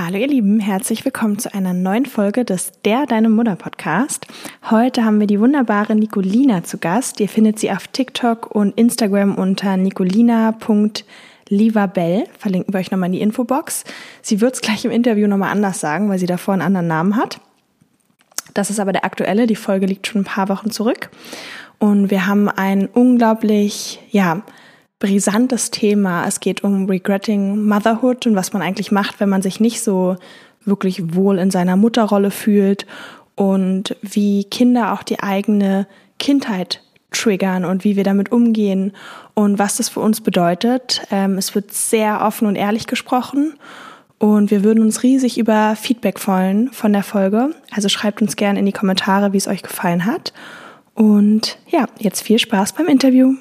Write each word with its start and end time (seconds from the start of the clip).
Hallo 0.00 0.16
ihr 0.16 0.28
Lieben, 0.28 0.60
herzlich 0.60 1.04
willkommen 1.04 1.40
zu 1.40 1.52
einer 1.52 1.72
neuen 1.72 2.06
Folge 2.06 2.44
des 2.44 2.70
Der 2.84 3.04
Deine 3.06 3.28
Mutter 3.28 3.56
Podcast. 3.56 4.28
Heute 4.70 5.04
haben 5.04 5.18
wir 5.18 5.26
die 5.26 5.40
wunderbare 5.40 5.96
Nicolina 5.96 6.62
zu 6.62 6.78
Gast. 6.78 7.18
Ihr 7.18 7.28
findet 7.28 7.58
sie 7.58 7.72
auf 7.72 7.88
TikTok 7.88 8.54
und 8.54 8.78
Instagram 8.78 9.34
unter 9.34 9.76
nicolina.livabell. 9.76 12.26
Verlinken 12.38 12.72
wir 12.72 12.78
euch 12.78 12.92
nochmal 12.92 13.08
in 13.08 13.14
die 13.14 13.22
Infobox. 13.22 13.82
Sie 14.22 14.40
wird 14.40 14.54
es 14.54 14.60
gleich 14.60 14.84
im 14.84 14.92
Interview 14.92 15.26
nochmal 15.26 15.50
anders 15.50 15.80
sagen, 15.80 16.08
weil 16.08 16.20
sie 16.20 16.26
davor 16.26 16.54
einen 16.54 16.62
anderen 16.62 16.86
Namen 16.86 17.16
hat. 17.16 17.40
Das 18.54 18.70
ist 18.70 18.78
aber 18.78 18.92
der 18.92 19.04
aktuelle. 19.04 19.48
Die 19.48 19.56
Folge 19.56 19.86
liegt 19.86 20.06
schon 20.06 20.20
ein 20.20 20.24
paar 20.24 20.48
Wochen 20.48 20.70
zurück. 20.70 21.10
Und 21.80 22.12
wir 22.12 22.28
haben 22.28 22.48
ein 22.48 22.86
unglaublich, 22.86 23.98
ja, 24.12 24.44
brisantes 24.98 25.70
Thema. 25.70 26.26
Es 26.26 26.40
geht 26.40 26.64
um 26.64 26.86
Regretting 26.86 27.66
Motherhood 27.66 28.26
und 28.26 28.34
was 28.34 28.52
man 28.52 28.62
eigentlich 28.62 28.90
macht, 28.90 29.20
wenn 29.20 29.28
man 29.28 29.42
sich 29.42 29.60
nicht 29.60 29.82
so 29.82 30.16
wirklich 30.64 31.14
wohl 31.14 31.38
in 31.38 31.50
seiner 31.50 31.76
Mutterrolle 31.76 32.30
fühlt 32.30 32.86
und 33.34 33.96
wie 34.02 34.44
Kinder 34.44 34.92
auch 34.92 35.02
die 35.02 35.20
eigene 35.20 35.86
Kindheit 36.18 36.82
triggern 37.10 37.64
und 37.64 37.84
wie 37.84 37.96
wir 37.96 38.04
damit 38.04 38.32
umgehen 38.32 38.92
und 39.34 39.58
was 39.58 39.76
das 39.76 39.88
für 39.88 40.00
uns 40.00 40.20
bedeutet. 40.20 41.02
Ähm, 41.10 41.38
es 41.38 41.54
wird 41.54 41.72
sehr 41.72 42.20
offen 42.22 42.46
und 42.46 42.56
ehrlich 42.56 42.86
gesprochen 42.86 43.54
und 44.18 44.50
wir 44.50 44.64
würden 44.64 44.82
uns 44.82 45.02
riesig 45.02 45.38
über 45.38 45.76
Feedback 45.76 46.18
freuen 46.18 46.72
von 46.72 46.92
der 46.92 47.04
Folge. 47.04 47.54
Also 47.70 47.88
schreibt 47.88 48.20
uns 48.20 48.36
gerne 48.36 48.58
in 48.58 48.66
die 48.66 48.72
Kommentare, 48.72 49.32
wie 49.32 49.38
es 49.38 49.48
euch 49.48 49.62
gefallen 49.62 50.04
hat. 50.04 50.32
Und 50.94 51.58
ja, 51.68 51.86
jetzt 51.98 52.22
viel 52.22 52.40
Spaß 52.40 52.72
beim 52.72 52.88
Interview. 52.88 53.34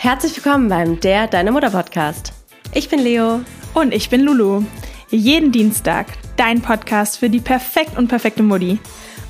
Herzlich 0.00 0.36
willkommen 0.36 0.68
beim 0.68 1.00
Der 1.00 1.26
Deine 1.26 1.50
Mutter 1.50 1.70
Podcast. 1.70 2.32
Ich 2.72 2.88
bin 2.88 3.00
Leo. 3.00 3.40
Und 3.74 3.92
ich 3.92 4.08
bin 4.08 4.20
Lulu. 4.20 4.62
Jeden 5.10 5.50
Dienstag 5.50 6.06
dein 6.36 6.62
Podcast 6.62 7.18
für 7.18 7.28
die 7.28 7.40
perfekt 7.40 7.98
und 7.98 8.06
perfekte 8.06 8.44
Mutti. 8.44 8.78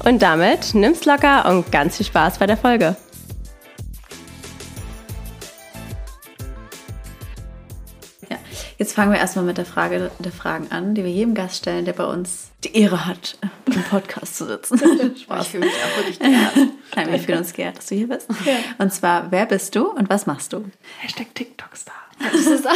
Und 0.04 0.20
damit 0.20 0.74
nimm's 0.74 1.06
locker 1.06 1.48
und 1.48 1.72
ganz 1.72 1.96
viel 1.96 2.04
Spaß 2.04 2.36
bei 2.36 2.46
der 2.46 2.58
Folge. 2.58 2.96
Jetzt 8.78 8.94
fangen 8.94 9.12
wir 9.12 9.18
erstmal 9.18 9.44
mit 9.44 9.58
der 9.58 9.66
Frage 9.66 10.10
der 10.18 10.32
Fragen 10.32 10.70
an, 10.70 10.94
die 10.94 11.04
wir 11.04 11.10
jedem 11.10 11.34
Gast 11.34 11.58
stellen, 11.58 11.84
der 11.84 11.92
bei 11.92 12.04
uns 12.04 12.50
die 12.64 12.76
Ehre 12.76 13.06
hat, 13.06 13.36
im 13.66 13.82
Podcast 13.84 14.36
zu 14.36 14.46
sitzen. 14.46 14.78
Spaß. 15.16 15.44
Ich 15.44 15.50
fühle 15.50 15.66
mich 15.66 15.74
auch 15.74 15.96
wirklich 15.98 16.18
geehrt. 16.18 16.70
Nein, 16.96 17.12
wir 17.12 17.18
fühlen 17.18 17.38
uns 17.38 17.52
geehrt, 17.52 17.78
dass 17.78 17.86
du 17.86 17.94
hier 17.96 18.08
bist. 18.08 18.28
Ja. 18.44 18.54
Und 18.78 18.92
zwar, 18.92 19.30
wer 19.30 19.46
bist 19.46 19.74
du 19.74 19.90
und 19.90 20.08
was 20.08 20.26
machst 20.26 20.52
du? 20.52 20.64
Hashtag 21.00 21.34
TikTok-Star. 21.34 22.07
Das 22.20 22.46
ist 22.46 22.66
auch, 22.66 22.72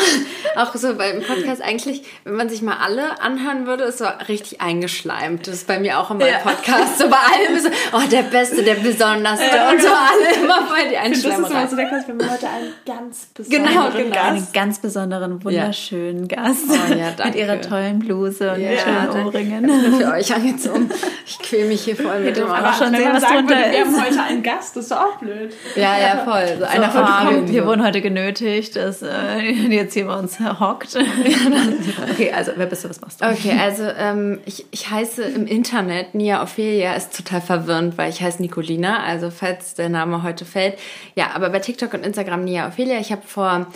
auch, 0.57 0.75
so 0.75 0.95
beim 0.95 1.21
Podcast 1.21 1.63
eigentlich, 1.63 2.03
wenn 2.25 2.35
man 2.35 2.49
sich 2.49 2.63
mal 2.63 2.77
alle 2.77 3.21
anhören 3.21 3.67
würde, 3.67 3.85
ist 3.85 3.99
so 3.99 4.07
richtig 4.29 4.61
eingeschleimt. 4.61 5.47
Das 5.47 5.55
ist 5.55 5.67
bei 5.67 5.81
mir 5.81 5.99
auch 5.99 6.11
in 6.11 6.19
meinem 6.19 6.33
ja. 6.33 6.39
Podcast. 6.39 6.99
So 6.99 7.09
bei 7.09 7.17
allem 7.17 7.59
so, 7.59 7.69
oh, 7.93 8.09
der 8.11 8.23
Beste, 8.23 8.63
der 8.63 8.75
Besonderste 8.75 9.45
ja, 9.55 9.71
und 9.71 9.81
so 9.81 9.89
genau. 9.89 9.99
alle 9.99 10.45
immer 10.45 10.67
voll 10.67 10.89
die 10.91 10.97
Einschleimerei. 10.97 11.41
Das 11.41 11.51
ist 11.51 11.51
immer 11.51 11.69
so 11.69 11.77
der 11.77 12.09
wenn 12.09 12.21
wir 12.21 12.31
heute 12.31 12.49
einen 12.49 12.73
ganz 12.87 13.27
besonderen 13.35 13.67
genau, 13.67 13.91
genau. 13.91 14.15
Gast. 14.15 14.27
Einen 14.27 14.53
ganz 14.53 14.79
besonderen, 14.79 15.45
wunderschönen 15.45 16.29
ja. 16.29 16.37
Gast. 16.37 16.65
Oh, 16.69 16.95
ja, 16.95 17.11
danke. 17.17 17.25
Mit 17.25 17.35
ihrer 17.37 17.61
tollen 17.61 17.99
Bluse 17.99 18.53
und 18.53 18.61
ja, 18.61 18.79
schönen 18.79 19.27
Ohrringen. 19.27 19.99
für 19.99 20.13
euch 20.13 20.35
angezogen. 20.35 20.91
Ich 21.27 21.39
quäle 21.39 21.67
mich 21.67 21.83
hier 21.83 21.97
voll 21.97 22.21
mit 22.21 22.37
dem 22.37 22.49
Aber 22.49 22.73
schon 22.73 22.95
sehen, 22.95 23.11
was 23.13 23.25
drunter 23.25 23.67
ist. 23.67 23.73
Wir 23.73 23.85
haben 23.85 24.05
heute 24.05 24.23
einen 24.23 24.43
Gast, 24.43 24.77
das 24.77 24.85
ist 24.85 24.93
doch 24.93 25.01
auch 25.01 25.17
blöd. 25.17 25.55
Ja, 25.77 25.99
ja, 25.99 26.25
voll. 26.25 26.47
So, 26.59 26.65
so 26.65 26.65
einer 26.65 26.91
von 26.91 27.47
wir, 27.47 27.49
wir 27.49 27.67
wurden 27.67 27.85
heute 27.85 28.01
genötigt, 28.01 28.77
dass... 28.77 29.03
Äh, 29.03 29.32
jetzt 29.71 29.95
hier 29.95 30.07
bei 30.07 30.19
uns 30.19 30.39
hockt. 30.39 30.97
okay, 32.11 32.33
also 32.33 32.53
wer 32.57 32.67
bist 32.67 32.85
du, 32.85 32.91
was 32.91 33.01
machst 33.01 33.21
du? 33.21 33.27
Okay, 33.27 33.59
also 33.59 33.85
ähm, 33.85 34.41
ich, 34.45 34.67
ich 34.71 34.91
heiße 34.91 35.23
im 35.23 35.47
Internet 35.47 36.15
Nia 36.15 36.43
Ophelia, 36.43 36.95
ist 36.95 37.17
total 37.17 37.41
verwirrend, 37.41 37.99
weil 37.99 38.11
ich 38.11 38.23
heiße 38.23 38.41
Nicolina, 38.41 39.03
also 39.03 39.31
falls 39.31 39.75
der 39.75 39.89
Name 39.89 40.23
heute 40.23 40.45
fällt. 40.45 40.79
Ja, 41.15 41.31
aber 41.35 41.51
bei 41.51 41.59
TikTok 41.59 41.95
und 41.95 42.05
Instagram 42.05 42.45
Nia 42.45 42.69
Ophelia. 42.69 42.99
Ich 42.99 43.13
habe 43.13 43.23
vor 43.27 43.67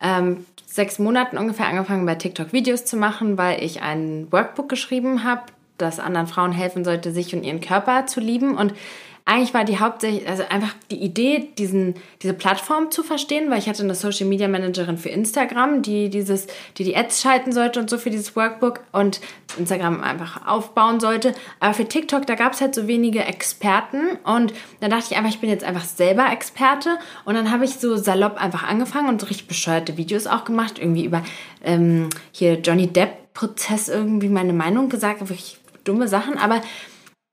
ähm, 0.00 0.46
sechs 0.66 0.98
Monaten 0.98 1.38
ungefähr 1.38 1.66
angefangen, 1.66 2.06
bei 2.06 2.14
TikTok 2.14 2.52
Videos 2.52 2.84
zu 2.84 2.96
machen, 2.96 3.38
weil 3.38 3.62
ich 3.62 3.82
ein 3.82 4.28
Workbook 4.30 4.68
geschrieben 4.68 5.24
habe, 5.24 5.42
das 5.78 5.98
anderen 6.00 6.26
Frauen 6.26 6.52
helfen 6.52 6.84
sollte, 6.84 7.12
sich 7.12 7.34
und 7.34 7.42
ihren 7.42 7.60
Körper 7.60 8.06
zu 8.06 8.20
lieben. 8.20 8.56
Und 8.56 8.74
eigentlich 9.28 9.52
war 9.54 9.64
die 9.64 9.80
hauptsächlich, 9.80 10.28
also 10.28 10.44
einfach 10.48 10.72
die 10.88 11.02
Idee, 11.02 11.48
diesen, 11.58 11.94
diese 12.22 12.32
Plattform 12.32 12.92
zu 12.92 13.02
verstehen, 13.02 13.50
weil 13.50 13.58
ich 13.58 13.68
hatte 13.68 13.82
eine 13.82 13.96
Social 13.96 14.26
Media 14.26 14.46
Managerin 14.46 14.98
für 14.98 15.08
Instagram, 15.08 15.82
die 15.82 16.08
dieses, 16.10 16.46
die 16.78 16.84
die 16.84 16.96
Ads 16.96 17.22
schalten 17.22 17.50
sollte 17.50 17.80
und 17.80 17.90
so 17.90 17.98
für 17.98 18.10
dieses 18.10 18.36
Workbook 18.36 18.80
und 18.92 19.20
Instagram 19.58 20.00
einfach 20.00 20.46
aufbauen 20.46 21.00
sollte. 21.00 21.34
Aber 21.58 21.74
für 21.74 21.88
TikTok, 21.88 22.24
da 22.24 22.36
gab 22.36 22.52
es 22.52 22.60
halt 22.60 22.76
so 22.76 22.86
wenige 22.86 23.24
Experten 23.24 24.16
und 24.22 24.54
dann 24.78 24.90
dachte 24.90 25.06
ich 25.10 25.16
einfach, 25.16 25.30
ich 25.30 25.40
bin 25.40 25.50
jetzt 25.50 25.64
einfach 25.64 25.84
selber 25.84 26.30
Experte 26.30 26.96
und 27.24 27.34
dann 27.34 27.50
habe 27.50 27.64
ich 27.64 27.74
so 27.74 27.96
salopp 27.96 28.40
einfach 28.40 28.62
angefangen 28.62 29.08
und 29.08 29.20
so 29.20 29.26
richtig 29.26 29.48
bescheuerte 29.48 29.96
Videos 29.96 30.28
auch 30.28 30.44
gemacht, 30.44 30.78
irgendwie 30.78 31.04
über 31.04 31.22
ähm, 31.64 32.10
hier 32.30 32.60
Johnny 32.60 32.86
Depp 32.86 33.34
Prozess 33.34 33.88
irgendwie 33.88 34.28
meine 34.28 34.52
Meinung 34.52 34.88
gesagt, 34.88 35.20
wirklich 35.20 35.58
dumme 35.84 36.06
Sachen, 36.08 36.38
aber 36.38 36.62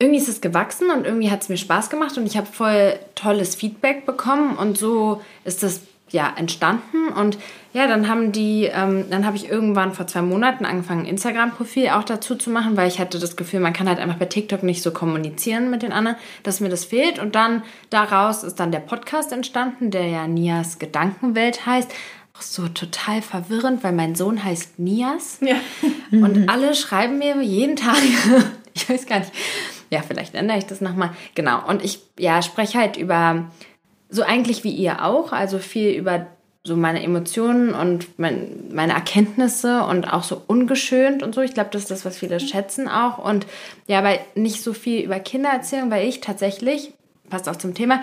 irgendwie 0.03 0.19
ist 0.19 0.29
es 0.29 0.41
gewachsen 0.41 0.89
und 0.89 1.05
irgendwie 1.05 1.31
hat 1.31 1.41
es 1.41 1.49
mir 1.49 1.57
Spaß 1.57 1.89
gemacht 1.89 2.17
und 2.17 2.25
ich 2.25 2.37
habe 2.37 2.47
voll 2.47 2.99
tolles 3.15 3.55
Feedback 3.55 4.05
bekommen 4.05 4.57
und 4.57 4.77
so 4.77 5.21
ist 5.45 5.63
das 5.63 5.81
ja 6.11 6.31
entstanden 6.37 7.07
und 7.07 7.37
ja, 7.73 7.87
dann 7.87 8.07
haben 8.07 8.31
die, 8.31 8.65
ähm, 8.65 9.05
dann 9.09 9.25
habe 9.25 9.35
ich 9.35 9.49
irgendwann 9.49 9.93
vor 9.93 10.05
zwei 10.05 10.21
Monaten 10.21 10.63
angefangen, 10.63 11.01
ein 11.01 11.07
Instagram-Profil 11.07 11.89
auch 11.89 12.03
dazu 12.03 12.35
zu 12.35 12.51
machen, 12.51 12.77
weil 12.77 12.87
ich 12.87 12.99
hatte 12.99 13.17
das 13.17 13.35
Gefühl, 13.35 13.61
man 13.61 13.73
kann 13.73 13.89
halt 13.89 13.97
einfach 13.97 14.17
bei 14.17 14.25
TikTok 14.25 14.61
nicht 14.61 14.83
so 14.83 14.91
kommunizieren 14.91 15.71
mit 15.71 15.81
den 15.81 15.91
anderen, 15.91 16.15
dass 16.43 16.59
mir 16.59 16.69
das 16.69 16.85
fehlt. 16.85 17.17
Und 17.17 17.33
dann 17.33 17.63
daraus 17.89 18.43
ist 18.43 18.59
dann 18.59 18.71
der 18.71 18.79
Podcast 18.79 19.31
entstanden, 19.31 19.89
der 19.89 20.07
ja 20.07 20.27
Nias 20.27 20.77
Gedankenwelt 20.77 21.65
heißt. 21.65 21.91
Auch 22.37 22.41
so 22.41 22.67
total 22.67 23.23
verwirrend, 23.23 23.83
weil 23.83 23.93
mein 23.93 24.13
Sohn 24.13 24.43
heißt 24.43 24.77
Nias. 24.77 25.39
Ja. 25.41 25.55
Und 26.11 26.47
alle 26.47 26.75
schreiben 26.75 27.17
mir 27.17 27.41
jeden 27.41 27.75
Tag, 27.75 27.97
ich 28.75 28.87
weiß 28.87 29.07
gar 29.07 29.19
nicht, 29.19 29.31
ja, 29.93 30.01
vielleicht 30.01 30.33
ändere 30.33 30.57
ich 30.57 30.65
das 30.65 30.81
nochmal. 30.81 31.11
Genau. 31.35 31.65
Und 31.67 31.83
ich 31.83 31.99
ja, 32.17 32.41
spreche 32.41 32.79
halt 32.79 32.97
über, 32.97 33.45
so 34.09 34.23
eigentlich 34.23 34.63
wie 34.63 34.71
ihr 34.71 35.05
auch, 35.05 35.31
also 35.31 35.59
viel 35.59 35.91
über 35.91 36.25
so 36.65 36.75
meine 36.75 37.03
Emotionen 37.03 37.73
und 37.75 38.17
mein, 38.17 38.69
meine 38.71 38.93
Erkenntnisse 38.93 39.83
und 39.83 40.11
auch 40.11 40.23
so 40.23 40.41
ungeschönt 40.47 41.21
und 41.21 41.35
so. 41.35 41.41
Ich 41.41 41.53
glaube, 41.53 41.69
das 41.71 41.83
ist 41.83 41.91
das, 41.91 42.05
was 42.05 42.17
viele 42.17 42.39
schätzen 42.39 42.87
auch. 42.87 43.17
Und 43.17 43.45
ja, 43.85 43.99
aber 43.99 44.17
nicht 44.35 44.63
so 44.63 44.73
viel 44.73 45.03
über 45.03 45.19
Kindererziehung, 45.19 45.91
weil 45.91 46.07
ich 46.07 46.21
tatsächlich, 46.21 46.93
passt 47.29 47.49
auch 47.49 47.57
zum 47.57 47.75
Thema, 47.75 48.01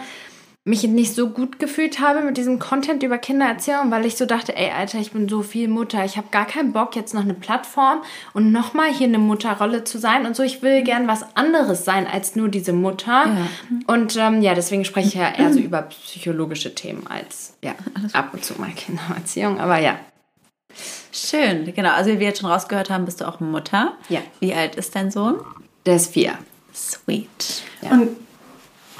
mich 0.65 0.83
nicht 0.85 1.15
so 1.15 1.31
gut 1.31 1.59
gefühlt 1.59 2.01
habe 2.01 2.21
mit 2.21 2.37
diesem 2.37 2.59
Content 2.59 3.03
über 3.03 3.17
Kindererziehung, 3.17 3.91
weil 3.91 4.05
ich 4.05 4.17
so 4.17 4.27
dachte, 4.27 4.55
ey, 4.55 4.71
Alter, 4.71 4.99
ich 4.99 5.13
bin 5.13 5.29
so 5.29 5.43
viel 5.43 5.69
Mutter, 5.69 6.05
ich 6.05 6.19
habe 6.19 6.29
gar 6.31 6.47
keinen 6.47 6.73
Bock, 6.73 6.95
jetzt 6.97 7.15
noch 7.15 7.23
eine 7.23 7.33
Plattform 7.33 8.03
und 8.35 8.53
nochmal 8.53 8.93
hier 8.93 9.07
eine 9.07 9.19
Mutterrolle 9.19 9.85
zu 9.85 9.99
sein 9.99 10.27
und 10.27 10.37
so. 10.37 10.43
Ich 10.43 10.61
will 10.61 10.83
gern 10.83 11.09
was 11.09 11.35
anderes 11.35 11.87
sein 11.87 12.07
als 12.07 12.37
nur 12.37 12.49
diese 12.49 12.75
Mutter. 12.75 13.25
Ja. 13.27 13.47
Und 13.87 14.17
ähm, 14.17 14.43
ja, 14.43 14.55
deswegen 14.55 14.85
spreche 14.85 15.09
ich 15.09 15.15
ja 15.15 15.33
eher 15.33 15.53
so 15.53 15.59
über 15.61 15.83
psychologische 15.83 16.75
Themen 16.75 17.07
als 17.07 17.55
ja, 17.65 17.75
ab 18.13 18.35
und 18.35 18.45
zu 18.45 18.61
mal 18.61 18.71
Kindererziehung. 18.71 19.59
Aber 19.61 19.79
ja, 19.79 19.99
Schön, 21.13 21.73
genau. 21.75 21.91
Also 21.91 22.11
wie 22.11 22.21
wir 22.21 22.29
jetzt 22.29 22.41
schon 22.41 22.51
rausgehört 22.51 22.91
haben, 22.91 23.05
bist 23.05 23.21
du 23.21 23.27
auch 23.27 23.41
Mutter. 23.41 23.95
Ja. 24.09 24.21
Wie 24.39 24.55
alt 24.55 24.77
ist 24.77 24.95
dein 24.95 25.11
Sohn? 25.11 25.41
Der 25.85 25.97
ist 25.97 26.13
vier. 26.13 26.39
Sweet. 26.73 27.63
Ja. 27.83 27.91
Und 27.91 28.17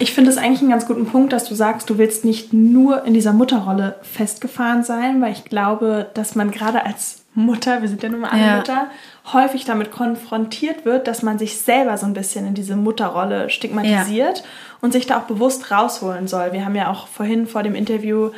ich 0.01 0.15
finde 0.15 0.31
es 0.31 0.39
eigentlich 0.39 0.63
einen 0.63 0.71
ganz 0.71 0.87
guten 0.87 1.07
Punkt, 1.07 1.33
dass 1.33 1.45
du 1.45 1.55
sagst, 1.55 1.91
du 1.91 1.99
willst 1.99 2.25
nicht 2.25 2.55
nur 2.55 3.05
in 3.05 3.13
dieser 3.13 3.35
Mutterrolle 3.35 3.97
festgefahren 4.03 4.83
sein, 4.83 5.21
weil 5.21 5.33
ich 5.33 5.45
glaube, 5.45 6.11
dass 6.15 6.35
man 6.35 6.51
gerade 6.51 6.87
als 6.87 7.27
Mutter, 7.35 7.83
wir 7.83 7.89
sind 7.89 8.03
ja 8.03 8.09
nun 8.09 8.21
mal 8.21 8.31
alle 8.31 8.43
ja. 8.43 8.57
Mütter, 8.57 8.87
häufig 9.33 9.67
damit 9.67 9.93
konfrontiert 9.93 10.87
wird, 10.87 11.07
dass 11.07 11.23
man 11.23 11.39
sich 11.39 11.59
selber 11.59 11.99
so 11.99 12.07
ein 12.07 12.15
bisschen 12.15 12.47
in 12.47 12.55
diese 12.55 12.77
Mutterrolle 12.77 13.51
stigmatisiert 13.51 14.39
ja. 14.39 14.45
und 14.81 14.93
sich 14.93 15.07
da 15.07 15.19
auch 15.19 15.25
bewusst 15.25 15.71
rausholen 15.71 16.29
soll. 16.29 16.53
Wir 16.53 16.65
haben 16.65 16.75
ja 16.75 16.91
auch 16.91 17.07
vorhin 17.07 17.47
vor 17.47 17.63
dem 17.63 17.75
Interview 17.75 18.31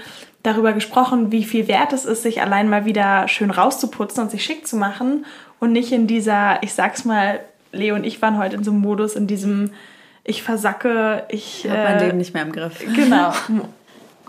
darüber 0.42 0.72
gesprochen, 0.72 1.30
wie 1.30 1.44
viel 1.44 1.68
wert 1.68 1.92
es 1.92 2.04
ist, 2.04 2.24
sich 2.24 2.42
allein 2.42 2.68
mal 2.68 2.84
wieder 2.84 3.28
schön 3.28 3.52
rauszuputzen 3.52 4.24
und 4.24 4.30
sich 4.32 4.44
schick 4.44 4.66
zu 4.66 4.76
machen 4.76 5.26
und 5.60 5.70
nicht 5.70 5.92
in 5.92 6.08
dieser, 6.08 6.60
ich 6.64 6.74
sag's 6.74 7.04
mal, 7.04 7.38
Leo 7.70 7.94
und 7.94 8.04
ich 8.04 8.20
waren 8.20 8.36
heute 8.36 8.56
in 8.56 8.64
so 8.64 8.72
einem 8.72 8.80
Modus, 8.80 9.14
in 9.14 9.28
diesem 9.28 9.70
ich 10.24 10.42
versacke, 10.42 11.24
ich. 11.28 11.64
Ich 11.64 11.70
habe 11.70 11.82
mein 11.82 11.98
äh, 11.98 12.06
Leben 12.06 12.18
nicht 12.18 12.34
mehr 12.34 12.42
im 12.42 12.52
Griff. 12.52 12.78
Genau. 12.94 13.32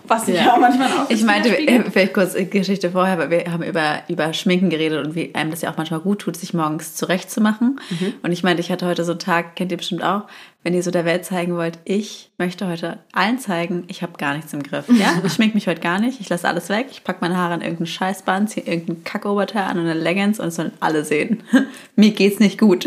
Was 0.06 0.28
ich 0.28 0.36
ja. 0.36 0.52
auch 0.52 0.58
manchmal 0.58 0.88
auch 0.88 1.08
Ich 1.08 1.24
meinte, 1.24 1.48
vielleicht 1.90 2.12
kurz 2.12 2.34
Geschichte 2.50 2.90
vorher, 2.90 3.16
weil 3.18 3.30
wir 3.30 3.50
haben 3.50 3.62
über, 3.62 4.02
über 4.08 4.34
Schminken 4.34 4.68
geredet 4.68 5.04
und 5.04 5.14
wie 5.14 5.34
einem 5.34 5.50
das 5.50 5.62
ja 5.62 5.72
auch 5.72 5.78
manchmal 5.78 6.00
gut 6.00 6.18
tut, 6.18 6.36
sich 6.36 6.52
morgens 6.52 6.94
zurechtzumachen. 6.94 7.80
Mhm. 7.88 8.14
Und 8.22 8.30
ich 8.30 8.42
meinte, 8.42 8.60
ich 8.60 8.70
hatte 8.70 8.86
heute 8.86 9.04
so 9.04 9.12
einen 9.12 9.18
Tag, 9.18 9.56
kennt 9.56 9.70
ihr 9.72 9.78
bestimmt 9.78 10.04
auch, 10.04 10.24
wenn 10.62 10.74
ihr 10.74 10.82
so 10.82 10.90
der 10.90 11.06
Welt 11.06 11.24
zeigen 11.24 11.56
wollt, 11.56 11.78
ich 11.84 12.30
möchte 12.36 12.66
heute 12.68 12.98
allen 13.12 13.38
zeigen, 13.38 13.84
ich 13.88 14.02
habe 14.02 14.18
gar 14.18 14.34
nichts 14.34 14.52
im 14.52 14.62
Griff. 14.62 14.84
Ja? 14.88 15.14
Ich 15.24 15.32
schmink 15.32 15.54
mich 15.54 15.68
heute 15.68 15.80
gar 15.80 15.98
nicht, 15.98 16.20
ich 16.20 16.28
lasse 16.28 16.46
alles 16.46 16.68
weg, 16.68 16.88
ich 16.90 17.02
packe 17.02 17.20
meine 17.22 17.38
Haare 17.38 17.54
in 17.54 17.60
irgendeinen 17.62 17.86
Scheißband, 17.86 18.50
ziehe 18.50 18.66
irgendeinen 18.66 19.04
Kackoberteil 19.04 19.64
an 19.64 19.78
und 19.78 19.86
eine 19.86 19.98
Leggings 19.98 20.38
und 20.38 20.48
es 20.48 20.56
sollen 20.56 20.72
alle 20.80 21.04
sehen. 21.04 21.42
Mir 21.96 22.10
geht's 22.10 22.40
nicht 22.40 22.58
gut. 22.58 22.86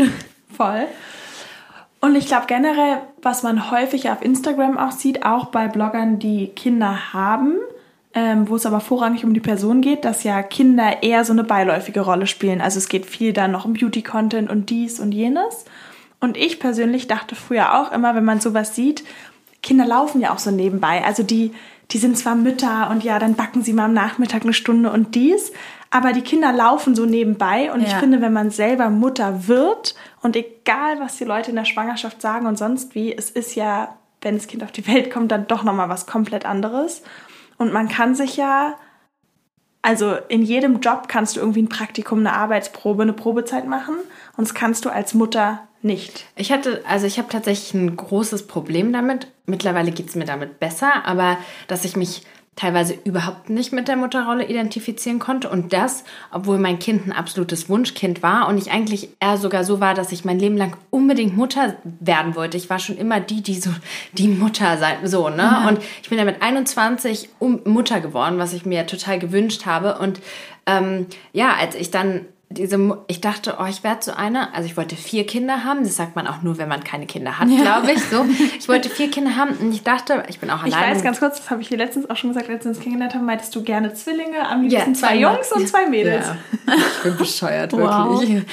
Voll. 0.56 0.86
Und 2.00 2.16
ich 2.16 2.28
glaube 2.28 2.46
generell, 2.48 3.00
was 3.22 3.44
man 3.44 3.72
häufig 3.72 4.10
auf 4.10 4.22
Instagram 4.22 4.78
auch 4.78 4.92
sieht, 4.92 5.26
auch 5.26 5.46
bei 5.46 5.68
Bloggern, 5.68 6.20
die 6.20 6.48
Kinder 6.48 7.14
haben, 7.14 7.56
ähm, 8.14 8.48
wo 8.50 8.56
es 8.56 8.66
aber 8.66 8.80
vorrangig 8.80 9.26
um 9.26 9.34
die 9.34 9.40
Person 9.40 9.82
geht, 9.82 10.06
dass 10.06 10.24
ja 10.24 10.44
Kinder 10.44 11.04
eher 11.04 11.26
so 11.26 11.34
eine 11.34 11.44
beiläufige 11.44 12.02
Rolle 12.02 12.28
spielen. 12.28 12.62
Also 12.62 12.78
es 12.78 12.90
geht 12.90 13.06
viel 13.06 13.34
dann 13.34 13.52
noch 13.52 13.66
um 13.66 13.74
Beauty-Content 13.74 14.50
und 14.50 14.70
dies 14.70 15.00
und 15.00 15.12
jenes. 15.12 15.66
Und 16.20 16.38
ich 16.38 16.60
persönlich 16.60 17.08
dachte 17.08 17.36
früher 17.36 17.80
auch 17.80 17.92
immer, 17.92 18.16
wenn 18.16 18.26
man 18.26 18.42
sowas 18.42 18.76
sieht, 18.76 19.04
Kinder 19.62 19.86
laufen 19.86 20.22
ja 20.22 20.34
auch 20.34 20.40
so 20.40 20.52
nebenbei. 20.52 21.04
Also 21.04 21.24
die, 21.24 21.52
die 21.92 21.98
sind 21.98 22.18
zwar 22.18 22.36
Mütter 22.36 22.90
und 22.92 23.04
ja, 23.04 23.20
dann 23.20 23.36
backen 23.36 23.64
sie 23.64 23.74
mal 23.74 23.86
am 23.86 23.94
Nachmittag 23.94 24.44
eine 24.44 24.54
Stunde 24.54 24.92
und 24.92 25.16
dies, 25.16 25.52
aber 25.90 26.12
die 26.12 26.22
Kinder 26.22 26.52
laufen 26.52 26.96
so 26.96 27.06
nebenbei 27.06 27.72
und 27.72 27.82
ja. 27.82 27.88
ich 27.88 27.94
finde, 27.94 28.22
wenn 28.22 28.34
man 28.34 28.50
selber 28.50 28.90
Mutter 28.90 29.48
wird 29.48 29.96
und 30.28 30.36
egal, 30.36 31.00
was 31.00 31.16
die 31.16 31.24
Leute 31.24 31.52
in 31.52 31.56
der 31.56 31.64
Schwangerschaft 31.64 32.22
sagen 32.22 32.48
und 32.48 32.58
sonst 32.58 32.96
wie, 32.96 33.16
es 33.16 33.30
ist 33.30 33.56
ja, 33.56 33.96
wenn 34.20 34.36
das 34.36 34.48
Kind 34.48 34.62
auf 34.62 34.74
die 34.74 34.86
Welt 34.86 35.10
kommt, 35.10 35.32
dann 35.32 35.48
doch 35.48 35.64
nochmal 35.64 35.88
was 35.88 36.06
komplett 36.06 36.46
anderes. 36.46 37.02
Und 37.58 37.72
man 37.72 37.88
kann 37.88 38.14
sich 38.14 38.36
ja, 38.36 38.76
also 39.82 40.18
in 40.28 40.42
jedem 40.42 40.82
Job 40.82 41.08
kannst 41.08 41.38
du 41.38 41.40
irgendwie 41.40 41.62
ein 41.62 41.70
Praktikum, 41.70 42.20
eine 42.20 42.34
Arbeitsprobe, 42.34 43.04
eine 43.04 43.14
Probezeit 43.14 43.70
machen 43.70 43.96
und 44.36 44.46
das 44.46 44.54
kannst 44.54 44.84
du 44.84 44.90
als 44.90 45.14
Mutter 45.14 45.66
nicht. 45.82 46.26
Ich 46.36 46.52
hatte, 46.52 46.84
also 46.86 47.08
ich 47.08 47.20
habe 47.20 47.30
tatsächlich 47.30 47.74
ein 47.74 47.96
großes 47.96 48.48
Problem 48.48 48.92
damit. 48.92 49.32
Mittlerweile 49.46 49.92
geht 49.94 50.10
es 50.10 50.16
mir 50.16 50.26
damit 50.26 50.60
besser, 50.60 51.06
aber 51.06 51.38
dass 51.70 51.86
ich 51.86 51.96
mich 51.96 52.24
teilweise 52.58 52.98
überhaupt 53.06 53.50
nicht 53.50 53.72
mit 53.72 53.88
der 53.88 53.96
Mutterrolle 53.96 54.46
identifizieren 54.46 55.20
konnte. 55.20 55.48
Und 55.50 55.72
das, 55.72 56.04
obwohl 56.32 56.58
mein 56.58 56.80
Kind 56.80 57.08
ein 57.08 57.12
absolutes 57.14 57.70
Wunschkind 57.70 58.24
war 58.24 58.50
und 58.50 58.58
ich 58.58 58.72
eigentlich 58.72 59.10
eher 59.22 59.38
sogar 59.38 59.64
so 59.64 59.80
war, 59.80 59.94
dass 59.94 60.12
ich 60.12 60.26
mein 60.26 60.40
Leben 60.40 60.58
lang 60.58 60.76
unbedingt 60.90 61.38
Mutter 61.38 61.78
werden 61.84 62.36
wollte. 62.36 62.58
Ich 62.58 62.70
war 62.70 62.80
schon 62.80 62.98
immer 62.98 63.20
die, 63.20 63.42
die 63.42 63.60
so 63.60 63.70
die 64.14 64.28
Mutter 64.28 64.78
sein, 64.78 64.98
so, 65.06 65.30
ne? 65.30 65.60
Mhm. 65.62 65.68
Und 65.68 65.80
ich 66.02 66.10
bin 66.10 66.18
ja 66.18 66.26
mit 66.26 66.42
21 66.42 67.30
Mutter 67.40 68.02
geworden, 68.02 68.40
was 68.40 68.54
ich 68.54 68.66
mir 68.66 68.88
total 68.88 69.20
gewünscht 69.20 69.68
habe. 69.68 70.00
Und 70.00 70.20
ähm, 70.66 71.06
ja, 71.34 71.54
als 71.60 71.76
ich 71.76 71.92
dann 71.92 72.26
diese, 72.50 72.98
ich 73.08 73.20
dachte, 73.20 73.58
oh, 73.60 73.66
ich 73.66 73.84
werde 73.84 74.02
so 74.04 74.14
eine, 74.14 74.54
also 74.54 74.66
ich 74.66 74.78
wollte 74.78 74.96
vier 74.96 75.26
Kinder 75.26 75.66
haben, 75.66 75.84
das 75.84 75.98
sagt 75.98 76.16
man 76.16 76.28
auch 76.28 76.44
nur, 76.44 76.58
wenn 76.58 76.70
man 76.70 76.82
keine 76.82 77.06
Kinder 77.06 77.40
hat, 77.40 77.50
ja. 77.50 77.62
glaube 77.62 77.92
ich, 77.92 78.02
so. 78.04 78.26
Ich 78.58 78.70
wollte 78.70 78.90
vier 78.90 79.12
Kinder 79.12 79.36
haben 79.36 79.52
und 79.58 79.74
ich 79.74 79.84
dachte, 79.84 80.24
ich 80.30 80.40
bin 80.40 80.50
auch 80.50 80.64
alleine. 80.64 80.92
Ich 80.92 80.98
weiß 80.98 81.04
ganz 81.04 81.20
kurz, 81.20 81.38
das 81.38 81.50
habe 81.50 81.62
ich 81.62 81.68
hier 81.68 81.78
letztens 81.78 82.10
auch 82.10 82.16
schon 82.16 82.30
gesagt, 82.30 82.50
als 82.50 82.64
wir 82.64 82.70
uns 82.70 82.80
kennengelernt 82.80 83.14
haben, 83.16 83.26
meintest 83.26 83.54
du 83.56 83.64
gerne 83.64 83.94
Zwillinge, 83.94 84.48
am 84.48 84.62
liebsten 84.64 84.94
ja, 84.94 85.00
zwei 85.00 85.18
Jungs 85.18 85.52
und 85.52 85.68
zwei 85.68 85.88
Mädels. 85.88 86.28
Ja. 86.28 86.38
Ich 86.76 87.04
bin 87.04 87.18
bescheuert, 87.18 87.74
wow. 87.74 88.22
wirklich. 88.22 88.44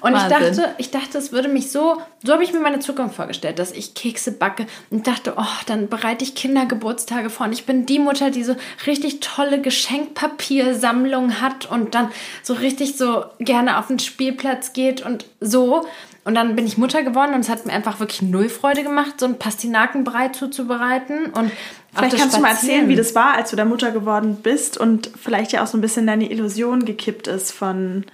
Und 0.00 0.16
ich 0.16 0.22
dachte, 0.22 0.74
ich 0.78 0.90
dachte, 0.90 1.18
es 1.18 1.32
würde 1.32 1.48
mich 1.48 1.70
so, 1.70 2.00
so 2.24 2.32
habe 2.32 2.42
ich 2.42 2.52
mir 2.52 2.60
meine 2.60 2.80
Zukunft 2.80 3.16
vorgestellt, 3.16 3.58
dass 3.58 3.72
ich 3.72 3.94
Kekse 3.94 4.32
backe 4.32 4.66
und 4.90 5.06
dachte, 5.06 5.34
oh, 5.36 5.44
dann 5.66 5.88
bereite 5.88 6.24
ich 6.24 6.34
Kindergeburtstage 6.34 7.30
vor 7.30 7.46
und 7.46 7.52
ich 7.52 7.64
bin 7.64 7.86
die 7.86 7.98
Mutter, 7.98 8.30
die 8.30 8.44
so 8.44 8.56
richtig 8.86 9.20
tolle 9.20 9.60
Geschenkpapiersammlung 9.60 11.40
hat 11.40 11.66
und 11.70 11.94
dann 11.94 12.10
so 12.42 12.54
richtig 12.54 12.96
so 12.96 13.24
gerne 13.38 13.78
auf 13.78 13.88
den 13.88 13.98
Spielplatz 13.98 14.72
geht 14.72 15.04
und 15.04 15.26
so. 15.40 15.86
Und 16.24 16.34
dann 16.34 16.56
bin 16.56 16.66
ich 16.66 16.76
Mutter 16.76 17.02
geworden 17.02 17.34
und 17.34 17.40
es 17.40 17.48
hat 17.48 17.66
mir 17.66 17.72
einfach 17.72 18.00
wirklich 18.00 18.22
null 18.22 18.48
Freude 18.48 18.82
gemacht, 18.82 19.20
so 19.20 19.26
ein 19.26 19.38
Pastinakenbrei 19.38 20.28
zuzubereiten. 20.28 21.26
Und 21.26 21.52
vielleicht 21.94 22.18
kannst 22.18 22.36
du 22.36 22.40
mal 22.40 22.50
erzählen, 22.50 22.88
wie 22.88 22.96
das 22.96 23.14
war, 23.14 23.34
als 23.34 23.50
du 23.50 23.56
da 23.56 23.64
Mutter 23.64 23.92
geworden 23.92 24.38
bist 24.42 24.76
und 24.78 25.10
vielleicht 25.20 25.52
ja 25.52 25.62
auch 25.62 25.68
so 25.68 25.78
ein 25.78 25.80
bisschen 25.80 26.06
deine 26.06 26.30
Illusion 26.30 26.84
gekippt 26.84 27.28
ist 27.28 27.52
von. 27.52 28.04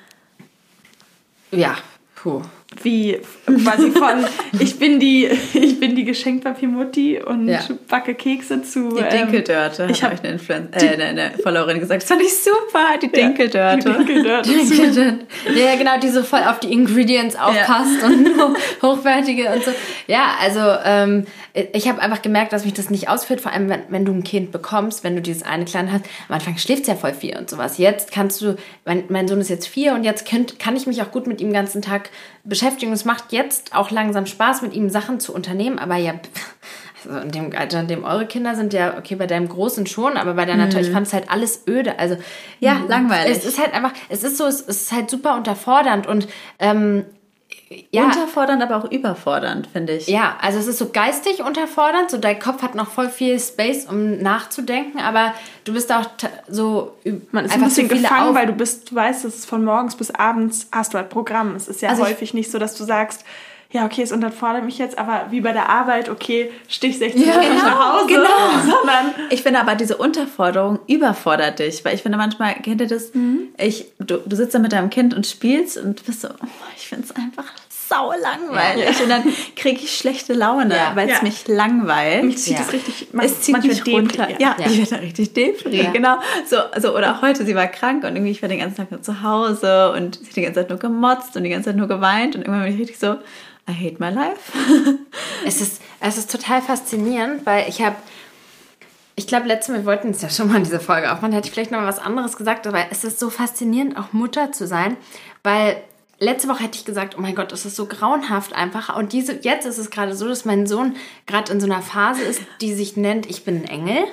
Ja, 1.51 1.77
puh 2.15 2.43
wie 2.83 3.19
quasi 3.47 3.91
von 3.93 4.25
ich 4.59 4.79
bin 4.79 4.99
die 4.99 5.27
ich 5.53 5.79
bin 5.79 5.95
die 5.95 6.05
Geschenkpapiermutti 6.05 7.23
und 7.23 7.49
ja. 7.49 7.61
backe 7.89 8.15
Kekse 8.15 8.63
zu 8.63 8.97
die 8.97 9.17
Dinkeldörte 9.17 9.85
ähm, 9.85 9.91
ich 9.91 10.03
habe 10.03 10.19
eine, 10.19 10.33
Influen 10.33 10.69
äh, 10.73 10.89
eine, 10.89 11.05
eine 11.05 11.31
Followerin 11.43 11.81
gesagt. 11.81 12.03
Das 12.03 12.09
fand 12.09 12.23
ich 12.23 12.35
super 12.35 12.99
die 13.01 13.11
Dinkeldörte 13.11 13.89
ja, 13.89 14.43
die 14.43 14.55
Dinkeldörte. 14.55 15.19
Ja 15.55 15.77
genau 15.77 15.99
die 15.99 16.09
so 16.09 16.23
voll 16.23 16.41
auf 16.41 16.61
die 16.61 16.73
Ingredients 16.73 17.37
aufpasst 17.37 18.01
ja. 18.01 18.07
und 18.09 18.29
hochwertige 18.83 19.51
und 19.51 19.65
so. 19.65 19.71
Ja 20.07 20.35
also 20.41 20.61
ähm, 20.85 21.27
ich 21.73 21.89
habe 21.89 22.01
einfach 22.01 22.23
gemerkt 22.23 22.53
dass 22.53 22.65
mich 22.65 22.75
das 22.75 22.91
nicht 22.91 23.09
ausführt 23.09 23.41
vor 23.41 23.53
allem 23.53 23.69
wenn, 23.69 23.83
wenn 23.91 24.05
du 24.05 24.13
ein 24.13 24.25
Kind 24.25 24.51
bekommst 24.51 25.05
wenn 25.05 25.15
du 25.15 25.23
dieses 25.23 25.43
eine 25.43 25.65
Kleine 25.65 25.93
hast. 25.93 26.05
Am 26.29 26.35
Anfang 26.35 26.59
schläft 26.59 26.83
es 26.83 26.89
ja 26.89 26.95
voll 26.97 27.15
viel 27.15 27.37
und 27.37 27.49
sowas. 27.49 27.79
Jetzt 27.79 28.11
kannst 28.11 28.41
du 28.41 28.57
mein, 28.85 29.05
mein 29.09 29.29
Sohn 29.29 29.41
ist 29.41 29.49
jetzt 29.49 29.69
vier 29.69 29.95
und 29.95 30.05
jetzt 30.05 30.29
könnt, 30.29 30.59
kann 30.59 30.77
ich 30.77 30.87
mich 30.87 31.03
auch 31.03 31.11
gut 31.11 31.27
mit 31.27 31.41
ihm 31.41 31.53
den 31.53 31.55
ganzen 31.55 31.83
Tag 31.83 32.11
beschäftigen 32.45 32.93
Beschäftigung. 32.93 32.93
Es 32.95 33.05
macht 33.05 33.33
jetzt 33.33 33.75
auch 33.75 33.91
langsam 33.91 34.27
Spaß, 34.27 34.63
mit 34.63 34.75
ihm 34.75 34.91
Sachen 34.91 35.21
zu 35.21 35.35
unternehmen, 35.35 35.79
aber 35.79 35.97
ja, 35.97 36.15
also 37.05 37.19
in 37.19 37.31
dem 37.31 37.53
Alter, 37.57 37.81
in 37.81 37.89
dem 37.89 38.05
eure 38.05 38.27
Kinder 38.27 38.55
sind, 38.55 38.73
ja, 38.73 38.97
okay, 38.99 39.17
bei 39.17 39.27
deinem 39.27 39.49
Großen 39.49 39.87
schon, 39.87 40.17
aber 40.17 40.35
bei 40.35 40.45
deiner 40.45 40.67
mhm. 40.67 40.71
Tochter, 40.71 40.87
ich 40.87 40.93
fand 40.93 41.07
es 41.07 41.13
halt 41.13 41.31
alles 41.31 41.65
öde. 41.67 41.99
Also, 41.99 42.17
ja, 42.61 42.75
mhm. 42.75 42.89
langweilig. 42.89 43.39
Es 43.39 43.45
ist 43.45 43.59
halt 43.59 43.75
einfach, 43.75 43.93
es 44.09 44.25
ist 44.25 44.39
so, 44.39 44.47
es 44.47 44.61
ist 44.61 44.93
halt 44.93 45.11
super 45.11 45.37
unterfordernd 45.37 46.07
und 46.07 46.29
ähm, 46.59 47.05
ja. 47.91 48.05
Unterfordernd, 48.05 48.63
aber 48.63 48.77
auch 48.77 48.91
überfordernd, 48.91 49.69
finde 49.73 49.95
ich. 49.95 50.07
Ja, 50.07 50.37
also 50.41 50.59
es 50.59 50.67
ist 50.67 50.79
so 50.79 50.91
geistig 50.91 51.43
unterfordernd, 51.43 52.11
so 52.11 52.19
dein 52.19 52.39
Kopf 52.39 52.63
hat 52.63 52.75
noch 52.75 52.89
voll 52.89 53.09
viel 53.09 53.39
Space, 53.39 53.87
um 53.87 54.19
nachzudenken, 54.19 55.01
aber 55.01 55.35
du 55.65 55.73
bist 55.73 55.93
auch 55.93 56.07
so 56.49 56.95
man 57.31 57.45
ist 57.45 57.55
ein 57.55 57.63
bisschen 57.63 57.89
gefangen, 57.89 58.31
auf 58.31 58.35
weil 58.35 58.47
du 58.47 58.53
bist, 58.53 58.91
du 58.91 58.95
weißt, 58.95 59.25
es 59.25 59.37
ist 59.37 59.47
von 59.47 59.65
morgens 59.65 59.97
bis 59.97 60.11
abends 60.11 60.69
hast 60.73 60.95
du 60.95 60.99
halt 60.99 61.09
Programm. 61.09 61.55
Es 61.55 61.69
ist 61.69 61.83
ja 61.83 61.91
also 61.91 62.05
häufig 62.05 62.35
nicht 62.35 62.51
so, 62.51 62.59
dass 62.59 62.75
du 62.75 62.85
sagst, 62.85 63.25
ja, 63.73 63.87
okay, 63.87 64.03
es 64.03 64.13
unterfordert 64.13 64.65
mich 64.65 64.77
jetzt, 64.77 64.99
aber 64.99 65.29
wie 65.31 65.41
bei 65.41 65.53
der 65.53 65.71
Arbeit, 65.71 66.11
okay, 66.11 66.51
Stich 66.69 66.99
16 66.99 67.23
ja, 67.23 67.41
genau, 67.41 67.55
nach 67.55 67.95
Hause. 67.95 68.07
Genau. 68.07 68.51
Sondern 68.61 69.15
ich 69.31 69.43
finde 69.43 69.61
aber, 69.61 69.75
diese 69.75 69.97
Unterforderung 69.97 70.79
überfordert 70.87 71.59
dich, 71.59 71.83
weil 71.85 71.95
ich 71.95 72.03
finde 72.03 72.19
manchmal, 72.19 72.55
kennt 72.57 72.83
ihr 72.83 72.87
das? 72.87 73.15
Mhm. 73.15 73.49
Ich, 73.57 73.87
du, 73.99 74.19
du 74.19 74.37
sitzt 74.37 74.55
da 74.55 74.59
mit 74.59 74.73
deinem 74.73 74.91
Kind 74.91 75.15
und 75.15 75.27
spielst 75.27 75.79
und 75.79 76.05
bist 76.05 76.21
so, 76.21 76.29
oh, 76.29 76.47
ich 76.77 76.87
finde 76.87 77.05
es 77.05 77.17
einfach 77.17 77.51
sau 77.93 78.13
langweilig 78.13 78.97
ja. 78.99 79.03
und 79.03 79.09
dann 79.09 79.25
kriege 79.55 79.81
ich 79.83 79.97
schlechte 79.97 80.33
Laune, 80.33 80.77
ja. 80.77 80.93
weil 80.95 81.09
es 81.09 81.17
ja. 81.17 81.23
mich 81.23 81.47
langweilt. 81.47 82.25
Mich 82.25 82.39
zieht 82.39 82.59
es 82.59 82.73
richtig, 82.73 83.09
es 83.21 83.41
zieht 83.43 83.63
mich 83.63 83.87
runter. 83.87 84.29
Ja, 84.39 84.57
ich 84.59 84.79
werde 84.79 84.91
da 84.91 84.97
richtig 84.97 85.35
depri, 85.35 85.89
genau. 85.93 86.17
So, 86.49 86.57
so, 86.81 86.97
oder 86.97 87.17
auch 87.17 87.23
heute, 87.23 87.45
sie 87.45 87.55
war 87.55 87.67
krank 87.67 88.05
und 88.05 88.17
irgendwie 88.17 88.31
ich 88.31 88.41
war 88.41 88.49
den 88.49 88.61
ganzen 88.61 88.77
Tag 88.77 88.91
nur 88.91 89.03
zu 89.03 89.23
Hause 89.23 89.93
und 89.93 90.17
sie 90.17 90.29
hat 90.29 90.37
die 90.37 90.43
ganze 90.43 90.61
Zeit 90.61 90.71
nur 90.71 90.79
gemotzt 90.79 91.37
und 91.37 91.45
die 91.45 91.51
ganze 91.51 91.71
Zeit 91.71 91.77
nur 91.77 91.89
geweint 91.89 92.35
und 92.35 92.43
irgendwann 92.43 92.65
bin 92.65 92.75
ich 92.75 92.81
richtig 92.81 92.99
so, 92.99 93.17
I 93.69 93.73
hate 93.73 93.97
my 93.99 94.11
life. 94.11 94.53
es, 95.47 95.61
ist, 95.61 95.83
es 96.01 96.19
ist 96.19 96.31
total 96.31 96.63
faszinierend, 96.63 97.45
weil 97.47 97.69
ich 97.69 97.83
habe, 97.83 97.97
ich 99.17 99.27
glaube, 99.27 99.47
letztes 99.47 99.75
Mal, 99.75 99.81
wir 99.81 99.87
wollten 99.87 100.11
es 100.11 100.23
ja 100.23 100.31
schon 100.31 100.49
mal 100.49 100.57
in 100.57 100.65
dieser 100.65 100.81
Folge 100.81 101.13
aufmachen, 101.13 101.33
hätte 101.33 101.49
ich 101.49 101.53
vielleicht 101.53 101.71
noch 101.71 101.81
mal 101.81 101.87
was 101.87 101.99
anderes 101.99 102.37
gesagt, 102.37 102.67
aber 102.67 102.87
es 102.91 103.05
ist 103.05 103.21
so 103.21 103.31
faszinierend, 103.31 103.97
auch 103.97 104.13
Mutter 104.13 104.51
zu 104.51 104.67
sein, 104.67 104.97
weil 105.43 105.77
letzte 106.23 106.49
Woche 106.49 106.63
hätte 106.63 106.79
ich 106.79 106.85
gesagt, 106.85 107.17
oh 107.19 107.21
mein 107.21 107.35
Gott, 107.35 107.53
das 107.53 107.67
ist 107.67 107.77
so 107.77 107.87
grauenhaft 107.87 108.55
einfach. 108.55 108.97
Und 108.97 109.13
diese, 109.13 109.39
jetzt 109.43 109.67
ist 109.67 109.79
es 109.79 109.91
gerade 109.91 110.15
so, 110.15 110.29
dass 110.29 110.45
mein 110.45 110.67
Sohn 110.67 110.97
gerade 111.27 111.53
in 111.53 111.61
so 111.61 111.67
einer 111.67 111.83
Phase 111.83 112.23
ist, 112.23 112.41
die 112.61 112.73
sich 112.73 112.97
nennt, 112.97 113.29
ich 113.29 113.45
bin 113.45 113.63
ein 113.63 113.69
Engel. 113.69 114.05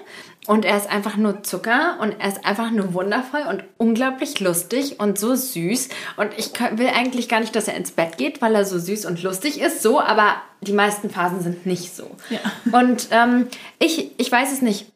Und 0.48 0.66
er 0.66 0.78
ist 0.78 0.90
einfach 0.90 1.16
nur 1.16 1.44
Zucker 1.44 1.98
und 2.02 2.16
er 2.20 2.28
ist 2.28 2.44
einfach 2.44 2.72
nur 2.72 2.94
wundervoll 2.96 3.42
und 3.48 3.64
unglaublich 3.78 4.40
lustig 4.40 5.00
und 5.00 5.20
so 5.20 5.36
süß. 5.36 5.90
Und 6.18 6.32
ich 6.38 6.54
will 6.72 6.88
eigentlich 6.88 7.30
gar 7.30 7.40
nicht, 7.40 7.56
dass 7.56 7.68
er 7.68 7.76
ins 7.76 7.92
Bett 7.92 8.18
geht, 8.18 8.42
weil 8.42 8.56
er 8.56 8.66
so 8.66 8.80
süß 8.80 9.06
und 9.06 9.22
lustig 9.22 9.62
ist. 9.62 9.84
So, 9.84 10.02
aber 10.02 10.36
die 10.62 10.74
meisten 10.74 11.12
Phasen 11.12 11.42
sind 11.42 11.66
nicht 11.68 11.96
so. 11.96 12.10
Ja. 12.30 12.40
Und 12.72 13.10
ähm, 13.12 13.48
ich, 13.78 14.12
ich 14.18 14.32
weiß 14.32 14.52
es 14.52 14.62
nicht. 14.64 14.92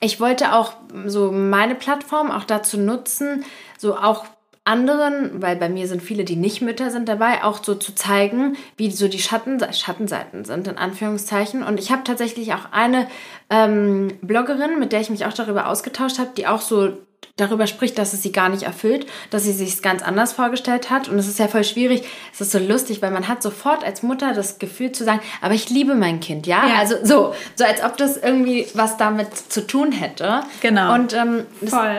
Ich 0.00 0.18
wollte 0.18 0.52
auch 0.54 0.72
so 1.06 1.30
meine 1.30 1.76
Plattform 1.76 2.30
auch 2.30 2.44
dazu 2.44 2.78
nutzen, 2.78 3.44
so 3.78 3.96
auch 3.96 4.24
anderen, 4.68 5.40
weil 5.40 5.56
bei 5.56 5.68
mir 5.68 5.88
sind 5.88 6.02
viele, 6.02 6.24
die 6.24 6.36
nicht 6.36 6.60
Mütter 6.60 6.90
sind 6.90 7.08
dabei, 7.08 7.42
auch 7.42 7.64
so 7.64 7.74
zu 7.74 7.94
zeigen, 7.94 8.56
wie 8.76 8.90
so 8.90 9.08
die 9.08 9.18
Schatten, 9.18 9.58
Schattenseiten 9.72 10.44
sind, 10.44 10.68
in 10.68 10.76
Anführungszeichen. 10.76 11.62
Und 11.62 11.80
ich 11.80 11.90
habe 11.90 12.04
tatsächlich 12.04 12.52
auch 12.52 12.70
eine 12.70 13.08
ähm, 13.48 14.12
Bloggerin, 14.20 14.78
mit 14.78 14.92
der 14.92 15.00
ich 15.00 15.08
mich 15.08 15.24
auch 15.24 15.32
darüber 15.32 15.68
ausgetauscht 15.68 16.18
habe, 16.18 16.30
die 16.36 16.46
auch 16.46 16.60
so 16.60 16.92
darüber 17.38 17.66
spricht, 17.66 17.98
dass 17.98 18.12
es 18.12 18.22
sie 18.22 18.32
gar 18.32 18.48
nicht 18.48 18.64
erfüllt, 18.64 19.06
dass 19.30 19.44
sie 19.44 19.52
sich 19.52 19.80
ganz 19.80 20.02
anders 20.02 20.32
vorgestellt 20.32 20.90
hat. 20.90 21.08
Und 21.08 21.18
es 21.18 21.28
ist 21.28 21.38
ja 21.38 21.48
voll 21.48 21.64
schwierig. 21.64 22.02
Es 22.32 22.40
ist 22.40 22.52
so 22.52 22.58
lustig, 22.58 23.00
weil 23.00 23.10
man 23.10 23.28
hat 23.28 23.42
sofort 23.42 23.84
als 23.84 24.02
Mutter 24.02 24.34
das 24.34 24.58
Gefühl 24.58 24.92
zu 24.92 25.04
sagen, 25.04 25.20
aber 25.40 25.54
ich 25.54 25.70
liebe 25.70 25.94
mein 25.94 26.20
Kind, 26.20 26.46
ja? 26.46 26.66
ja. 26.66 26.74
Also 26.76 26.96
so, 27.02 27.34
so 27.54 27.64
als 27.64 27.82
ob 27.82 27.96
das 27.96 28.16
irgendwie 28.16 28.66
was 28.74 28.96
damit 28.96 29.34
zu 29.34 29.66
tun 29.66 29.92
hätte. 29.92 30.40
Genau. 30.60 30.94
Und 30.94 31.14
ähm, 31.14 31.46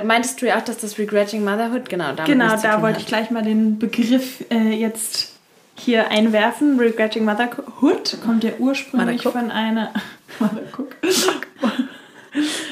meintest 0.06 0.42
du 0.42 0.48
ja 0.48 0.58
auch, 0.58 0.64
dass 0.64 0.78
das 0.78 0.98
Regretting 0.98 1.44
Motherhood 1.44 1.90
genau 1.90 2.14
damit 2.14 2.26
Genau, 2.26 2.56
da 2.62 2.82
wollte 2.82 2.96
hat. 2.96 3.02
ich 3.02 3.08
gleich 3.08 3.32
mal 3.32 3.44
den 3.44 3.80
Begriff 3.80 4.44
äh, 4.52 4.74
jetzt 4.74 5.34
hier 5.76 6.12
einwerfen. 6.12 6.78
Regretting 6.78 7.24
Motherhood 7.24 8.18
kommt 8.26 8.44
ja 8.44 8.52
ursprünglich 8.60 9.24
von 9.24 9.52
einer 9.52 9.94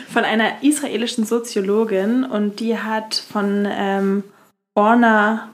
von 0.09 0.23
einer 0.23 0.63
israelischen 0.63 1.25
Soziologin 1.25 2.23
und 2.23 2.59
die 2.59 2.77
hat 2.77 3.15
von 3.15 3.67
ähm, 3.69 4.23
Orna 4.75 5.49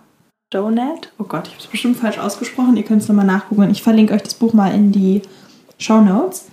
Donat, 0.50 1.12
oh 1.18 1.24
Gott, 1.24 1.48
ich 1.48 1.54
habe 1.54 1.64
es 1.64 1.68
bestimmt 1.68 1.98
falsch 1.98 2.20
ausgesprochen, 2.20 2.78
ihr 2.78 2.84
könnt 2.84 3.02
es 3.02 3.08
nochmal 3.08 3.26
nachgucken. 3.26 3.72
Ich 3.72 3.82
verlinke 3.82 4.14
euch 4.14 4.24
das 4.24 4.36
Buch 4.36 4.54
mal 4.54 4.74
in 4.74 4.92
die 4.92 5.24
Show 5.80 6.02
Notes. 6.02 6.46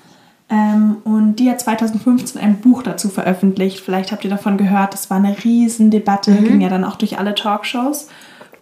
Ähm, 0.49 0.97
und 1.05 1.37
die 1.37 1.49
hat 1.49 1.61
2015 1.61 2.41
ein 2.41 2.61
Buch 2.61 2.83
dazu 2.83 3.09
veröffentlicht. 3.09 3.81
Vielleicht 3.81 4.11
habt 4.11 4.25
ihr 4.25 4.31
davon 4.31 4.57
gehört. 4.57 4.95
Das 4.95 5.11
war 5.11 5.19
eine 5.19 5.37
Riesendebatte, 5.45 6.33
mhm. 6.33 6.45
ging 6.45 6.61
ja 6.61 6.69
dann 6.69 6.85
auch 6.85 6.97
durch 6.97 7.19
alle 7.19 7.35
Talkshows. 7.35 8.09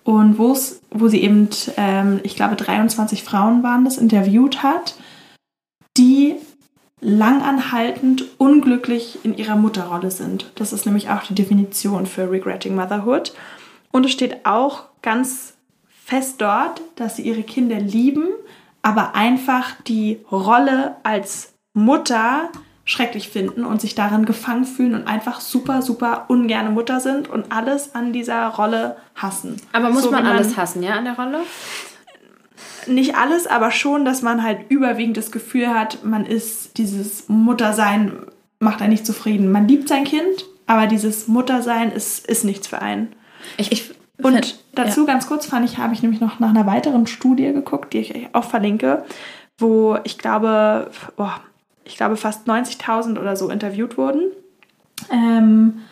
Und 0.05 0.39
wo 0.39 0.55
sie 0.55 1.23
eben, 1.23 1.49
ähm, 1.77 2.21
ich 2.23 2.35
glaube, 2.35 2.57
23 2.57 3.25
Frauen 3.25 3.63
waren 3.63 3.85
das, 3.85 3.99
interviewt 3.99 4.63
hat, 4.63 4.95
die 5.97 6.37
langanhaltend 7.01 8.25
unglücklich 8.39 9.19
in 9.23 9.37
ihrer 9.37 9.57
Mutterrolle 9.57 10.11
sind. 10.11 10.51
Das 10.57 10.73
ist 10.73 10.87
nämlich 10.87 11.11
auch 11.11 11.23
die 11.23 11.35
Definition 11.35 12.07
für 12.07 12.31
Regretting 12.31 12.75
Motherhood. 12.75 13.35
Und 13.93 14.05
es 14.05 14.13
steht 14.13 14.45
auch 14.45 14.85
ganz 15.03 15.55
fest 16.05 16.41
dort, 16.41 16.81
dass 16.97 17.17
sie 17.17 17.23
ihre 17.23 17.43
Kinder 17.43 17.79
lieben, 17.79 18.29
aber 18.83 19.15
einfach 19.15 19.81
die 19.87 20.21
Rolle 20.31 20.97
als 21.03 21.55
Mutter 21.75 22.51
schrecklich 22.85 23.29
finden 23.29 23.65
und 23.65 23.83
sich 23.83 23.95
darin 23.95 24.25
gefangen 24.25 24.65
fühlen 24.65 24.95
und 24.95 25.07
einfach 25.07 25.41
super, 25.41 25.83
super 25.83 26.25
ungerne 26.29 26.71
Mutter 26.71 27.01
sind 27.01 27.29
und 27.29 27.53
alles 27.53 27.95
an 27.95 28.15
dieser 28.15 28.47
Rolle 28.49 28.97
hassen. 29.15 29.61
Aber 29.73 29.91
muss 29.91 30.05
so, 30.05 30.11
man 30.11 30.25
alles 30.25 30.57
hassen, 30.57 30.83
ja, 30.83 30.95
an 30.95 31.05
der 31.05 31.15
Rolle? 31.15 31.41
Nicht 32.87 33.17
alles, 33.17 33.47
aber 33.47 33.71
schon, 33.71 34.05
dass 34.05 34.23
man 34.23 34.43
halt 34.43 34.61
überwiegend 34.69 35.17
das 35.17 35.31
Gefühl 35.31 35.69
hat, 35.69 36.05
man 36.05 36.27
ist 36.27 36.79
dieses 36.79 37.29
Muttersein 37.29 38.13
macht 38.61 38.81
einen 38.81 38.91
nicht 38.91 39.07
zufrieden. 39.07 39.53
Man 39.53 39.69
liebt 39.69 39.89
sein 39.89 40.05
Kind, 40.05 40.45
aber 40.67 40.87
dieses 40.87 41.29
Muttersein 41.29 41.93
ist, 41.93 42.27
ist 42.27 42.45
nichts 42.45 42.67
für 42.67 42.83
einen. 42.83 43.15
Ich, 43.57 43.73
ich 43.73 43.91
und 44.23 44.33
find, 44.33 44.59
dazu 44.75 45.01
ja. 45.01 45.07
ganz 45.07 45.27
kurz 45.29 45.47
fand 45.47 45.69
ich, 45.69 45.79
habe 45.79 45.95
ich 45.95 46.03
nämlich 46.03 46.21
noch 46.21 46.41
nach 46.41 46.51
einer 46.51 46.67
weiteren 46.67 47.07
Studie 47.07 47.53
geguckt, 47.53 47.93
die 47.93 47.99
ich 47.99 48.29
auch 48.33 48.45
verlinke, 48.45 49.05
wo 49.59 49.99
ich 50.05 50.19
glaube, 50.19 50.91
oh, 51.17 51.31
ich 51.85 51.97
glaube 51.97 52.17
fast 52.17 52.49
90.000 52.49 53.19
oder 53.19 53.37
so 53.37 53.49
interviewt 53.49 53.97
wurden. 53.97 54.23
Ähm, 55.11 55.83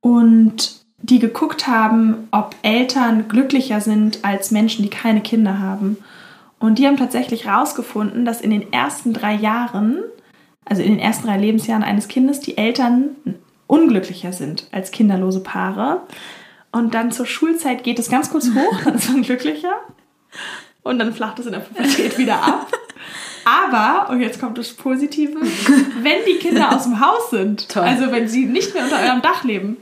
und 0.00 0.77
die 1.00 1.18
geguckt 1.18 1.66
haben, 1.66 2.28
ob 2.30 2.54
Eltern 2.62 3.28
glücklicher 3.28 3.80
sind 3.80 4.24
als 4.24 4.50
Menschen, 4.50 4.82
die 4.82 4.90
keine 4.90 5.20
Kinder 5.20 5.58
haben. 5.60 5.96
Und 6.58 6.78
die 6.78 6.86
haben 6.86 6.96
tatsächlich 6.96 7.46
herausgefunden, 7.46 8.24
dass 8.24 8.40
in 8.40 8.50
den 8.50 8.72
ersten 8.72 9.12
drei 9.12 9.34
Jahren, 9.34 10.02
also 10.64 10.82
in 10.82 10.92
den 10.92 10.98
ersten 10.98 11.26
drei 11.26 11.38
Lebensjahren 11.38 11.84
eines 11.84 12.08
Kindes, 12.08 12.40
die 12.40 12.58
Eltern 12.58 13.16
unglücklicher 13.68 14.32
sind 14.32 14.66
als 14.72 14.90
kinderlose 14.90 15.40
Paare. 15.40 16.02
Und 16.72 16.94
dann 16.94 17.12
zur 17.12 17.26
Schulzeit 17.26 17.84
geht 17.84 17.98
es 17.98 18.10
ganz 18.10 18.30
kurz 18.30 18.50
hoch, 18.54 18.80
dann 18.84 18.96
ist 18.96 19.10
man 19.10 19.22
glücklicher. 19.22 19.74
Und 20.82 20.98
dann 20.98 21.14
flacht 21.14 21.38
es 21.38 21.46
in 21.46 21.52
der 21.52 21.60
Pubertät 21.60 22.18
wieder 22.18 22.42
ab. 22.42 22.72
Aber, 23.44 24.10
und 24.10 24.20
jetzt 24.20 24.40
kommt 24.40 24.58
das 24.58 24.72
Positive, 24.72 25.38
wenn 26.02 26.24
die 26.26 26.38
Kinder 26.38 26.74
aus 26.74 26.84
dem 26.84 27.00
Haus 27.00 27.30
sind, 27.30 27.68
Toll. 27.68 27.84
also 27.84 28.10
wenn 28.10 28.28
sie 28.28 28.44
nicht 28.44 28.74
mehr 28.74 28.84
unter 28.84 28.98
eurem 28.98 29.22
Dach 29.22 29.44
leben, 29.44 29.78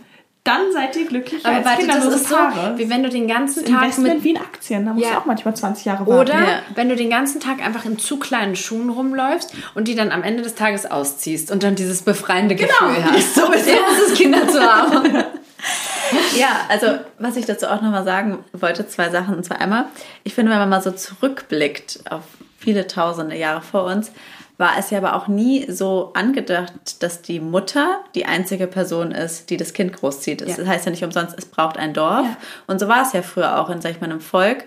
dann 0.46 0.72
seid 0.72 0.96
ihr 0.96 1.06
glücklich 1.06 1.44
Aber 1.44 1.56
als 1.56 1.66
warte, 1.66 1.86
das 1.86 2.04
ist 2.06 2.30
Paare. 2.30 2.72
so, 2.72 2.78
wie 2.78 2.88
wenn 2.88 3.02
du 3.02 3.08
den 3.08 3.26
ganzen 3.26 3.64
Tag 3.64 3.82
Investment 3.82 4.14
mit 4.14 4.24
wie 4.24 4.30
in 4.30 4.36
Aktien, 4.38 4.86
da 4.86 4.92
musst 4.92 5.04
ja. 5.04 5.12
du 5.12 5.18
auch 5.18 5.26
manchmal 5.26 5.56
20 5.56 5.84
Jahre 5.84 6.06
warten. 6.06 6.20
Oder 6.20 6.34
ja. 6.34 6.62
wenn 6.74 6.88
du 6.88 6.96
den 6.96 7.10
ganzen 7.10 7.40
Tag 7.40 7.64
einfach 7.64 7.84
in 7.84 7.98
zu 7.98 8.18
kleinen 8.18 8.56
Schuhen 8.56 8.90
rumläufst 8.90 9.52
und 9.74 9.88
die 9.88 9.94
dann 9.94 10.12
am 10.12 10.22
Ende 10.22 10.42
des 10.42 10.54
Tages 10.54 10.90
ausziehst 10.90 11.50
und 11.50 11.62
dann 11.62 11.74
dieses 11.74 12.02
befreiende 12.02 12.54
genau. 12.54 12.72
Gefühl 12.78 13.04
hast. 13.04 13.34
So 13.34 13.52
ist 13.52 13.68
es, 13.68 14.14
Kinder 14.14 14.46
zu 14.48 14.60
haben. 14.60 15.04
ja, 16.36 16.60
also 16.68 16.86
was 17.18 17.36
ich 17.36 17.46
dazu 17.46 17.66
auch 17.66 17.82
nochmal 17.82 18.04
sagen 18.04 18.44
wollte, 18.52 18.86
zwei 18.86 19.10
Sachen. 19.10 19.34
Und 19.34 19.44
zwar 19.44 19.60
einmal, 19.60 19.86
ich 20.24 20.34
finde, 20.34 20.52
wenn 20.52 20.58
man 20.58 20.68
mal 20.68 20.82
so 20.82 20.90
zurückblickt 20.90 22.00
auf 22.10 22.22
viele 22.58 22.86
tausende 22.86 23.36
Jahre 23.36 23.62
vor 23.62 23.84
uns, 23.84 24.12
war 24.58 24.78
es 24.78 24.90
ja 24.90 24.98
aber 24.98 25.14
auch 25.14 25.28
nie 25.28 25.70
so 25.70 26.12
angedacht, 26.14 27.02
dass 27.02 27.22
die 27.22 27.40
Mutter 27.40 28.00
die 28.14 28.26
einzige 28.26 28.66
Person 28.66 29.12
ist, 29.12 29.50
die 29.50 29.56
das 29.56 29.72
Kind 29.72 29.92
großzieht. 29.92 30.40
Ja. 30.40 30.56
Das 30.56 30.66
heißt 30.66 30.86
ja 30.86 30.90
nicht 30.90 31.04
umsonst, 31.04 31.34
es 31.36 31.46
braucht 31.46 31.76
ein 31.78 31.92
Dorf. 31.92 32.26
Ja. 32.26 32.36
Und 32.66 32.80
so 32.80 32.88
war 32.88 33.02
es 33.02 33.12
ja 33.12 33.22
früher 33.22 33.60
auch 33.60 33.70
in, 33.70 33.80
sag 33.80 33.92
ich 33.92 34.00
mal, 34.00 34.10
einem 34.10 34.20
Volk 34.20 34.64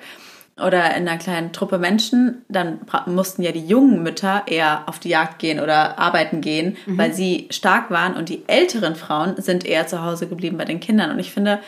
oder 0.57 0.95
in 0.95 1.07
einer 1.07 1.17
kleinen 1.17 1.53
Truppe 1.53 1.79
Menschen. 1.79 2.45
Dann 2.49 2.79
mussten 3.07 3.41
ja 3.41 3.51
die 3.51 3.65
jungen 3.65 4.03
Mütter 4.03 4.43
eher 4.45 4.83
auf 4.87 4.99
die 4.99 5.09
Jagd 5.09 5.39
gehen 5.39 5.59
oder 5.59 5.97
arbeiten 5.97 6.41
gehen, 6.41 6.77
mhm. 6.85 6.97
weil 6.97 7.13
sie 7.13 7.47
stark 7.49 7.89
waren. 7.89 8.15
Und 8.15 8.29
die 8.29 8.43
älteren 8.47 8.95
Frauen 8.95 9.41
sind 9.41 9.65
eher 9.65 9.87
zu 9.87 10.03
Hause 10.03 10.27
geblieben 10.27 10.57
bei 10.57 10.65
den 10.65 10.79
Kindern. 10.79 11.11
Und 11.11 11.19
ich 11.19 11.31
finde, 11.31 11.59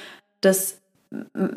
das 0.42 0.78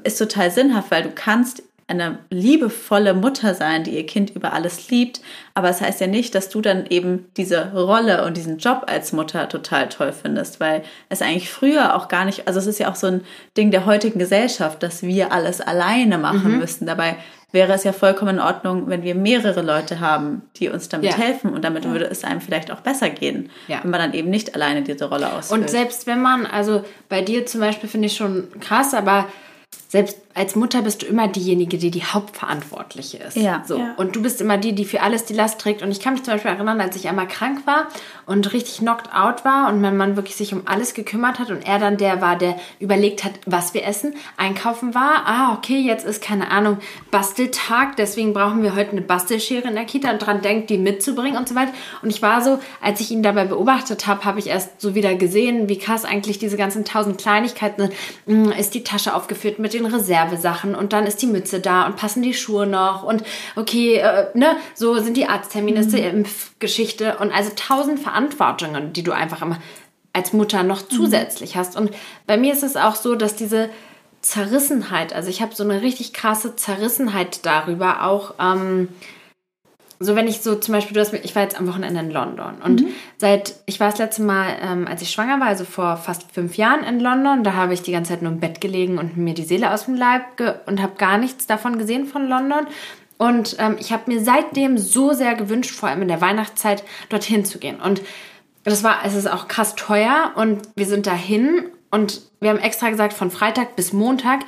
ist 0.02 0.18
total 0.18 0.50
sinnhaft, 0.50 0.90
weil 0.90 1.02
du 1.02 1.10
kannst 1.10 1.62
eine 1.86 2.18
liebevolle 2.30 3.12
Mutter 3.12 3.54
sein, 3.54 3.84
die 3.84 3.90
ihr 3.96 4.06
Kind 4.06 4.30
über 4.30 4.52
alles 4.52 4.88
liebt. 4.90 5.20
Aber 5.52 5.68
es 5.68 5.78
das 5.78 5.88
heißt 5.88 6.00
ja 6.00 6.06
nicht, 6.06 6.34
dass 6.34 6.48
du 6.48 6.60
dann 6.60 6.86
eben 6.86 7.26
diese 7.36 7.72
Rolle 7.72 8.24
und 8.24 8.36
diesen 8.36 8.58
Job 8.58 8.84
als 8.86 9.12
Mutter 9.12 9.48
total 9.48 9.88
toll 9.88 10.12
findest, 10.12 10.60
weil 10.60 10.82
es 11.08 11.20
eigentlich 11.20 11.50
früher 11.50 11.94
auch 11.94 12.08
gar 12.08 12.24
nicht, 12.24 12.48
also 12.48 12.58
es 12.58 12.66
ist 12.66 12.78
ja 12.78 12.90
auch 12.90 12.94
so 12.94 13.08
ein 13.08 13.20
Ding 13.56 13.70
der 13.70 13.84
heutigen 13.84 14.18
Gesellschaft, 14.18 14.82
dass 14.82 15.02
wir 15.02 15.32
alles 15.32 15.60
alleine 15.60 16.16
machen 16.16 16.52
mhm. 16.52 16.58
müssen. 16.58 16.86
Dabei 16.86 17.16
wäre 17.52 17.72
es 17.72 17.84
ja 17.84 17.92
vollkommen 17.92 18.36
in 18.36 18.40
Ordnung, 18.40 18.88
wenn 18.88 19.02
wir 19.02 19.14
mehrere 19.14 19.62
Leute 19.62 20.00
haben, 20.00 20.42
die 20.56 20.70
uns 20.70 20.88
damit 20.88 21.10
ja. 21.10 21.16
helfen 21.16 21.52
und 21.52 21.64
damit 21.64 21.84
ja. 21.84 21.92
würde 21.92 22.06
es 22.06 22.24
einem 22.24 22.40
vielleicht 22.40 22.70
auch 22.72 22.80
besser 22.80 23.10
gehen, 23.10 23.50
ja. 23.68 23.78
wenn 23.82 23.90
man 23.90 24.00
dann 24.00 24.14
eben 24.14 24.28
nicht 24.28 24.54
alleine 24.54 24.82
diese 24.82 25.04
Rolle 25.08 25.32
ausfüllt. 25.32 25.60
Und 25.60 25.70
selbst 25.70 26.06
wenn 26.06 26.20
man, 26.20 26.46
also 26.46 26.84
bei 27.08 27.22
dir 27.22 27.46
zum 27.46 27.60
Beispiel 27.60 27.88
finde 27.88 28.06
ich 28.06 28.16
schon 28.16 28.48
krass, 28.60 28.92
aber 28.92 29.28
selbst 29.88 30.18
als 30.34 30.56
Mutter 30.56 30.82
bist 30.82 31.02
du 31.02 31.06
immer 31.06 31.28
diejenige, 31.28 31.78
die 31.78 31.90
die 31.90 32.04
Hauptverantwortliche 32.04 33.18
ist. 33.18 33.36
Ja. 33.36 33.62
So. 33.66 33.78
Ja. 33.78 33.94
Und 33.96 34.16
du 34.16 34.22
bist 34.22 34.40
immer 34.40 34.58
die, 34.58 34.74
die 34.74 34.84
für 34.84 35.00
alles 35.00 35.24
die 35.24 35.34
Last 35.34 35.60
trägt. 35.60 35.82
Und 35.82 35.90
ich 35.90 36.00
kann 36.00 36.14
mich 36.14 36.24
zum 36.24 36.34
Beispiel 36.34 36.50
erinnern, 36.50 36.80
als 36.80 36.96
ich 36.96 37.08
einmal 37.08 37.28
krank 37.28 37.66
war 37.66 37.88
und 38.26 38.52
richtig 38.52 38.78
knocked 38.78 39.14
out 39.14 39.44
war 39.44 39.68
und 39.68 39.80
mein 39.80 39.96
Mann 39.96 40.16
wirklich 40.16 40.36
sich 40.36 40.52
um 40.52 40.62
alles 40.64 40.94
gekümmert 40.94 41.38
hat 41.38 41.50
und 41.50 41.66
er 41.66 41.78
dann 41.78 41.96
der 41.96 42.20
war, 42.20 42.36
der 42.36 42.56
überlegt 42.80 43.24
hat, 43.24 43.32
was 43.46 43.74
wir 43.74 43.84
essen, 43.84 44.14
einkaufen 44.36 44.94
war. 44.94 45.22
Ah, 45.26 45.54
okay, 45.54 45.78
jetzt 45.78 46.04
ist 46.04 46.22
keine 46.22 46.50
Ahnung, 46.50 46.78
Basteltag, 47.10 47.96
deswegen 47.96 48.32
brauchen 48.32 48.62
wir 48.62 48.74
heute 48.74 48.92
eine 48.92 49.02
Bastelschere 49.02 49.68
in 49.68 49.74
der 49.74 49.84
Kita 49.84 50.10
und 50.10 50.18
dran 50.18 50.42
denkt, 50.42 50.70
die 50.70 50.78
mitzubringen 50.78 51.38
und 51.38 51.48
so 51.48 51.54
weiter. 51.54 51.72
Und 52.02 52.10
ich 52.10 52.22
war 52.22 52.42
so, 52.42 52.58
als 52.80 53.00
ich 53.00 53.10
ihn 53.10 53.22
dabei 53.22 53.44
beobachtet 53.44 54.06
habe, 54.06 54.24
habe 54.24 54.38
ich 54.38 54.48
erst 54.48 54.80
so 54.80 54.94
wieder 54.94 55.14
gesehen, 55.14 55.68
wie 55.68 55.78
krass 55.78 56.04
eigentlich 56.04 56.38
diese 56.38 56.56
ganzen 56.56 56.84
tausend 56.84 57.18
Kleinigkeiten 57.18 57.82
sind. 57.82 57.94
Hm, 58.26 58.52
ist 58.52 58.74
die 58.74 58.82
Tasche 58.82 59.14
aufgeführt 59.14 59.58
mit 59.58 59.74
den 59.74 59.86
Reservesachen 60.24 60.74
und 60.74 60.92
dann 60.92 61.06
ist 61.06 61.22
die 61.22 61.26
Mütze 61.26 61.60
da 61.60 61.86
und 61.86 61.96
passen 61.96 62.22
die 62.22 62.34
Schuhe 62.34 62.66
noch 62.66 63.02
und 63.02 63.22
okay, 63.56 63.96
äh, 63.96 64.26
ne, 64.34 64.56
so 64.74 64.98
sind 64.98 65.16
die 65.16 65.26
Arzttermine, 65.26 65.80
mhm. 65.80 65.86
ist 65.86 65.94
die 65.94 66.02
Impfgeschichte 66.02 67.18
und 67.18 67.32
also 67.32 67.50
tausend 67.56 68.00
Verantwortungen, 68.00 68.92
die 68.92 69.02
du 69.02 69.12
einfach 69.12 69.42
immer 69.42 69.58
als 70.12 70.32
Mutter 70.32 70.62
noch 70.62 70.82
mhm. 70.82 70.90
zusätzlich 70.90 71.54
mhm. 71.54 71.58
hast. 71.58 71.76
Und 71.76 71.90
bei 72.26 72.36
mir 72.36 72.52
ist 72.52 72.62
es 72.62 72.76
auch 72.76 72.94
so, 72.94 73.14
dass 73.14 73.36
diese 73.36 73.70
Zerrissenheit, 74.20 75.12
also 75.12 75.28
ich 75.28 75.42
habe 75.42 75.54
so 75.54 75.64
eine 75.64 75.82
richtig 75.82 76.12
krasse 76.12 76.56
Zerrissenheit 76.56 77.44
darüber 77.44 78.04
auch, 78.04 78.34
ähm, 78.40 78.88
so 80.00 80.16
wenn 80.16 80.26
ich 80.26 80.40
so 80.40 80.54
zum 80.54 80.72
Beispiel, 80.72 80.94
du 80.94 81.00
hast, 81.00 81.12
ich 81.12 81.34
war 81.34 81.42
jetzt 81.42 81.58
am 81.58 81.66
Wochenende 81.66 82.00
in 82.00 82.10
London 82.10 82.56
und 82.64 82.82
mhm. 82.82 82.88
seit, 83.18 83.54
ich 83.66 83.80
war 83.80 83.90
das 83.90 83.98
letzte 83.98 84.22
Mal, 84.22 84.56
ähm, 84.62 84.86
als 84.86 85.02
ich 85.02 85.10
schwanger 85.10 85.40
war, 85.40 85.48
also 85.48 85.64
vor 85.64 85.96
fast 85.96 86.32
fünf 86.32 86.56
Jahren 86.56 86.84
in 86.84 87.00
London, 87.00 87.44
da 87.44 87.54
habe 87.54 87.74
ich 87.74 87.82
die 87.82 87.92
ganze 87.92 88.12
Zeit 88.12 88.22
nur 88.22 88.32
im 88.32 88.40
Bett 88.40 88.60
gelegen 88.60 88.98
und 88.98 89.16
mir 89.16 89.34
die 89.34 89.44
Seele 89.44 89.72
aus 89.72 89.86
dem 89.86 89.94
Leib 89.94 90.22
und 90.66 90.82
habe 90.82 90.94
gar 90.96 91.18
nichts 91.18 91.46
davon 91.46 91.78
gesehen 91.78 92.06
von 92.06 92.28
London. 92.28 92.66
Und 93.16 93.56
ähm, 93.60 93.76
ich 93.78 93.92
habe 93.92 94.12
mir 94.12 94.22
seitdem 94.22 94.76
so 94.76 95.12
sehr 95.12 95.34
gewünscht, 95.34 95.74
vor 95.74 95.88
allem 95.88 96.02
in 96.02 96.08
der 96.08 96.20
Weihnachtszeit, 96.20 96.82
dorthin 97.08 97.44
zu 97.44 97.58
gehen. 97.58 97.80
Und 97.80 98.02
das 98.64 98.82
war, 98.82 98.98
es 99.04 99.14
ist 99.14 99.30
auch 99.30 99.46
krass 99.48 99.76
teuer 99.76 100.32
und 100.34 100.62
wir 100.74 100.86
sind 100.86 101.06
dahin 101.06 101.66
und 101.90 102.22
wir 102.40 102.50
haben 102.50 102.58
extra 102.58 102.90
gesagt, 102.90 103.12
von 103.12 103.30
Freitag 103.30 103.76
bis 103.76 103.92
Montag 103.92 104.40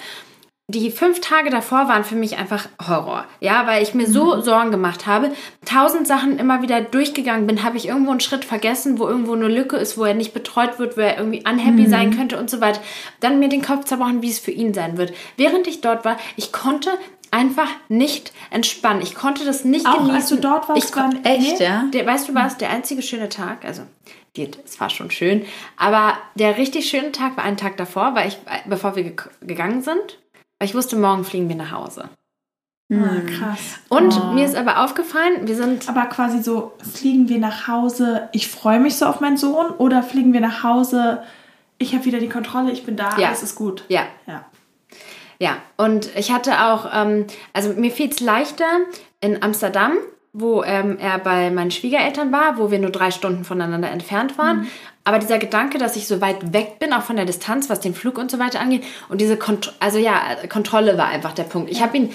die 0.69 0.91
fünf 0.91 1.21
Tage 1.21 1.51
davor 1.51 1.87
waren 1.87 2.03
für 2.03 2.17
mich 2.17 2.39
einfach 2.39 2.69
Horror. 2.89 3.25
Ja, 3.39 3.69
weil 3.69 3.85
ich 3.85 3.95
mir 3.95 4.09
so 4.09 4.35
mhm. 4.35 4.43
Sorgen 4.43 4.71
gemacht 4.73 5.07
habe. 5.07 5.31
Tausend 5.65 6.09
Sachen 6.09 6.41
immer 6.41 6.61
wieder 6.61 6.81
durchgegangen 6.81 7.47
bin. 7.47 7.63
Habe 7.63 7.77
ich 7.77 7.87
irgendwo 7.87 8.11
einen 8.11 8.19
Schritt 8.19 8.45
vergessen, 8.45 8.99
wo 8.99 9.07
irgendwo 9.07 9.35
eine 9.35 9.47
Lücke 9.47 9.77
ist, 9.77 9.97
wo 9.97 10.05
er 10.05 10.15
nicht 10.15 10.35
betreut 10.35 10.81
wird, 10.81 10.97
wo 10.97 11.03
er 11.03 11.19
irgendwie 11.19 11.45
unhappy 11.49 11.83
mhm. 11.83 11.91
sein 11.91 12.17
könnte 12.17 12.37
und 12.37 12.51
so 12.51 12.61
weiter. 12.61 12.81
Dann 13.21 13.39
mir 13.39 13.49
den 13.49 13.63
Kopf 13.63 13.85
zerbrochen, 13.85 14.23
wie 14.23 14.31
es 14.31 14.41
für 14.41 14.51
ihn 14.51 14.75
sein 14.75 14.99
wird. 14.99 15.15
Während 15.37 15.69
ich 15.69 15.83
dort 15.83 16.05
war, 16.05 16.17
ich 16.35 16.51
konnte 16.51 16.91
einfach 17.31 17.69
nicht 17.89 18.33
entspannen. 18.51 19.03
Ich 19.03 19.15
konnte 19.15 19.45
das 19.45 19.65
nicht 19.65 19.87
Auch 19.87 19.99
genießen. 19.99 20.17
als 20.17 20.29
du 20.31 20.37
dort 20.37 20.69
warst, 20.69 20.85
ich 20.85 20.97
war 20.97 21.11
echt, 21.23 21.61
ja. 21.61 21.85
Der, 21.93 22.07
weißt 22.07 22.29
du 22.29 22.35
was? 22.35 22.57
Der 22.57 22.71
einzige 22.71 23.03
schöne 23.03 23.29
Tag, 23.29 23.65
also 23.65 23.83
es 24.37 24.81
war 24.81 24.91
schon 24.91 25.11
schön, 25.11 25.47
aber 25.79 26.19
der 26.35 26.59
richtig 26.59 26.91
schöne 26.91 27.11
Tag 27.11 27.39
war 27.39 27.45
ein 27.45 27.57
Tag 27.57 27.79
davor, 27.79 28.15
weil 28.15 28.29
ich, 28.29 28.37
bevor 28.67 28.95
wir 28.95 29.15
gegangen 29.41 29.81
sind, 29.81 30.19
weil 30.59 30.69
ich 30.69 30.75
wusste, 30.75 30.97
morgen 30.97 31.25
fliegen 31.25 31.49
wir 31.49 31.57
nach 31.57 31.73
Hause. 31.73 32.09
Ah, 32.93 33.21
krass. 33.27 33.81
Und 33.89 34.17
oh. 34.17 34.33
mir 34.33 34.45
ist 34.45 34.55
aber 34.55 34.85
aufgefallen, 34.85 35.49
wir 35.49 35.57
sind. 35.57 35.89
Aber 35.89 36.07
quasi 36.07 36.41
so, 36.41 36.73
fliegen 36.95 37.29
wir 37.29 37.39
nach 37.39 37.67
Hause, 37.67 38.29
ich 38.33 38.49
freue 38.49 38.79
mich 38.79 38.97
so 38.97 39.07
auf 39.07 39.21
meinen 39.21 39.37
Sohn, 39.37 39.71
oder 39.71 40.05
fliegen 40.05 40.33
wir 40.33 40.41
nach 40.41 40.63
Hause, 40.63 41.23
ich 41.79 41.95
habe 41.95 42.05
wieder 42.05 42.21
die 42.21 42.29
Kontrolle, 42.29 42.71
ich 42.71 42.85
bin 42.85 42.97
da, 42.97 43.19
ja. 43.19 43.29
alles 43.29 43.43
ist 43.43 43.57
gut. 43.57 43.85
Ja. 43.89 44.03
Ja. 44.27 44.45
Ja, 45.39 45.59
und 45.77 46.15
ich 46.17 46.33
hatte 46.33 46.63
auch, 46.65 46.89
ähm, 46.95 47.27
also 47.53 47.75
mir 47.75 47.91
fiel 47.91 48.09
es 48.09 48.21
leichter 48.21 48.65
in 49.21 49.43
Amsterdam, 49.43 49.93
wo 50.33 50.63
ähm, 50.63 50.97
er 50.99 51.19
bei 51.19 51.51
meinen 51.51 51.71
Schwiegereltern 51.71 52.33
war, 52.33 52.57
wo 52.59 52.71
wir 52.71 52.79
nur 52.79 52.91
drei 52.91 53.11
Stunden 53.11 53.45
voneinander 53.45 53.91
entfernt 53.91 54.39
waren. 54.39 54.61
Mhm. 54.61 54.69
Aber 55.07 55.21
dieser 55.21 55.39
Gedanke, 55.39 55.79
dass 55.79 55.95
ich 55.95 56.09
so 56.09 56.21
weit 56.21 56.53
weg 56.53 56.81
bin, 56.81 56.93
auch 56.93 57.03
von 57.03 57.15
der 57.15 57.25
Distanz, 57.25 57.71
was 57.71 57.79
den 57.79 57.95
Flug 57.95 58.19
und 58.19 58.29
so 58.29 58.41
weiter 58.41 58.59
angeht, 58.59 58.83
und 59.09 59.21
diese 59.21 59.37
Kont 59.37 59.73
also 59.79 59.99
ja, 59.99 60.21
Kontrolle 60.49 60.99
war 60.99 61.07
einfach 61.07 61.33
der 61.33 61.45
Punkt. 61.45 61.71
Ich 61.71 61.81
habe 61.81 61.97
ihn 61.97 62.13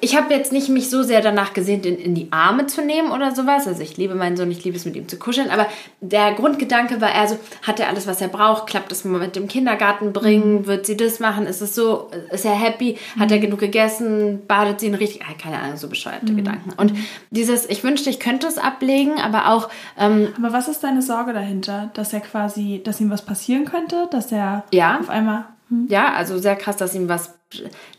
ich 0.00 0.16
habe 0.16 0.32
jetzt 0.32 0.50
nicht 0.50 0.70
mich 0.70 0.88
so 0.88 1.02
sehr 1.02 1.20
danach 1.20 1.52
gesehnt, 1.52 1.84
ihn 1.84 1.98
in 1.98 2.14
die 2.14 2.28
Arme 2.30 2.66
zu 2.66 2.80
nehmen 2.82 3.10
oder 3.12 3.34
sowas. 3.34 3.68
Also 3.68 3.82
ich 3.82 3.98
liebe 3.98 4.14
meinen 4.14 4.34
Sohn, 4.34 4.50
ich 4.50 4.64
liebe 4.64 4.78
es 4.78 4.86
mit 4.86 4.96
ihm 4.96 5.08
zu 5.08 5.18
kuscheln. 5.18 5.50
Aber 5.50 5.66
der 6.00 6.32
Grundgedanke 6.32 7.02
war 7.02 7.14
eher 7.14 7.28
so, 7.28 7.36
hat 7.60 7.80
er 7.80 7.88
alles, 7.88 8.06
was 8.06 8.22
er 8.22 8.28
braucht? 8.28 8.66
Klappt 8.66 8.90
es 8.92 9.04
mal 9.04 9.18
mit 9.18 9.36
dem 9.36 9.46
Kindergarten 9.46 10.14
bringen? 10.14 10.60
Mhm. 10.60 10.66
Wird 10.66 10.86
sie 10.86 10.96
das 10.96 11.20
machen? 11.20 11.46
Ist 11.46 11.60
es 11.60 11.74
so? 11.74 12.10
Ist 12.32 12.46
er 12.46 12.54
happy? 12.54 12.96
Hat 13.18 13.30
er 13.30 13.36
mhm. 13.36 13.42
genug 13.42 13.60
gegessen? 13.60 14.40
Badet 14.48 14.80
sie 14.80 14.86
ihn 14.86 14.94
richtig? 14.94 15.22
Keine 15.38 15.58
Ahnung, 15.58 15.76
so 15.76 15.88
bescheuerte 15.88 16.32
mhm. 16.32 16.36
Gedanken. 16.38 16.72
Und 16.78 16.94
dieses, 17.30 17.68
ich 17.68 17.84
wünschte, 17.84 18.08
ich 18.08 18.20
könnte 18.20 18.46
es 18.46 18.56
ablegen, 18.56 19.20
aber 19.20 19.50
auch... 19.50 19.68
Ähm, 19.98 20.28
aber 20.38 20.54
was 20.54 20.66
ist 20.66 20.82
deine 20.82 21.02
Sorge 21.02 21.34
dahinter? 21.34 21.90
Dass 21.92 22.14
er 22.14 22.20
quasi, 22.20 22.80
dass 22.82 23.02
ihm 23.02 23.10
was 23.10 23.22
passieren 23.22 23.66
könnte? 23.66 24.08
Dass 24.10 24.32
er 24.32 24.64
ja. 24.72 24.98
auf 24.98 25.10
einmal... 25.10 25.44
Hm? 25.74 25.86
Ja, 25.88 26.12
also 26.12 26.38
sehr 26.38 26.56
krass, 26.56 26.76
dass 26.76 26.94
ihm 26.94 27.08
was 27.08 27.34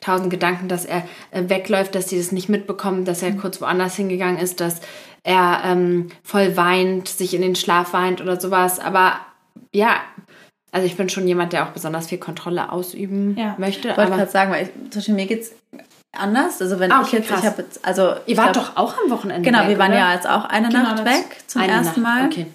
tausend 0.01 0.29
Gedanken, 0.29 0.67
dass 0.67 0.86
er 0.86 1.03
äh, 1.32 1.44
wegläuft, 1.48 1.96
dass 1.96 2.10
sie 2.10 2.17
das 2.17 2.32
nicht 2.32 2.50
mitbekommen, 2.50 3.05
dass 3.05 3.22
er 3.22 3.32
mhm. 3.32 3.38
kurz 3.38 3.62
woanders 3.62 3.96
hingegangen 3.96 4.38
ist, 4.38 4.60
dass 4.60 4.82
er 5.24 5.62
ähm, 5.65 6.10
voll 6.24 6.55
weint, 6.55 7.08
sich 7.08 7.34
in 7.34 7.41
den 7.41 7.55
Schlaf 7.55 7.94
weint 7.94 8.22
oder 8.22 8.39
sowas. 8.39 8.79
Aber 8.79 9.20
ja, 9.72 9.98
also 10.72 10.86
ich 10.86 10.98
bin 10.98 11.10
schon 11.10 11.27
jemand, 11.27 11.53
der 11.53 11.65
auch 11.65 11.72
besonders 11.72 12.08
viel 12.08 12.17
Kontrolle 12.17 12.72
ausüben 12.72 13.36
ja. 13.38 13.55
möchte. 13.58 13.89
Ich 13.89 13.98
wollte 13.98 14.12
gerade 14.12 14.32
sagen, 14.32 14.51
weil 14.51 14.65
ich, 14.67 14.89
Beispiel 14.94 15.15
mir 15.15 15.25
geht's 15.25 15.51
anders. 16.12 16.62
Also 16.62 16.79
wenn 16.79 16.91
ah, 16.91 17.01
okay, 17.01 17.20
ich 17.20 17.29
jetzt, 17.29 17.39
ich 17.39 17.46
habe 17.46 17.65
also 17.82 18.13
ihr 18.25 18.38
wart 18.38 18.53
glaub, 18.53 18.65
doch 18.65 18.77
auch 18.77 18.96
am 19.03 19.10
Wochenende. 19.10 19.41
Genau, 19.41 19.62
weg, 19.62 19.70
wir 19.70 19.79
waren 19.79 19.91
oder? 19.91 20.00
ja 20.00 20.13
jetzt 20.13 20.27
auch 20.27 20.46
eine 20.46 20.70
genau, 20.70 20.84
Nacht 20.84 21.05
weg 21.05 21.38
zum 21.48 21.62
ersten 21.62 22.01
Nacht. 22.01 22.22
Mal. 22.22 22.25
Okay. 22.27 22.48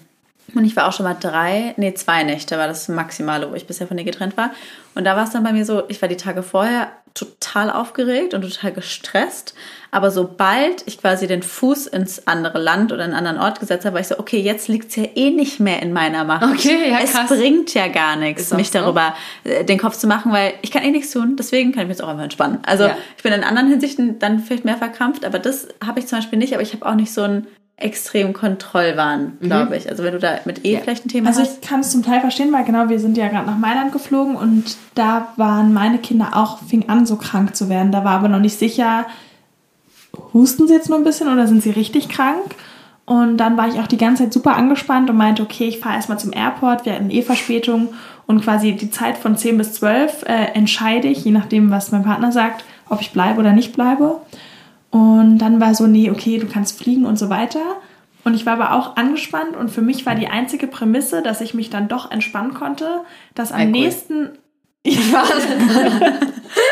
Und 0.53 0.65
ich 0.65 0.75
war 0.75 0.87
auch 0.87 0.93
schon 0.93 1.05
mal 1.05 1.15
drei, 1.19 1.73
nee, 1.77 1.93
zwei 1.93 2.23
Nächte 2.23 2.57
war 2.57 2.67
das 2.67 2.87
Maximale, 2.87 3.49
wo 3.49 3.55
ich 3.55 3.67
bisher 3.67 3.87
von 3.87 3.97
ihr 3.97 4.03
getrennt 4.03 4.37
war. 4.37 4.51
Und 4.95 5.05
da 5.05 5.15
war 5.15 5.23
es 5.23 5.29
dann 5.29 5.43
bei 5.43 5.53
mir 5.53 5.65
so, 5.65 5.83
ich 5.87 6.01
war 6.01 6.09
die 6.09 6.17
Tage 6.17 6.43
vorher 6.43 6.91
total 7.13 7.69
aufgeregt 7.69 8.33
und 8.33 8.41
total 8.41 8.71
gestresst. 8.71 9.53
Aber 9.91 10.11
sobald 10.11 10.87
ich 10.87 10.99
quasi 10.99 11.27
den 11.27 11.43
Fuß 11.43 11.87
ins 11.87 12.27
andere 12.27 12.57
Land 12.57 12.93
oder 12.93 13.03
in 13.03 13.11
einen 13.11 13.27
anderen 13.27 13.45
Ort 13.45 13.59
gesetzt 13.59 13.85
habe, 13.85 13.95
war 13.95 14.01
ich 14.01 14.07
so, 14.07 14.17
okay, 14.17 14.39
jetzt 14.39 14.69
liegt 14.69 14.89
es 14.89 14.95
ja 14.95 15.03
eh 15.15 15.29
nicht 15.29 15.59
mehr 15.59 15.81
in 15.81 15.91
meiner 15.91 16.23
Macht. 16.23 16.43
Okay, 16.43 16.89
ja, 16.89 16.99
krass. 16.99 17.29
Es 17.31 17.37
bringt 17.37 17.73
ja 17.73 17.87
gar 17.87 18.15
nichts, 18.15 18.53
mich 18.53 18.71
so? 18.71 18.79
darüber 18.79 19.13
äh, 19.43 19.65
den 19.65 19.77
Kopf 19.77 19.97
zu 19.97 20.07
machen, 20.07 20.31
weil 20.31 20.53
ich 20.61 20.71
kann 20.71 20.83
eh 20.83 20.91
nichts 20.91 21.11
tun. 21.11 21.35
Deswegen 21.37 21.73
kann 21.73 21.83
ich 21.83 21.87
mich 21.89 21.97
jetzt 21.97 22.03
auch 22.03 22.09
einfach 22.09 22.23
entspannen. 22.23 22.59
Also 22.65 22.85
ja. 22.85 22.97
ich 23.17 23.23
bin 23.23 23.33
in 23.33 23.43
anderen 23.43 23.67
Hinsichten 23.67 24.19
dann 24.19 24.39
vielleicht 24.39 24.63
mehr 24.63 24.77
verkrampft, 24.77 25.25
aber 25.25 25.39
das 25.39 25.67
habe 25.85 25.99
ich 25.99 26.07
zum 26.07 26.19
Beispiel 26.19 26.39
nicht. 26.39 26.53
Aber 26.53 26.63
ich 26.63 26.73
habe 26.73 26.85
auch 26.85 26.95
nicht 26.95 27.13
so 27.13 27.23
ein 27.23 27.47
extrem 27.83 28.33
Kontrollwahn, 28.33 29.37
glaube 29.41 29.67
mhm. 29.67 29.73
ich. 29.73 29.89
Also 29.89 30.03
wenn 30.03 30.13
du 30.13 30.19
da 30.19 30.39
mit 30.45 30.65
eh 30.65 30.73
ja. 30.73 30.79
vielleicht 30.79 31.05
ein 31.05 31.09
Thema 31.09 31.27
also 31.27 31.41
hast. 31.41 31.47
Also 31.47 31.59
ich 31.61 31.67
kann 31.67 31.79
es 31.81 31.91
zum 31.91 32.03
Teil 32.03 32.21
verstehen, 32.21 32.51
weil 32.51 32.63
genau, 32.63 32.89
wir 32.89 32.99
sind 32.99 33.17
ja 33.17 33.27
gerade 33.27 33.47
nach 33.47 33.57
Mailand 33.57 33.91
geflogen 33.91 34.35
und 34.35 34.77
da 34.95 35.29
waren 35.37 35.73
meine 35.73 35.97
Kinder 35.97 36.29
auch, 36.33 36.59
fing 36.63 36.89
an 36.89 37.05
so 37.05 37.15
krank 37.15 37.55
zu 37.55 37.69
werden. 37.69 37.91
Da 37.91 38.03
war 38.03 38.11
aber 38.11 38.27
noch 38.27 38.39
nicht 38.39 38.57
sicher, 38.57 39.05
husten 40.33 40.67
sie 40.67 40.73
jetzt 40.73 40.89
nur 40.89 40.97
ein 40.97 41.03
bisschen 41.03 41.31
oder 41.31 41.47
sind 41.47 41.63
sie 41.63 41.71
richtig 41.71 42.09
krank? 42.09 42.55
Und 43.05 43.37
dann 43.37 43.57
war 43.57 43.67
ich 43.67 43.79
auch 43.79 43.87
die 43.87 43.97
ganze 43.97 44.23
Zeit 44.23 44.33
super 44.33 44.55
angespannt 44.55 45.09
und 45.09 45.17
meinte, 45.17 45.43
okay, 45.43 45.67
ich 45.67 45.79
fahre 45.79 45.95
erstmal 45.95 46.19
zum 46.19 46.31
Airport, 46.33 46.85
wir 46.85 46.93
hatten 46.93 47.09
eh 47.09 47.21
Verspätung 47.21 47.89
und 48.25 48.41
quasi 48.41 48.73
die 48.73 48.91
Zeit 48.91 49.17
von 49.17 49.35
10 49.35 49.57
bis 49.57 49.73
12 49.73 50.23
äh, 50.23 50.53
entscheide 50.53 51.07
ich, 51.07 51.25
je 51.25 51.31
nachdem, 51.31 51.71
was 51.71 51.91
mein 51.91 52.03
Partner 52.03 52.31
sagt, 52.31 52.63
ob 52.87 53.01
ich 53.01 53.11
bleibe 53.11 53.39
oder 53.39 53.51
nicht 53.51 53.73
bleibe. 53.73 54.21
Und 54.91 55.39
dann 55.39 55.59
war 55.59 55.73
so, 55.73 55.87
nee, 55.87 56.11
okay, 56.11 56.37
du 56.37 56.47
kannst 56.47 56.77
fliegen 56.77 57.05
und 57.05 57.17
so 57.17 57.29
weiter. 57.29 57.61
Und 58.23 58.35
ich 58.35 58.45
war 58.45 58.53
aber 58.53 58.73
auch 58.73 58.97
angespannt 58.97 59.55
und 59.55 59.69
für 59.69 59.81
mich 59.81 60.05
war 60.05 60.13
die 60.15 60.27
einzige 60.27 60.67
Prämisse, 60.67 61.23
dass 61.23 61.41
ich 61.41 61.53
mich 61.53 61.69
dann 61.69 61.87
doch 61.87 62.11
entspannen 62.11 62.53
konnte, 62.53 63.01
dass 63.33 63.51
am 63.51 63.59
ja, 63.59 63.65
cool. 63.65 63.71
nächsten. 63.71 64.29
Ich 64.83 65.13
war 65.13 65.25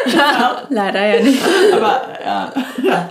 ja, 0.08 0.63
leider 0.70 1.06
ja 1.06 1.24
nicht. 1.24 1.41
Aber 1.74 2.02
ja. 2.26 2.52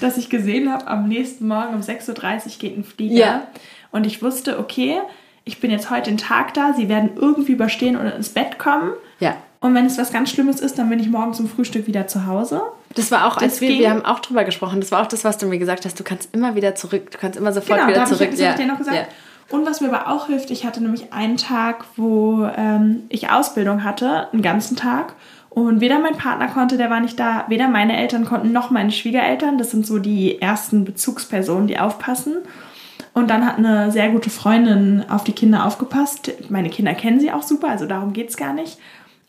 dass 0.00 0.16
ich 0.16 0.30
gesehen 0.30 0.72
habe, 0.72 0.86
am 0.86 1.08
nächsten 1.08 1.48
Morgen 1.48 1.74
um 1.74 1.80
6.30 1.80 2.08
Uhr 2.08 2.52
geht 2.58 2.78
ein 2.78 2.84
Flieger. 2.84 3.14
Ja. 3.16 3.46
Und 3.90 4.06
ich 4.06 4.22
wusste, 4.22 4.58
okay, 4.58 5.00
ich 5.44 5.60
bin 5.60 5.70
jetzt 5.70 5.90
heute 5.90 6.10
den 6.10 6.18
Tag 6.18 6.54
da, 6.54 6.72
sie 6.72 6.88
werden 6.88 7.10
irgendwie 7.16 7.52
überstehen 7.52 7.96
und 7.96 8.06
ins 8.06 8.28
Bett 8.28 8.58
kommen. 8.58 8.92
Und 9.60 9.74
wenn 9.74 9.86
es 9.86 9.98
was 9.98 10.12
ganz 10.12 10.30
Schlimmes 10.30 10.60
ist, 10.60 10.78
dann 10.78 10.88
bin 10.88 11.00
ich 11.00 11.08
morgen 11.08 11.32
zum 11.32 11.48
Frühstück 11.48 11.86
wieder 11.86 12.06
zu 12.06 12.26
Hause. 12.26 12.62
Das 12.94 13.10
war 13.10 13.26
auch, 13.26 13.36
als 13.38 13.60
wir, 13.60 13.70
wir 13.70 13.90
haben 13.90 14.04
auch 14.04 14.20
drüber 14.20 14.44
gesprochen, 14.44 14.80
das 14.80 14.92
war 14.92 15.02
auch 15.02 15.06
das, 15.06 15.24
was 15.24 15.38
du 15.38 15.46
mir 15.46 15.58
gesagt 15.58 15.84
hast, 15.84 15.98
du 15.98 16.04
kannst 16.04 16.34
immer 16.34 16.54
wieder 16.54 16.74
zurück, 16.74 17.10
du 17.10 17.18
kannst 17.18 17.38
immer 17.38 17.52
sofort 17.52 17.80
genau, 17.80 17.90
wieder 17.90 18.00
da 18.00 18.06
zurück. 18.06 18.28
Ich, 18.30 18.30
das 18.30 18.40
ja. 18.40 18.50
ich 18.50 18.56
dir 18.56 18.66
noch 18.66 18.78
gesagt. 18.78 18.96
Ja. 18.96 19.06
Und 19.48 19.64
was 19.64 19.80
mir 19.80 19.88
aber 19.92 20.10
auch 20.10 20.26
hilft, 20.26 20.50
ich 20.50 20.66
hatte 20.66 20.82
nämlich 20.82 21.12
einen 21.12 21.36
Tag, 21.36 21.84
wo 21.96 22.48
ähm, 22.56 23.04
ich 23.08 23.30
Ausbildung 23.30 23.84
hatte, 23.84 24.28
einen 24.32 24.42
ganzen 24.42 24.76
Tag. 24.76 25.14
Und 25.50 25.80
weder 25.80 25.98
mein 26.00 26.16
Partner 26.16 26.48
konnte, 26.48 26.76
der 26.76 26.90
war 26.90 27.00
nicht 27.00 27.18
da, 27.18 27.46
weder 27.48 27.68
meine 27.68 27.96
Eltern 27.96 28.24
konnten, 28.24 28.52
noch 28.52 28.70
meine 28.70 28.90
Schwiegereltern. 28.90 29.56
Das 29.56 29.70
sind 29.70 29.86
so 29.86 29.98
die 29.98 30.40
ersten 30.42 30.84
Bezugspersonen, 30.84 31.68
die 31.68 31.78
aufpassen. 31.78 32.38
Und 33.14 33.30
dann 33.30 33.46
hat 33.46 33.56
eine 33.56 33.90
sehr 33.90 34.10
gute 34.10 34.28
Freundin 34.28 35.04
auf 35.08 35.24
die 35.24 35.32
Kinder 35.32 35.64
aufgepasst. 35.64 36.32
Meine 36.50 36.68
Kinder 36.68 36.92
kennen 36.92 37.20
sie 37.20 37.32
auch 37.32 37.42
super, 37.42 37.68
also 37.68 37.86
darum 37.86 38.12
geht 38.12 38.28
es 38.28 38.36
gar 38.36 38.52
nicht. 38.52 38.76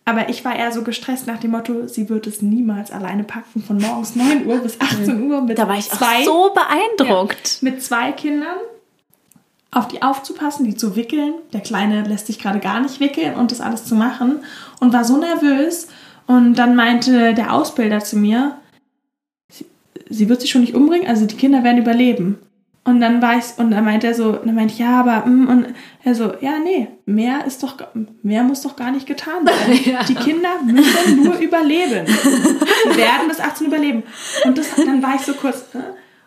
Aber 0.08 0.30
ich 0.30 0.46
war 0.46 0.56
eher 0.56 0.72
so 0.72 0.84
gestresst 0.84 1.28
nach 1.28 1.38
dem 1.38 1.52
Motto, 1.52 1.86
sie 1.86 2.08
wird 2.08 2.28
es 2.28 2.41
niemals 2.41 2.91
alleine 2.91 3.26
packen, 3.26 3.62
von 3.62 3.78
morgens 3.78 4.15
9 4.15 4.46
Uhr 4.46 4.60
bis 4.60 4.80
18 4.80 5.30
Uhr 5.30 5.41
mit 5.41 5.58
Da 5.58 5.67
war 5.67 5.78
ich 5.78 5.89
zwei, 5.89 6.24
so 6.24 6.54
beeindruckt. 6.54 7.62
Ja, 7.62 7.70
mit 7.70 7.84
zwei 7.84 8.13
Kindern 8.13 8.56
auf 9.70 9.89
die 9.89 10.02
aufzupassen, 10.02 10.65
die 10.65 10.78
zu 10.78 10.96
wickeln. 10.96 11.34
Der 11.52 11.60
Kleine 11.60 12.04
lässt 12.04 12.28
sich 12.28 12.39
gerade 12.39 12.60
gar 12.60 12.80
nicht 12.80 13.02
wickeln 13.02 13.36
und 13.36 13.52
das 13.52 13.60
alles 13.60 13.84
zu 13.84 13.96
machen 13.96 14.46
und 14.80 14.93
war 14.93 15.04
so 15.04 15.17
nervös. 15.17 15.89
Und 16.26 16.54
dann 16.54 16.78
meinte 16.78 17.34
der 17.34 17.52
Ausbilder 17.52 18.00
zu 18.00 18.15
mir, 18.15 18.56
sie, 19.52 19.65
sie 20.10 20.30
wird 20.30 20.39
sich 20.39 20.52
schon 20.52 20.62
nicht 20.62 20.74
umbringen, 20.74 21.10
also 21.10 21.26
die 21.26 21.36
Kinder 21.36 21.65
werden 21.65 21.80
überleben. 21.80 22.39
Und 22.88 23.02
dann 23.02 23.21
war 23.21 23.38
ich, 23.38 23.43
und 23.58 23.71
dann 23.71 23.84
meinte 23.84 24.08
er 24.08 24.13
so, 24.13 24.32
dann 24.32 24.56
meinte 24.56 24.73
ich, 24.73 24.80
ja, 24.80 25.02
aber, 25.02 25.26
mm, 25.28 25.50
und 25.50 25.76
er 26.06 26.15
so, 26.15 26.32
ja, 26.39 26.58
nee, 26.58 26.88
mehr 27.06 27.43
ist 27.45 27.62
doch, 27.62 27.76
mehr 28.23 28.43
muss 28.43 28.62
doch 28.62 28.78
gar 28.78 28.91
nicht 28.91 29.06
getan 29.06 29.45
werden. 29.45 29.84
ja. 29.91 30.04
Die 30.06 30.15
Kinder 30.15 30.62
müssen 30.63 31.21
nur 31.21 31.36
überleben. 31.38 32.06
Die 32.06 32.97
werden 32.97 33.28
bis 33.28 33.41
18 33.41 33.67
überleben. 33.67 34.04
Und 34.45 34.58
das, 34.58 34.73
dann 34.76 35.04
war 35.04 35.15
ich 35.15 35.21
so 35.23 35.34
kurz, 35.34 35.65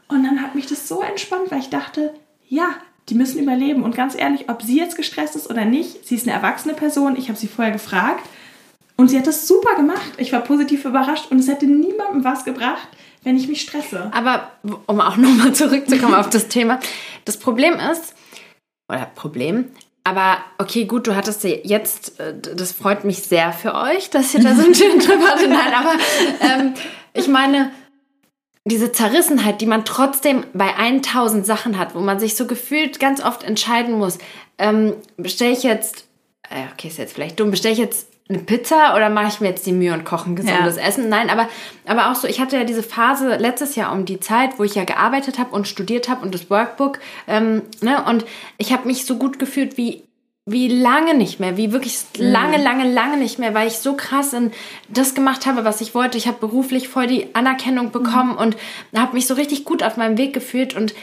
und 0.09 0.23
dann 0.23 0.43
hat 0.43 0.55
mich 0.55 0.67
das 0.67 0.87
so 0.87 1.01
entspannt, 1.01 1.51
weil 1.51 1.61
ich 1.61 1.71
dachte, 1.71 2.13
ja, 2.47 2.69
die 3.09 3.15
müssen 3.15 3.43
überleben. 3.43 3.83
Und 3.83 3.97
ganz 3.97 4.15
ehrlich, 4.15 4.51
ob 4.51 4.61
sie 4.61 4.77
jetzt 4.77 4.99
gestresst 4.99 5.37
ist 5.37 5.49
oder 5.49 5.65
nicht, 5.65 6.07
sie 6.07 6.17
ist 6.17 6.29
eine 6.29 6.37
erwachsene 6.37 6.75
Person, 6.75 7.17
ich 7.17 7.31
habe 7.31 7.39
sie 7.39 7.49
vorher 7.49 7.73
gefragt. 7.73 8.27
Und 8.99 9.09
sie 9.09 9.17
hat 9.17 9.27
das 9.27 9.49
super 9.49 9.77
gemacht. 9.77 10.13
Ich 10.19 10.31
war 10.31 10.41
positiv 10.41 10.85
überrascht 10.85 11.31
und 11.31 11.39
es 11.39 11.49
hätte 11.49 11.65
niemandem 11.65 12.23
was 12.23 12.45
gebracht, 12.45 12.89
wenn 13.23 13.37
ich 13.37 13.49
mich 13.49 13.61
stresse. 13.63 14.11
Aber 14.13 14.51
um 14.87 15.01
auch 15.01 15.17
nochmal 15.19 15.53
zurückzukommen 15.55 16.15
auf 16.15 16.31
das 16.31 16.49
Thema, 16.49 16.81
das 17.25 17.37
Problem 17.37 17.75
ist, 17.75 18.15
oder 18.89 19.07
Problem, 19.07 19.67
aber 20.05 20.39
okay, 20.59 20.87
gut, 20.87 21.07
du 21.07 21.15
hattest 21.15 21.45
jetzt, 21.45 22.19
äh, 22.19 22.35
das 22.39 22.73
freut 22.73 23.05
mich 23.05 23.23
sehr 23.23 23.53
für 23.53 23.75
euch, 23.75 24.11
dass 24.11 24.35
ihr 24.35 24.43
da 24.43 24.55
so 24.55 24.65
einen 24.65 24.75
schönen 24.75 24.99
Trip 24.99 25.21
hattet. 25.21 25.51
Nein, 25.51 25.75
aber 25.75 25.93
ähm, 26.41 26.75
ich 27.13 27.29
meine, 27.29 27.71
diese 28.65 28.93
Zerrissenheit, 28.93 29.61
die 29.61 29.67
man 29.67 29.85
trotzdem 29.85 30.45
bei 30.53 30.75
1000 30.75 31.45
Sachen 31.45 31.79
hat, 31.79 31.95
wo 31.95 32.01
man 32.01 32.19
sich 32.19 32.35
so 32.35 32.47
gefühlt 32.47 33.01
ganz 33.01 33.23
oft 33.23 33.43
entscheiden 33.43 33.99
muss, 33.99 34.19
ähm, 34.59 34.95
bestelle 35.17 35.53
ich 35.53 35.63
jetzt, 35.63 36.07
äh, 36.49 36.65
okay, 36.73 36.89
ist 36.89 36.99
jetzt 36.99 37.15
vielleicht 37.15 37.39
dumm, 37.39 37.51
bestelle 37.51 37.75
ich 37.75 37.81
jetzt 37.81 38.10
eine 38.31 38.39
Pizza 38.39 38.95
oder 38.97 39.11
mache 39.11 39.29
ich 39.29 39.41
mir 39.41 39.49
jetzt 39.49 39.67
die 39.67 39.73
Mühe 39.73 39.93
und 39.93 40.05
koche 40.05 40.31
ein 40.31 40.37
gesundes 40.37 40.77
ja. 40.77 40.83
Essen? 40.83 41.09
Nein, 41.09 41.29
aber, 41.29 41.49
aber 41.85 42.11
auch 42.11 42.15
so, 42.15 42.29
ich 42.29 42.41
hatte 42.41 42.57
ja 42.57 42.65
diese 42.65 42.83
Phase 42.83 43.37
letztes 43.37 43.75
Jahr 43.75 43.93
um 43.93 44.05
die 44.05 44.21
Zeit, 44.21 44.59
wo 44.59 44.65
ich 44.65 44.77
ja 44.77 44.85
gearbeitet 44.85 45.39
habe 45.39 45.55
und 45.55 45.69
studiert 45.69 46.09
habe 46.09 46.23
und 46.23 46.35
das 46.35 46.49
Workbook. 46.49 47.01
Ähm, 47.27 47.63
ne, 47.83 48.03
und 48.05 48.25
ich 48.57 48.73
habe 48.73 48.87
mich 48.87 49.05
so 49.05 49.17
gut 49.17 49.39
gefühlt 49.39 49.77
wie 49.77 50.05
wie 50.47 50.69
lange 50.69 51.15
nicht 51.15 51.39
mehr, 51.39 51.57
wie 51.57 51.71
wirklich 51.71 51.99
lange, 52.17 52.59
mhm. 52.59 52.65
lange, 52.65 52.93
lange 52.93 53.17
nicht 53.19 53.39
mehr, 53.39 53.55
weil 53.55 53.69
ich 53.69 53.79
so 53.79 53.95
krass 53.95 54.33
in 54.33 54.51
das 54.89 55.15
gemacht 55.15 55.47
habe, 55.47 55.65
was 55.65 55.81
ich 55.81 55.95
wollte. 55.95 56.19
Ich 56.19 56.27
habe 56.27 56.39
beruflich 56.39 56.89
voll 56.89 57.07
die 57.07 57.35
Anerkennung 57.35 57.93
bekommen 57.93 58.33
mhm. 58.33 58.39
und 58.39 58.57
habe 58.97 59.15
mich 59.15 59.27
so 59.27 59.35
richtig 59.35 59.65
gut 59.65 59.83
auf 59.83 59.97
meinem 59.97 60.19
Weg 60.19 60.33
gefühlt 60.33 60.75
und 60.75 60.95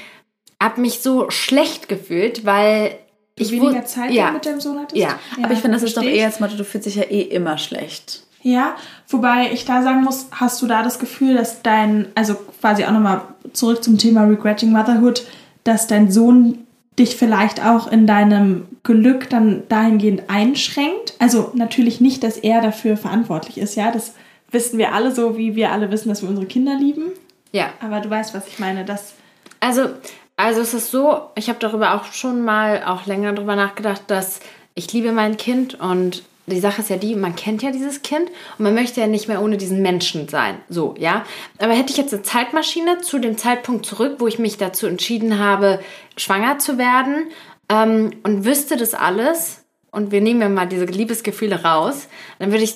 habe 0.62 0.82
mich 0.82 1.00
so 1.00 1.30
schlecht 1.30 1.88
gefühlt, 1.88 2.46
weil 2.46 2.98
du 3.38 3.43
ich 3.43 3.52
weniger 3.52 3.86
Zeit 3.86 4.12
ja. 4.12 4.32
mit 4.32 4.45
deinem 4.45 4.60
Sohn 4.60 4.80
hattest. 4.80 4.97
Ja, 4.97 5.10
ja 5.38 5.43
aber 5.43 5.54
ich 5.54 5.60
finde, 5.60 5.78
das 5.78 5.84
ist 5.84 5.95
doch 5.95 6.04
eher 6.04 6.26
als 6.26 6.39
Motto, 6.39 6.56
du 6.58 6.63
fühlst 6.63 6.88
dich 6.88 6.95
ja 6.95 7.04
eh 7.04 7.21
immer 7.21 7.58
schlecht. 7.58 8.23
Ja, 8.41 8.76
wobei 9.08 9.52
ich 9.52 9.65
da 9.65 9.82
sagen 9.82 10.04
muss, 10.04 10.28
hast 10.32 10.62
du 10.62 10.67
da 10.67 10.84
das 10.84 11.00
Gefühl, 11.00 11.36
dass 11.36 11.62
dein, 11.63 12.08
also 12.15 12.36
quasi 12.62 12.86
auch 12.86 12.91
nochmal 12.91 13.21
zurück 13.54 13.84
zum 13.84 13.97
Thema 13.97 14.23
Regretting 14.23 14.71
Motherhood, 14.71 15.26
dass 15.63 15.88
dein 15.88 16.12
Sohn 16.12 16.60
dich 16.97 17.15
vielleicht 17.15 17.63
auch 17.63 17.91
in 17.91 18.08
deinem 18.08 18.65
Glück 18.84 19.30
dann 19.30 19.63
dahingehend 19.69 20.30
einschränkt. 20.30 21.13
Also 21.19 21.52
natürlich 21.54 22.02
nicht, 22.02 22.23
dass 22.23 22.38
er 22.38 22.62
dafür 22.62 22.97
verantwortlich 22.97 23.58
ist, 23.58 23.76
ja, 23.76 23.91
das 23.91 24.13
wissen 24.50 24.78
wir 24.78 24.93
alle 24.93 25.13
so, 25.13 25.38
wie 25.38 25.56
wir 25.56 25.71
alle 25.71 25.91
wissen, 25.91 26.10
dass 26.10 26.21
wir 26.21 26.30
unsere 26.30 26.47
Kinder 26.47 26.76
lieben. 26.76 27.12
Ja. 27.52 27.69
Aber 27.82 28.00
du 28.00 28.10
weißt, 28.10 28.34
was 28.34 28.47
ich 28.47 28.60
meine, 28.60 28.86
dass 28.86 29.13
also 29.60 29.89
also 30.38 30.62
es 30.62 30.73
ist 30.73 30.91
so, 30.91 31.21
ich 31.36 31.50
habe 31.50 31.60
darüber 31.60 31.95
auch 31.95 32.13
schon 32.13 32.45
mal 32.45 32.84
auch 32.86 33.06
länger 33.06 33.34
darüber 33.34 33.56
nachgedacht, 33.56 34.04
dass 34.08 34.39
ich 34.76 34.93
liebe 34.93 35.12
mein 35.12 35.36
Kind 35.36 35.80
und 35.80 36.23
die 36.45 36.60
Sache 36.60 36.82
ist 36.82 36.89
ja 36.89 36.95
die, 36.95 37.15
man 37.15 37.36
kennt 37.36 37.62
ja 37.62 37.71
dieses 37.71 38.04
Kind 38.04 38.30
und 38.30 38.63
man 38.63 38.73
möchte 38.73 39.02
ja 39.02 39.08
nicht 39.08 39.28
mehr 39.28 39.41
ohne 39.41 39.58
diesen 39.58 39.82
Menschen 39.82 40.30
sein. 40.30 40.60
So, 40.69 40.95
ja. 40.97 41.26
Aber 41.58 41.73
hätte 41.73 41.91
ich 41.91 41.97
jetzt 41.97 42.13
eine 42.13 42.23
Zeitmaschine 42.23 43.00
zu 43.00 43.19
dem 43.19 43.38
Zeitpunkt 43.38 43.86
zurück, 43.86 44.17
wo 44.19 44.28
ich 44.28 44.39
mich 44.39 44.58
dazu 44.58 44.88
entschieden 44.88 45.39
habe, 45.39 45.82
schwanger 46.15 46.60
zu 46.60 46.78
werden 46.78 47.26
ähm, 47.67 48.12
und 48.23 48.45
wüsste 48.45 48.78
das 48.78 48.93
alles 48.93 49.65
und 49.91 50.12
wir 50.12 50.21
nehmen 50.21 50.41
ja 50.41 50.47
mal 50.47 50.67
diese 50.67 50.86
Liebesgefühle 50.86 51.63
raus, 51.63 52.08
dann 52.39 52.52
würde 52.52 52.63
ich 52.63 52.76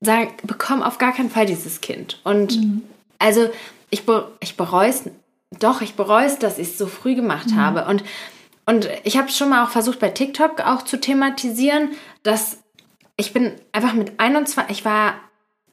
sagen, 0.00 0.28
bekomme 0.44 0.86
auf 0.86 0.98
gar 0.98 1.12
keinen 1.12 1.30
Fall 1.30 1.46
dieses 1.46 1.80
Kind. 1.80 2.20
Und 2.22 2.58
mhm. 2.58 2.82
also 3.18 3.50
ich, 3.90 4.06
be 4.06 4.30
ich 4.40 4.56
bereue 4.56 4.88
es, 4.88 5.04
doch, 5.58 5.80
ich 5.80 5.94
bereue 5.94 6.26
es, 6.26 6.38
dass 6.38 6.58
ich 6.58 6.68
es 6.68 6.78
so 6.78 6.86
früh 6.86 7.14
gemacht 7.14 7.50
mhm. 7.50 7.56
habe. 7.56 7.84
Und, 7.86 8.04
und 8.66 8.88
ich 9.04 9.18
habe 9.18 9.28
schon 9.30 9.48
mal 9.48 9.64
auch 9.64 9.70
versucht, 9.70 9.98
bei 9.98 10.10
TikTok 10.10 10.60
auch 10.60 10.82
zu 10.82 10.98
thematisieren, 10.98 11.90
dass 12.22 12.58
ich 13.16 13.32
bin 13.32 13.52
einfach 13.72 13.92
mit 13.92 14.18
21, 14.18 14.64
ich 14.68 14.84
war 14.84 15.14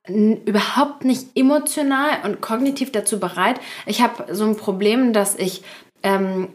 überhaupt 0.10 1.04
nicht 1.04 1.28
emotional 1.36 2.10
und 2.24 2.42
kognitiv 2.42 2.92
dazu 2.92 3.20
bereit. 3.20 3.60
Ich 3.86 4.02
habe 4.02 4.34
so 4.34 4.46
ein 4.46 4.58
Problem, 4.58 5.14
dass 5.14 5.36
ich 5.36 5.64
ähm, 6.02 6.50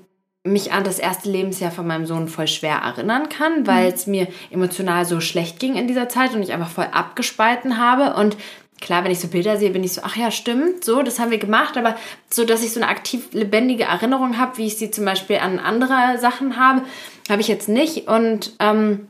mich 0.45 0.73
an 0.73 0.85
das 0.85 0.99
erste 0.99 1.31
Lebensjahr 1.31 1.71
von 1.71 1.87
meinem 1.87 2.07
Sohn 2.07 2.29
voll 2.29 2.49
schwer 2.49 2.77
erinnern 2.77 3.29
kann, 3.29 3.67
weil 3.67 3.89
mhm. 3.89 3.95
es 3.95 4.07
mir 4.07 4.27
emotional 4.51 5.05
so 5.05 5.21
schlecht 5.21 5.61
ging 5.61 5.77
in 5.77 5.87
dieser 5.87 6.09
Zeit 6.09 6.35
und 6.35 6.43
ich 6.43 6.53
einfach 6.53 6.71
voll 6.71 6.89
abgespalten 6.91 7.79
habe. 7.79 8.15
Und 8.15 8.37
klar, 8.83 9.05
wenn 9.05 9.11
ich 9.11 9.21
so 9.21 9.29
Bilder 9.29 9.57
sehe, 9.57 9.71
bin 9.71 9.85
ich 9.85 9.95
so, 9.95 10.03
ach 10.05 10.17
ja, 10.17 10.31
stimmt, 10.31 10.85
so, 10.85 11.03
das 11.03 11.19
haben 11.19 11.31
wir 11.31 11.39
gemacht, 11.39 11.77
aber 11.77 11.97
so, 12.29 12.45
dass 12.45 12.63
ich 12.63 12.73
so 12.73 12.81
eine 12.81 12.91
aktiv 12.91 13.29
lebendige 13.33 13.85
Erinnerung 13.85 14.39
habe, 14.39 14.59
wie 14.59 14.67
ich 14.67 14.77
sie 14.77 14.91
zum 14.91 15.07
Beispiel 15.07 15.39
an 15.39 15.59
andere 15.59 16.19
Sachen 16.19 16.57
habe, 16.59 16.83
habe 17.31 17.41
ich 17.41 17.49
jetzt 17.49 17.69
nicht. 17.69 18.09
Und 18.09 18.53
ähm, 18.59 19.09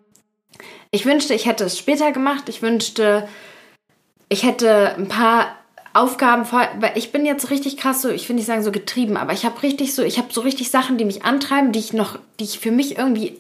ich 0.93 1.07
wünschte, 1.07 1.35
ich 1.35 1.47
hätte 1.47 1.65
es 1.65 1.79
später 1.79 2.13
gemacht. 2.13 2.49
Ich 2.49 2.63
wünschte, 2.63 3.27
ich 4.29 4.45
hätte 4.45 4.95
ein 4.97 5.09
paar 5.09 5.57
Aufgaben 5.95 6.45
vor, 6.45 6.67
weil 6.79 6.93
ich 6.97 7.13
bin 7.13 7.27
jetzt 7.27 7.51
richtig 7.51 7.77
krass 7.77 8.03
so, 8.03 8.09
ich 8.11 8.29
will 8.29 8.37
nicht 8.37 8.47
sagen 8.47 8.63
so 8.63 8.73
getrieben, 8.73 9.17
aber 9.17 9.33
ich 9.33 9.45
habe 9.45 9.63
richtig 9.63 9.95
so, 9.95 10.03
ich 10.03 10.19
habe 10.19 10.33
so 10.33 10.41
richtig 10.43 10.71
Sachen, 10.71 10.97
die 10.97 11.05
mich 11.05 11.25
antreiben, 11.25 11.73
die 11.73 11.81
ich 11.81 11.93
noch, 11.93 12.19
die 12.39 12.45
ich 12.45 12.59
für 12.59 12.71
mich 12.71 12.97
irgendwie 12.99 13.37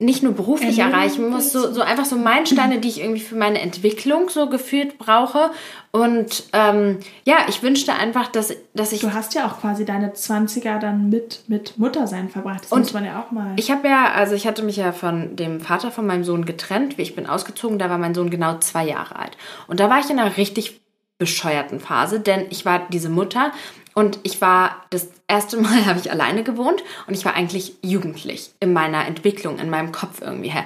nicht 0.00 0.22
nur 0.22 0.32
beruflich 0.32 0.78
erreichen 0.78 1.28
muss, 1.28 1.50
so, 1.50 1.72
so 1.72 1.80
einfach 1.80 2.04
so 2.04 2.14
Meilensteine, 2.14 2.78
die 2.78 2.88
ich 2.88 3.00
irgendwie 3.00 3.20
für 3.20 3.34
meine 3.34 3.60
Entwicklung 3.60 4.28
so 4.28 4.48
gefühlt 4.48 4.96
brauche. 4.96 5.50
Und 5.90 6.44
ähm, 6.52 6.98
ja, 7.24 7.38
ich 7.48 7.64
wünschte 7.64 7.94
einfach, 7.94 8.28
dass, 8.28 8.54
dass 8.74 8.92
ich. 8.92 9.00
Du 9.00 9.12
hast 9.12 9.34
ja 9.34 9.46
auch 9.46 9.60
quasi 9.60 9.84
deine 9.84 10.12
20er 10.12 10.78
dann 10.78 11.08
mit, 11.08 11.42
mit 11.48 11.78
Muttersein 11.78 12.28
verbracht. 12.28 12.64
Das 12.64 12.72
und 12.72 12.80
muss 12.80 12.92
man 12.92 13.04
ja 13.04 13.20
auch 13.20 13.32
mal. 13.32 13.54
Ich 13.56 13.72
habe 13.72 13.88
ja, 13.88 14.12
also 14.12 14.36
ich 14.36 14.46
hatte 14.46 14.62
mich 14.62 14.76
ja 14.76 14.92
von 14.92 15.34
dem 15.34 15.60
Vater 15.60 15.90
von 15.90 16.06
meinem 16.06 16.22
Sohn 16.22 16.44
getrennt. 16.44 16.96
Ich 16.98 17.16
bin 17.16 17.26
ausgezogen, 17.26 17.80
da 17.80 17.90
war 17.90 17.98
mein 17.98 18.14
Sohn 18.14 18.30
genau 18.30 18.58
zwei 18.58 18.86
Jahre 18.86 19.16
alt. 19.16 19.36
Und 19.66 19.80
da 19.80 19.90
war 19.90 19.98
ich 19.98 20.08
in 20.10 20.20
einer 20.20 20.36
richtig 20.36 20.80
bescheuerten 21.18 21.80
Phase, 21.80 22.20
denn 22.20 22.46
ich 22.50 22.64
war 22.64 22.86
diese 22.90 23.08
Mutter 23.08 23.52
und 23.94 24.20
ich 24.22 24.40
war, 24.40 24.84
das 24.90 25.08
erste 25.26 25.56
Mal 25.56 25.86
habe 25.86 25.98
ich 25.98 26.10
alleine 26.10 26.44
gewohnt 26.44 26.82
und 27.06 27.14
ich 27.14 27.24
war 27.24 27.34
eigentlich 27.34 27.74
jugendlich 27.82 28.52
in 28.60 28.72
meiner 28.72 29.06
Entwicklung, 29.06 29.58
in 29.58 29.70
meinem 29.70 29.92
Kopf 29.92 30.22
irgendwie 30.22 30.50
her. 30.50 30.64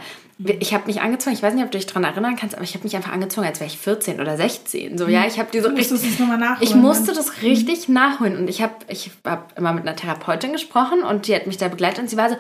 Ich 0.59 0.75
habe 0.75 0.87
mich 0.87 1.01
angezogen, 1.01 1.37
ich 1.37 1.43
weiß 1.43 1.55
nicht, 1.55 1.65
ob 1.65 1.71
du 1.71 1.79
dich 1.79 1.87
daran 1.87 2.05
erinnern 2.05 2.37
kannst, 2.37 2.57
aber 2.57 2.65
ich 2.65 2.75
habe 2.75 2.85
mich 2.85 2.97
einfach 2.97 3.13
angezogen, 3.13 3.47
als 3.47 3.61
wäre 3.61 3.71
ich 3.71 3.79
14 3.79 4.21
oder 4.21 4.37
16. 4.37 4.99
So, 4.99 5.07
ja, 5.07 5.25
ich 5.25 5.39
habe 5.39 5.49
diese 5.53 5.69
richtig. 5.71 6.03
Ich 6.61 6.75
musste 6.75 7.13
das 7.13 7.43
richtig 7.43 7.89
nachholen 7.89 8.37
und 8.37 8.51
ich 8.51 8.61
habe 8.61 8.75
ich 8.89 9.11
hab 9.25 9.57
immer 9.57 9.73
mit 9.73 9.87
einer 9.87 9.95
Therapeutin 9.95 10.53
gesprochen 10.53 11.03
und 11.03 11.29
die 11.29 11.35
hat 11.35 11.47
mich 11.47 11.59
da 11.59 11.69
begleitet 11.69 12.01
und 12.01 12.11
sie 12.11 12.17
war 12.17 12.29
so, 12.29 12.37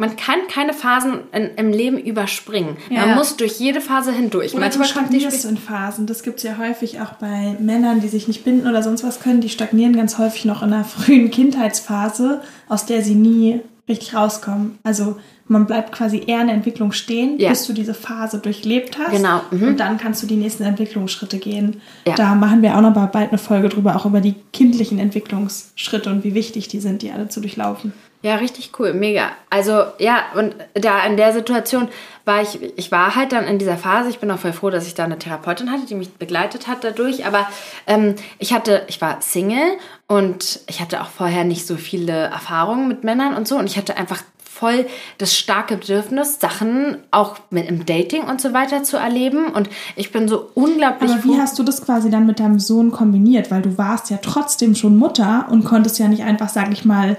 man 0.00 0.14
kann 0.14 0.38
keine 0.48 0.72
Phasen 0.72 1.22
in, 1.32 1.50
im 1.56 1.72
Leben 1.72 1.98
überspringen. 1.98 2.76
Ja. 2.88 3.04
Man 3.04 3.16
muss 3.16 3.36
durch 3.36 3.58
jede 3.58 3.80
Phase 3.80 4.12
hindurch. 4.12 4.52
Oder 4.52 4.60
Manchmal 4.60 4.86
stagnierst 4.86 5.44
du 5.44 5.48
in 5.48 5.58
Phasen. 5.58 6.06
Das 6.06 6.22
gibt 6.22 6.38
es 6.38 6.44
ja 6.44 6.56
häufig 6.56 7.00
auch 7.00 7.14
bei 7.14 7.56
Männern, 7.58 8.00
die 8.00 8.06
sich 8.06 8.28
nicht 8.28 8.44
binden 8.44 8.68
oder 8.68 8.84
sonst 8.84 9.02
was 9.02 9.18
können. 9.18 9.40
Die 9.40 9.48
stagnieren 9.48 9.96
ganz 9.96 10.16
häufig 10.16 10.44
noch 10.44 10.62
in 10.62 10.72
einer 10.72 10.84
frühen 10.84 11.32
Kindheitsphase, 11.32 12.40
aus 12.68 12.86
der 12.86 13.02
sie 13.02 13.16
nie 13.16 13.60
richtig 13.88 14.14
rauskommen. 14.14 14.78
Also 14.84 15.16
man 15.48 15.66
bleibt 15.66 15.90
quasi 15.90 16.22
eher 16.24 16.42
in 16.42 16.46
der 16.46 16.56
Entwicklung 16.56 16.92
stehen, 16.92 17.38
ja. 17.40 17.48
bis 17.48 17.66
du 17.66 17.72
diese 17.72 17.94
Phase 17.94 18.38
durchlebt 18.38 18.98
hast. 18.98 19.10
Genau. 19.10 19.40
Mhm. 19.50 19.68
Und 19.68 19.80
dann 19.80 19.98
kannst 19.98 20.22
du 20.22 20.28
die 20.28 20.36
nächsten 20.36 20.62
Entwicklungsschritte 20.62 21.38
gehen. 21.38 21.80
Ja. 22.06 22.14
Da 22.14 22.34
machen 22.36 22.62
wir 22.62 22.76
auch 22.76 22.82
noch 22.82 22.94
bald 22.94 23.30
eine 23.30 23.38
Folge 23.38 23.68
drüber, 23.68 23.96
auch 23.96 24.06
über 24.06 24.20
die 24.20 24.36
kindlichen 24.52 25.00
Entwicklungsschritte 25.00 26.08
und 26.10 26.22
wie 26.22 26.34
wichtig 26.34 26.68
die 26.68 26.78
sind, 26.78 27.02
die 27.02 27.10
alle 27.10 27.28
zu 27.28 27.40
durchlaufen. 27.40 27.92
Ja, 28.20 28.34
richtig 28.34 28.72
cool, 28.78 28.94
mega. 28.94 29.30
Also 29.48 29.84
ja, 29.98 30.24
und 30.34 30.56
da 30.74 31.04
in 31.04 31.16
der 31.16 31.32
Situation 31.32 31.88
war 32.24 32.42
ich, 32.42 32.60
ich 32.76 32.90
war 32.90 33.14
halt 33.14 33.32
dann 33.32 33.46
in 33.46 33.58
dieser 33.58 33.76
Phase, 33.76 34.10
ich 34.10 34.18
bin 34.18 34.30
auch 34.30 34.38
voll 34.38 34.52
froh, 34.52 34.70
dass 34.70 34.86
ich 34.86 34.94
da 34.94 35.04
eine 35.04 35.18
Therapeutin 35.18 35.70
hatte, 35.70 35.86
die 35.86 35.94
mich 35.94 36.12
begleitet 36.14 36.66
hat 36.66 36.82
dadurch, 36.82 37.26
aber 37.26 37.48
ähm, 37.86 38.16
ich 38.38 38.52
hatte, 38.52 38.82
ich 38.88 39.00
war 39.00 39.22
Single 39.22 39.78
und 40.08 40.60
ich 40.66 40.80
hatte 40.80 41.00
auch 41.00 41.08
vorher 41.08 41.44
nicht 41.44 41.66
so 41.66 41.76
viele 41.76 42.12
Erfahrungen 42.12 42.88
mit 42.88 43.04
Männern 43.04 43.34
und 43.34 43.46
so 43.46 43.56
und 43.56 43.66
ich 43.66 43.76
hatte 43.76 43.96
einfach 43.96 44.22
voll 44.42 44.86
das 45.18 45.36
starke 45.36 45.76
Bedürfnis, 45.76 46.40
Sachen 46.40 46.96
auch 47.12 47.36
mit 47.50 47.68
im 47.68 47.86
Dating 47.86 48.24
und 48.24 48.40
so 48.40 48.52
weiter 48.52 48.82
zu 48.82 48.96
erleben. 48.96 49.46
Und 49.46 49.70
ich 49.94 50.10
bin 50.10 50.26
so 50.26 50.50
unglaublich. 50.54 51.12
Aber 51.12 51.24
wie 51.24 51.38
hast 51.38 51.58
du 51.58 51.62
das 51.62 51.84
quasi 51.84 52.10
dann 52.10 52.26
mit 52.26 52.40
deinem 52.40 52.58
Sohn 52.58 52.90
kombiniert? 52.90 53.52
Weil 53.52 53.62
du 53.62 53.78
warst 53.78 54.10
ja 54.10 54.18
trotzdem 54.20 54.74
schon 54.74 54.96
Mutter 54.96 55.46
und 55.50 55.64
konntest 55.64 56.00
ja 56.00 56.08
nicht 56.08 56.24
einfach, 56.24 56.48
sag 56.48 56.72
ich 56.72 56.84
mal, 56.84 57.16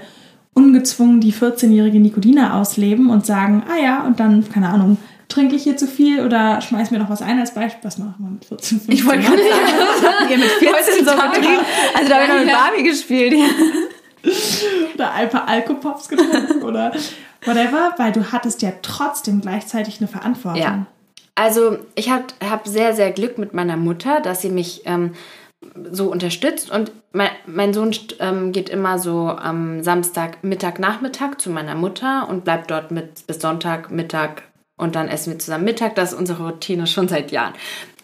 ungezwungen 0.60 1.20
die 1.20 1.32
14-jährige 1.32 1.98
Nikodina 1.98 2.60
ausleben 2.60 3.10
und 3.10 3.24
sagen, 3.24 3.62
ah 3.68 3.82
ja, 3.82 4.02
und 4.04 4.20
dann, 4.20 4.48
keine 4.50 4.68
Ahnung, 4.68 4.98
trinke 5.28 5.56
ich 5.56 5.62
hier 5.62 5.76
zu 5.76 5.86
viel 5.86 6.24
oder 6.24 6.60
schmeiß 6.60 6.90
mir 6.90 6.98
noch 6.98 7.08
was 7.08 7.22
ein 7.22 7.38
als 7.38 7.54
Beispiel. 7.54 7.84
Was 7.84 7.98
machen 7.98 8.16
wir 8.18 8.30
mit 8.30 8.44
14, 8.44 8.80
15 8.80 8.94
Ich 8.94 9.06
wollte 9.06 9.22
gerade 9.22 9.42
sagen, 9.42 10.30
ihr 10.30 10.38
mit 10.38 10.48
14 10.48 11.04
so 11.04 11.12
betrieben. 11.12 11.64
Also 11.94 12.08
da 12.08 12.14
habe 12.16 12.24
ich 12.24 12.28
noch 12.28 12.44
mit 12.44 12.52
Barbie 12.52 12.82
gespielt. 12.82 13.34
oder 14.94 15.12
ein 15.12 15.30
paar 15.30 15.48
Alkopops 15.48 16.08
getrunken 16.08 16.62
oder 16.62 16.92
whatever, 17.44 17.94
weil 17.96 18.12
du 18.12 18.32
hattest 18.32 18.60
ja 18.60 18.72
trotzdem 18.82 19.40
gleichzeitig 19.40 19.98
eine 20.00 20.08
Verantwortung. 20.08 20.60
Ja. 20.60 20.86
Also 21.36 21.78
ich 21.94 22.10
habe 22.10 22.24
hab 22.46 22.68
sehr, 22.68 22.94
sehr 22.94 23.12
Glück 23.12 23.38
mit 23.38 23.54
meiner 23.54 23.76
Mutter, 23.76 24.20
dass 24.20 24.42
sie 24.42 24.50
mich 24.50 24.82
ähm, 24.84 25.12
so 25.90 26.10
unterstützt. 26.10 26.70
Und 26.70 26.92
mein, 27.12 27.30
mein 27.46 27.72
Sohn 27.72 27.94
ähm, 28.18 28.52
geht 28.52 28.68
immer 28.68 28.98
so 28.98 29.28
am 29.28 29.82
Samstag, 29.82 30.42
Mittag, 30.42 30.78
Nachmittag 30.78 31.40
zu 31.40 31.50
meiner 31.50 31.74
Mutter 31.74 32.28
und 32.28 32.44
bleibt 32.44 32.70
dort 32.70 32.90
mit 32.90 33.26
bis 33.26 33.40
Sonntag, 33.40 33.90
Mittag 33.90 34.42
und 34.76 34.96
dann 34.96 35.08
essen 35.08 35.32
wir 35.32 35.38
zusammen 35.38 35.64
Mittag. 35.64 35.94
Das 35.94 36.12
ist 36.12 36.18
unsere 36.18 36.46
Routine 36.46 36.86
schon 36.86 37.08
seit 37.08 37.30
Jahren. 37.32 37.54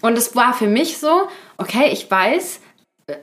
Und 0.02 0.18
es 0.18 0.36
war 0.36 0.52
für 0.52 0.66
mich 0.66 0.98
so, 0.98 1.28
okay, 1.56 1.88
ich 1.90 2.10
weiß, 2.10 2.60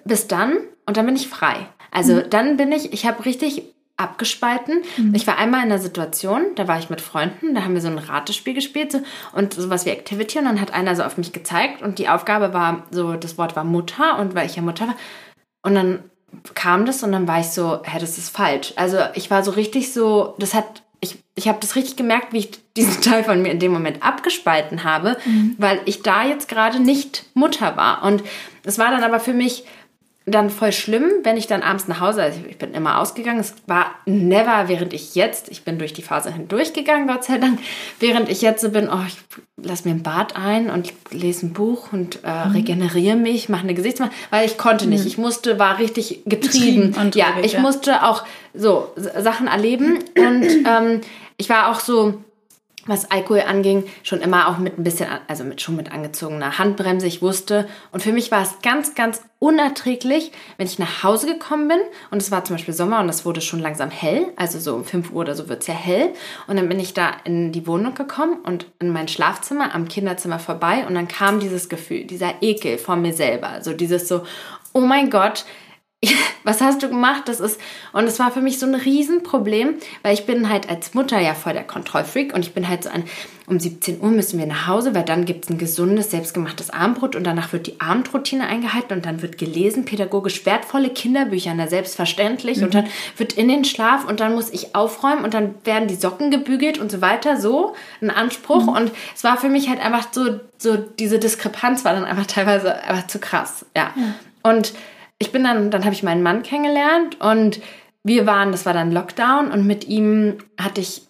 bis 0.05 0.27
dann 0.27 0.57
und 0.85 0.97
dann 0.97 1.05
bin 1.05 1.15
ich 1.15 1.27
frei. 1.27 1.67
Also 1.91 2.15
mhm. 2.15 2.29
dann 2.29 2.57
bin 2.57 2.71
ich, 2.71 2.93
ich 2.93 3.05
habe 3.05 3.25
richtig 3.25 3.72
abgespalten. 4.03 4.83
Mhm. 4.97 5.15
Ich 5.15 5.25
war 5.25 5.37
einmal 5.37 5.61
in 5.61 5.71
einer 5.71 5.81
Situation, 5.81 6.41
da 6.55 6.67
war 6.67 6.77
ich 6.77 6.89
mit 6.89 7.01
Freunden, 7.01 7.55
da 7.55 7.63
haben 7.63 7.73
wir 7.73 7.81
so 7.81 7.87
ein 7.87 7.97
Ratespiel 7.97 8.53
gespielt 8.53 8.91
so, 8.91 8.99
und 9.31 9.53
sowas 9.53 9.85
wie 9.85 9.89
Activity 9.89 10.39
und 10.39 10.45
dann 10.45 10.61
hat 10.61 10.73
einer 10.73 10.95
so 10.95 11.03
auf 11.03 11.17
mich 11.17 11.33
gezeigt 11.33 11.81
und 11.81 11.99
die 11.99 12.09
Aufgabe 12.09 12.53
war 12.53 12.83
so, 12.91 13.13
das 13.13 13.37
Wort 13.37 13.55
war 13.55 13.63
Mutter 13.63 14.19
und 14.19 14.35
weil 14.35 14.45
ich 14.45 14.55
ja 14.55 14.61
Mutter 14.61 14.87
war 14.87 14.95
und 15.63 15.75
dann 15.75 16.03
kam 16.53 16.85
das 16.85 17.03
und 17.03 17.11
dann 17.11 17.27
war 17.27 17.39
ich 17.39 17.47
so, 17.47 17.81
hä, 17.83 17.99
das 17.99 18.17
ist 18.17 18.29
falsch. 18.29 18.73
Also 18.75 18.97
ich 19.13 19.29
war 19.29 19.43
so 19.43 19.51
richtig 19.51 19.93
so, 19.93 20.35
das 20.39 20.53
hat 20.53 20.83
ich, 21.03 21.17
ich 21.35 21.49
habe 21.49 21.57
das 21.59 21.75
richtig 21.75 21.97
gemerkt, 21.97 22.31
wie 22.31 22.39
ich 22.39 22.51
diesen 22.75 23.01
Teil 23.01 23.23
von 23.23 23.41
mir 23.41 23.51
in 23.51 23.59
dem 23.59 23.73
Moment 23.73 24.03
abgespalten 24.03 24.83
habe, 24.83 25.17
mhm. 25.25 25.55
weil 25.57 25.81
ich 25.85 26.01
da 26.01 26.25
jetzt 26.25 26.47
gerade 26.47 26.79
nicht 26.79 27.25
Mutter 27.33 27.75
war. 27.75 28.03
Und 28.03 28.23
es 28.63 28.79
war 28.79 28.89
dann 28.89 29.03
aber 29.03 29.19
für 29.19 29.33
mich 29.33 29.65
dann 30.25 30.49
voll 30.49 30.71
schlimm, 30.71 31.11
wenn 31.23 31.35
ich 31.35 31.47
dann 31.47 31.61
abends 31.61 31.87
nach 31.89 31.99
Hause, 31.99 32.23
also 32.23 32.39
ich 32.47 32.57
bin 32.57 32.73
immer 32.73 32.99
ausgegangen, 32.99 33.41
es 33.41 33.55
war 33.67 33.87
never, 34.05 34.67
während 34.67 34.93
ich 34.93 35.15
jetzt, 35.15 35.49
ich 35.49 35.63
bin 35.63 35.77
durch 35.77 35.91
die 35.91 36.01
Phase 36.01 36.33
hindurchgegangen, 36.33 37.07
Gott 37.07 37.25
sei 37.25 37.39
Dank, 37.39 37.59
während 37.99 38.29
ich 38.29 38.41
jetzt 38.41 38.61
so 38.61 38.69
bin, 38.69 38.87
oh, 38.89 39.01
ich 39.05 39.17
lass 39.57 39.83
mir 39.83 39.91
ein 39.91 40.03
Bad 40.03 40.37
ein 40.37 40.69
und 40.69 40.93
lese 41.11 41.47
ein 41.47 41.53
Buch 41.53 41.91
und 41.91 42.19
äh, 42.23 42.45
mhm. 42.45 42.51
regeneriere 42.53 43.17
mich, 43.17 43.49
mache 43.49 43.63
eine 43.63 43.73
Gesichtsmaske, 43.73 44.15
weil 44.29 44.45
ich 44.45 44.57
konnte 44.57 44.87
nicht, 44.87 45.01
mhm. 45.01 45.07
ich 45.07 45.17
musste, 45.17 45.59
war 45.59 45.77
richtig 45.79 46.21
getrieben, 46.25 46.91
getrieben 46.91 46.95
und 47.01 47.15
ja, 47.15 47.27
ich 47.41 47.57
musste 47.57 48.03
auch 48.03 48.23
so 48.53 48.93
Sachen 48.95 49.47
erleben 49.47 49.99
und 50.17 50.45
ähm, 50.65 51.01
ich 51.37 51.49
war 51.49 51.69
auch 51.69 51.81
so, 51.81 52.23
was 52.85 53.09
Alkohol 53.11 53.41
anging, 53.41 53.85
schon 54.03 54.21
immer 54.21 54.49
auch 54.49 54.57
mit 54.57 54.77
ein 54.77 54.83
bisschen, 54.83 55.07
also 55.27 55.43
mit, 55.43 55.61
schon 55.61 55.75
mit 55.75 55.91
angezogener 55.91 56.57
Handbremse. 56.57 57.07
Ich 57.07 57.21
wusste. 57.21 57.67
Und 57.91 58.03
für 58.03 58.11
mich 58.11 58.31
war 58.31 58.41
es 58.41 58.61
ganz, 58.61 58.95
ganz 58.95 59.21
unerträglich, 59.39 60.31
wenn 60.57 60.67
ich 60.67 60.79
nach 60.79 61.03
Hause 61.03 61.27
gekommen 61.27 61.67
bin. 61.67 61.79
Und 62.11 62.21
es 62.21 62.31
war 62.31 62.43
zum 62.43 62.55
Beispiel 62.55 62.73
Sommer 62.73 62.99
und 62.99 63.09
es 63.09 63.25
wurde 63.25 63.41
schon 63.41 63.59
langsam 63.59 63.89
hell. 63.89 64.27
Also 64.35 64.59
so 64.59 64.75
um 64.75 64.85
5 64.85 65.11
Uhr 65.11 65.21
oder 65.21 65.35
so 65.35 65.49
wird 65.49 65.61
es 65.61 65.67
ja 65.67 65.73
hell. 65.73 66.13
Und 66.47 66.57
dann 66.57 66.67
bin 66.67 66.79
ich 66.79 66.93
da 66.93 67.11
in 67.23 67.51
die 67.51 67.67
Wohnung 67.67 67.93
gekommen 67.93 68.37
und 68.43 68.67
in 68.79 68.91
mein 68.91 69.07
Schlafzimmer, 69.07 69.73
am 69.73 69.87
Kinderzimmer 69.87 70.39
vorbei. 70.39 70.85
Und 70.87 70.95
dann 70.95 71.07
kam 71.07 71.39
dieses 71.39 71.69
Gefühl, 71.69 72.05
dieser 72.05 72.41
Ekel 72.41 72.77
vor 72.77 72.95
mir 72.95 73.13
selber. 73.13 73.61
So 73.61 73.73
dieses 73.73 74.07
so, 74.07 74.23
oh 74.73 74.81
mein 74.81 75.09
Gott, 75.09 75.45
was 76.43 76.61
hast 76.61 76.83
du 76.83 76.89
gemacht? 76.89 77.23
Das 77.25 77.39
ist, 77.39 77.59
und 77.91 78.05
es 78.05 78.19
war 78.19 78.31
für 78.31 78.41
mich 78.41 78.59
so 78.59 78.65
ein 78.65 78.75
Riesenproblem, 78.75 79.75
weil 80.01 80.13
ich 80.13 80.25
bin 80.25 80.49
halt 80.49 80.69
als 80.69 80.93
Mutter 80.93 81.19
ja 81.19 81.33
voll 81.33 81.53
der 81.53 81.63
Kontrollfreak 81.63 82.33
und 82.33 82.41
ich 82.41 82.53
bin 82.53 82.67
halt 82.67 82.83
so 82.83 82.89
an, 82.89 83.03
um 83.45 83.59
17 83.59 83.99
Uhr 83.99 84.09
müssen 84.09 84.39
wir 84.39 84.45
nach 84.45 84.67
Hause, 84.67 84.95
weil 84.95 85.03
dann 85.03 85.25
gibt 85.25 85.43
es 85.43 85.51
ein 85.51 85.57
gesundes, 85.57 86.11
selbstgemachtes 86.11 86.69
Abendbrot 86.69 87.15
und 87.15 87.25
danach 87.25 87.51
wird 87.51 87.67
die 87.67 87.81
Abendroutine 87.81 88.47
eingehalten 88.47 88.93
und 88.93 89.05
dann 89.05 89.21
wird 89.21 89.37
gelesen, 89.37 89.83
pädagogisch 89.83 90.45
wertvolle 90.45 90.89
Kinderbücher, 90.89 91.53
na 91.53 91.67
selbstverständlich 91.67 92.59
mhm. 92.59 92.63
und 92.63 92.73
dann 92.73 92.87
wird 93.17 93.33
in 93.33 93.49
den 93.49 93.65
Schlaf 93.65 94.07
und 94.07 94.21
dann 94.21 94.33
muss 94.33 94.49
ich 94.49 94.75
aufräumen 94.75 95.25
und 95.25 95.33
dann 95.33 95.55
werden 95.65 95.89
die 95.89 95.95
Socken 95.95 96.31
gebügelt 96.31 96.77
und 96.77 96.89
so 96.89 97.01
weiter, 97.01 97.39
so 97.39 97.75
ein 98.01 98.11
Anspruch 98.11 98.63
mhm. 98.63 98.69
und 98.69 98.91
es 99.13 99.23
war 99.25 99.37
für 99.37 99.49
mich 99.49 99.67
halt 99.67 99.83
einfach 99.83 100.07
so, 100.11 100.39
so 100.57 100.77
diese 100.77 101.19
Diskrepanz 101.19 101.83
war 101.83 101.93
dann 101.93 102.05
einfach 102.05 102.27
teilweise 102.27 102.81
einfach 102.83 103.07
zu 103.07 103.19
krass, 103.19 103.65
ja. 103.75 103.91
ja. 103.95 104.15
Und 104.41 104.73
ich 105.19 105.31
bin 105.31 105.43
dann, 105.43 105.71
dann 105.71 105.85
habe 105.85 105.93
ich 105.93 106.03
meinen 106.03 106.23
Mann 106.23 106.43
kennengelernt 106.43 107.19
und 107.21 107.61
wir 108.03 108.25
waren, 108.25 108.51
das 108.51 108.65
war 108.65 108.73
dann 108.73 108.91
Lockdown 108.91 109.51
und 109.51 109.65
mit 109.65 109.87
ihm 109.87 110.37
hatte 110.59 110.81
ich, 110.81 111.03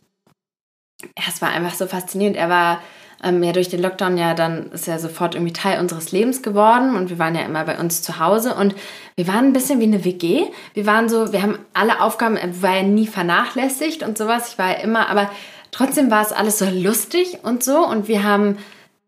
ja, 1.02 1.24
es 1.28 1.42
war 1.42 1.50
einfach 1.50 1.74
so 1.74 1.88
faszinierend. 1.88 2.38
Er 2.38 2.50
war 2.50 2.82
ähm, 3.24 3.42
ja 3.42 3.52
durch 3.52 3.70
den 3.70 3.82
Lockdown 3.82 4.18
ja 4.18 4.34
dann 4.34 4.72
ist 4.72 4.88
er 4.88 5.00
sofort 5.00 5.34
irgendwie 5.34 5.54
Teil 5.54 5.80
unseres 5.80 6.12
Lebens 6.12 6.44
geworden 6.44 6.96
und 6.96 7.10
wir 7.10 7.18
waren 7.18 7.36
ja 7.36 7.42
immer 7.42 7.63
bei 7.63 7.80
uns 7.80 8.02
zu 8.02 8.20
Hause 8.20 8.54
und 8.54 8.76
wir 9.16 9.28
waren 9.28 9.46
ein 9.46 9.54
bisschen 9.54 9.80
wie 9.80 9.86
eine 9.86 10.06
WG. 10.06 10.46
Wir 10.74 10.86
waren 10.86 11.10
so, 11.10 11.32
wir 11.32 11.42
haben 11.42 11.58
alle 11.74 12.02
Aufgaben, 12.02 12.38
er 12.38 12.62
war 12.62 12.76
ja 12.76 12.84
nie 12.84 13.08
vernachlässigt 13.08 14.04
und 14.04 14.18
sowas. 14.18 14.50
Ich 14.52 14.60
war 14.60 14.70
ja 14.70 14.84
immer, 14.84 15.10
aber 15.10 15.32
trotzdem 15.72 16.12
war 16.12 16.22
es 16.22 16.32
alles 16.32 16.60
so 16.60 16.66
lustig 16.66 17.39
und 17.44 17.63
so 17.63 17.88
und 17.88 18.08
wir 18.08 18.24
haben 18.24 18.58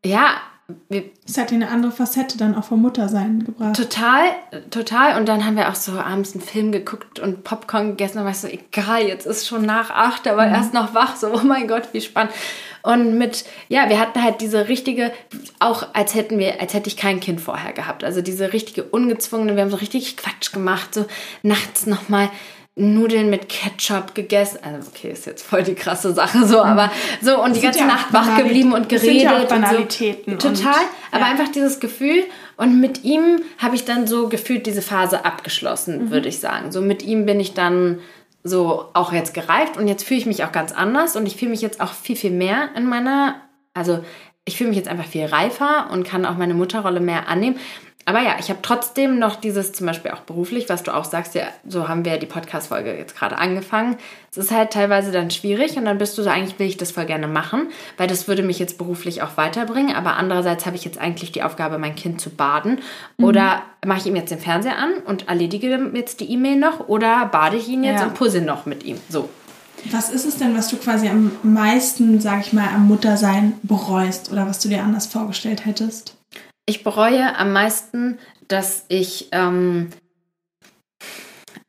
ja 0.03 0.35
es 1.27 1.37
hat 1.37 1.51
eine 1.51 1.69
andere 1.69 1.91
Facette 1.91 2.39
dann 2.39 2.55
auch 2.55 2.63
vom 2.63 2.81
Muttersein 2.81 3.43
gebracht. 3.43 3.75
Total, 3.75 4.23
total. 4.71 5.19
Und 5.19 5.27
dann 5.27 5.45
haben 5.45 5.57
wir 5.57 5.69
auch 5.69 5.75
so 5.75 5.91
abends 5.93 6.33
einen 6.33 6.41
Film 6.41 6.71
geguckt 6.71 7.19
und 7.19 7.43
Popcorn 7.43 7.89
gegessen 7.89 8.19
und 8.19 8.25
war 8.25 8.33
so, 8.33 8.47
egal, 8.47 9.03
jetzt 9.03 9.27
ist 9.27 9.47
schon 9.47 9.63
nach 9.63 9.91
acht, 9.91 10.27
aber 10.27 10.47
mhm. 10.47 10.55
erst 10.55 10.73
noch 10.73 10.95
wach, 10.95 11.15
so, 11.17 11.31
oh 11.33 11.43
mein 11.43 11.67
Gott, 11.67 11.89
wie 11.91 12.01
spannend. 12.01 12.33
Und 12.81 13.17
mit, 13.17 13.45
ja, 13.67 13.89
wir 13.89 13.99
hatten 13.99 14.23
halt 14.23 14.41
diese 14.41 14.67
richtige, 14.67 15.11
auch 15.59 15.87
als 15.93 16.15
hätten 16.15 16.39
wir, 16.39 16.59
als 16.59 16.73
hätte 16.73 16.87
ich 16.87 16.97
kein 16.97 17.19
Kind 17.19 17.41
vorher 17.41 17.73
gehabt. 17.73 18.03
Also 18.03 18.21
diese 18.21 18.51
richtige 18.51 18.83
ungezwungene, 18.83 19.55
wir 19.55 19.63
haben 19.63 19.71
so 19.71 19.77
richtig 19.77 20.17
Quatsch 20.17 20.51
gemacht, 20.51 20.95
so 20.95 21.05
nachts 21.43 21.85
nochmal 21.85 22.29
Nudeln 22.77 23.29
mit 23.29 23.47
Ketchup 23.47 24.15
gegessen. 24.15 24.59
Also 24.61 24.89
okay, 24.93 25.11
ist 25.11 25.25
jetzt 25.25 25.45
voll 25.45 25.63
die 25.63 25.75
krasse 25.75 26.13
Sache 26.13 26.45
so, 26.45 26.61
aber 26.61 26.91
so 27.21 27.41
und 27.41 27.51
das 27.51 27.59
die 27.59 27.63
ganze 27.63 27.79
ja 27.79 27.87
Nacht 27.87 28.11
wach 28.11 28.37
geblieben 28.37 28.73
und 28.73 28.89
geredet 28.89 29.21
ja 29.21 29.43
Banalitäten 29.45 30.33
und 30.33 30.41
so. 30.41 30.49
Total, 30.49 30.73
und, 30.73 30.89
aber 31.11 31.25
ja. 31.25 31.31
einfach 31.31 31.47
dieses 31.47 31.79
Gefühl 31.79 32.23
und 32.57 32.81
mit 32.81 33.05
ihm 33.05 33.41
habe 33.59 33.75
ich 33.75 33.85
dann 33.85 34.07
so 34.07 34.27
gefühlt 34.27 34.65
diese 34.65 34.81
Phase 34.81 35.23
abgeschlossen, 35.23 36.05
mhm. 36.05 36.11
würde 36.11 36.27
ich 36.27 36.39
sagen. 36.39 36.73
So 36.73 36.81
mit 36.81 37.01
ihm 37.03 37.25
bin 37.25 37.39
ich 37.39 37.53
dann 37.53 37.99
so 38.43 38.89
auch 38.93 39.13
jetzt 39.13 39.33
gereift 39.33 39.77
und 39.77 39.87
jetzt 39.87 40.03
fühle 40.03 40.19
ich 40.19 40.25
mich 40.25 40.43
auch 40.43 40.51
ganz 40.51 40.73
anders 40.73 41.15
und 41.15 41.25
ich 41.27 41.37
fühle 41.37 41.51
mich 41.51 41.61
jetzt 41.61 41.79
auch 41.79 41.93
viel 41.93 42.17
viel 42.17 42.31
mehr 42.31 42.69
in 42.75 42.87
meiner 42.87 43.35
also 43.73 44.03
ich 44.43 44.57
fühle 44.57 44.69
mich 44.69 44.77
jetzt 44.77 44.89
einfach 44.89 45.05
viel 45.05 45.25
reifer 45.25 45.89
und 45.91 46.05
kann 46.05 46.25
auch 46.25 46.37
meine 46.37 46.53
Mutterrolle 46.53 46.99
mehr 46.99 47.29
annehmen 47.29 47.57
aber 48.07 48.21
ja, 48.21 48.35
ich 48.39 48.49
habe 48.49 48.59
trotzdem 48.61 49.17
noch 49.17 49.35
dieses 49.35 49.73
zum 49.73 49.87
Beispiel 49.87 50.11
auch 50.11 50.19
beruflich, 50.19 50.69
was 50.69 50.83
du 50.83 50.93
auch 50.93 51.05
sagst, 51.05 51.33
ja, 51.33 51.45
so 51.67 51.87
haben 51.87 52.05
wir 52.05 52.13
ja 52.13 52.17
die 52.19 52.27
Podcast-Folge 52.27 52.95
jetzt 52.95 53.17
gerade 53.17 53.35
angefangen. 53.39 53.97
Es 54.31 54.37
ist 54.37 54.51
halt 54.51 54.71
teilweise 54.71 55.11
dann 55.11 55.31
schwierig 55.31 55.75
und 55.75 55.85
dann 55.85 55.97
bist 55.97 56.15
du 56.15 56.21
so, 56.21 56.29
eigentlich 56.29 56.59
will 56.59 56.67
ich 56.67 56.77
das 56.77 56.91
voll 56.91 57.05
gerne 57.05 57.27
machen, 57.27 57.69
weil 57.97 58.07
das 58.07 58.27
würde 58.27 58.43
mich 58.43 58.59
jetzt 58.59 58.77
beruflich 58.77 59.23
auch 59.23 59.37
weiterbringen. 59.37 59.95
Aber 59.95 60.17
andererseits 60.17 60.67
habe 60.67 60.75
ich 60.75 60.85
jetzt 60.85 60.99
eigentlich 60.99 61.31
die 61.31 61.41
Aufgabe, 61.41 61.79
mein 61.79 61.95
Kind 61.95 62.21
zu 62.21 62.29
baden. 62.29 62.79
Mhm. 63.17 63.25
Oder 63.25 63.63
mache 63.83 63.99
ich 63.99 64.05
ihm 64.05 64.15
jetzt 64.15 64.29
den 64.29 64.39
Fernseher 64.39 64.77
an 64.77 64.93
und 65.05 65.27
erledige 65.27 65.89
jetzt 65.95 66.19
die 66.19 66.31
E-Mail 66.31 66.57
noch 66.57 66.87
oder 66.87 67.25
bade 67.25 67.57
ich 67.57 67.67
ihn 67.67 67.83
jetzt 67.83 68.01
ja. 68.01 68.07
und 68.07 68.13
puzzle 68.13 68.41
noch 68.41 68.67
mit 68.67 68.83
ihm. 68.83 68.99
So. 69.09 69.29
Was 69.91 70.11
ist 70.11 70.25
es 70.25 70.37
denn, 70.37 70.55
was 70.55 70.67
du 70.67 70.77
quasi 70.77 71.07
am 71.07 71.31
meisten, 71.41 72.19
sag 72.19 72.41
ich 72.41 72.53
mal, 72.53 72.67
am 72.67 72.87
Muttersein 72.87 73.53
bereust 73.63 74.31
oder 74.31 74.47
was 74.47 74.59
du 74.59 74.69
dir 74.69 74.83
anders 74.83 75.07
vorgestellt 75.07 75.65
hättest? 75.65 76.15
Ich 76.65 76.83
bereue 76.83 77.37
am 77.37 77.53
meisten, 77.53 78.17
dass 78.47 78.85
ich 78.87 79.29
ähm, 79.31 79.89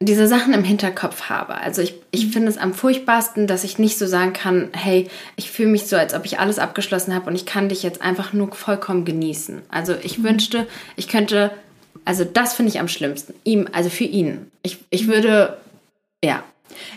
diese 0.01 0.29
Sachen 0.29 0.53
im 0.53 0.65
Hinterkopf 0.65 1.31
habe. 1.31 1.55
Also 1.55 1.81
ich, 1.81 1.95
ich 2.11 2.27
mhm. 2.27 2.33
finde 2.33 2.49
es 2.49 2.59
am 2.59 2.75
furchtbarsten, 2.75 3.47
dass 3.47 3.65
ich 3.65 3.79
nicht 3.79 3.99
so 3.99 4.07
sagen 4.07 4.33
kann, 4.33 4.69
hey, 4.73 5.09
ich 5.37 5.51
fühle 5.51 5.71
mich 5.71 5.87
so, 5.87 5.97
als 5.97 6.13
ob 6.15 6.25
ich 6.27 6.39
alles 6.39 6.59
abgeschlossen 6.59 7.15
habe 7.15 7.27
und 7.29 7.35
ich 7.35 7.47
kann 7.47 7.69
dich 7.69 7.83
jetzt 7.83 8.03
einfach 8.03 8.33
nur 8.33 8.53
vollkommen 8.53 9.05
genießen. 9.05 9.63
Also 9.71 9.95
ich 10.03 10.19
mhm. 10.19 10.25
wünschte, 10.25 10.67
ich 10.97 11.09
könnte, 11.09 11.51
also 12.05 12.25
das 12.25 12.55
finde 12.55 12.71
ich 12.71 12.81
am 12.81 12.89
schlimmsten. 12.89 13.35
Ihm, 13.45 13.69
also 13.73 13.89
für 13.89 14.05
ihn. 14.05 14.51
Ich, 14.63 14.79
ich 14.91 15.07
mhm. 15.07 15.13
würde, 15.13 15.57
ja. 16.23 16.43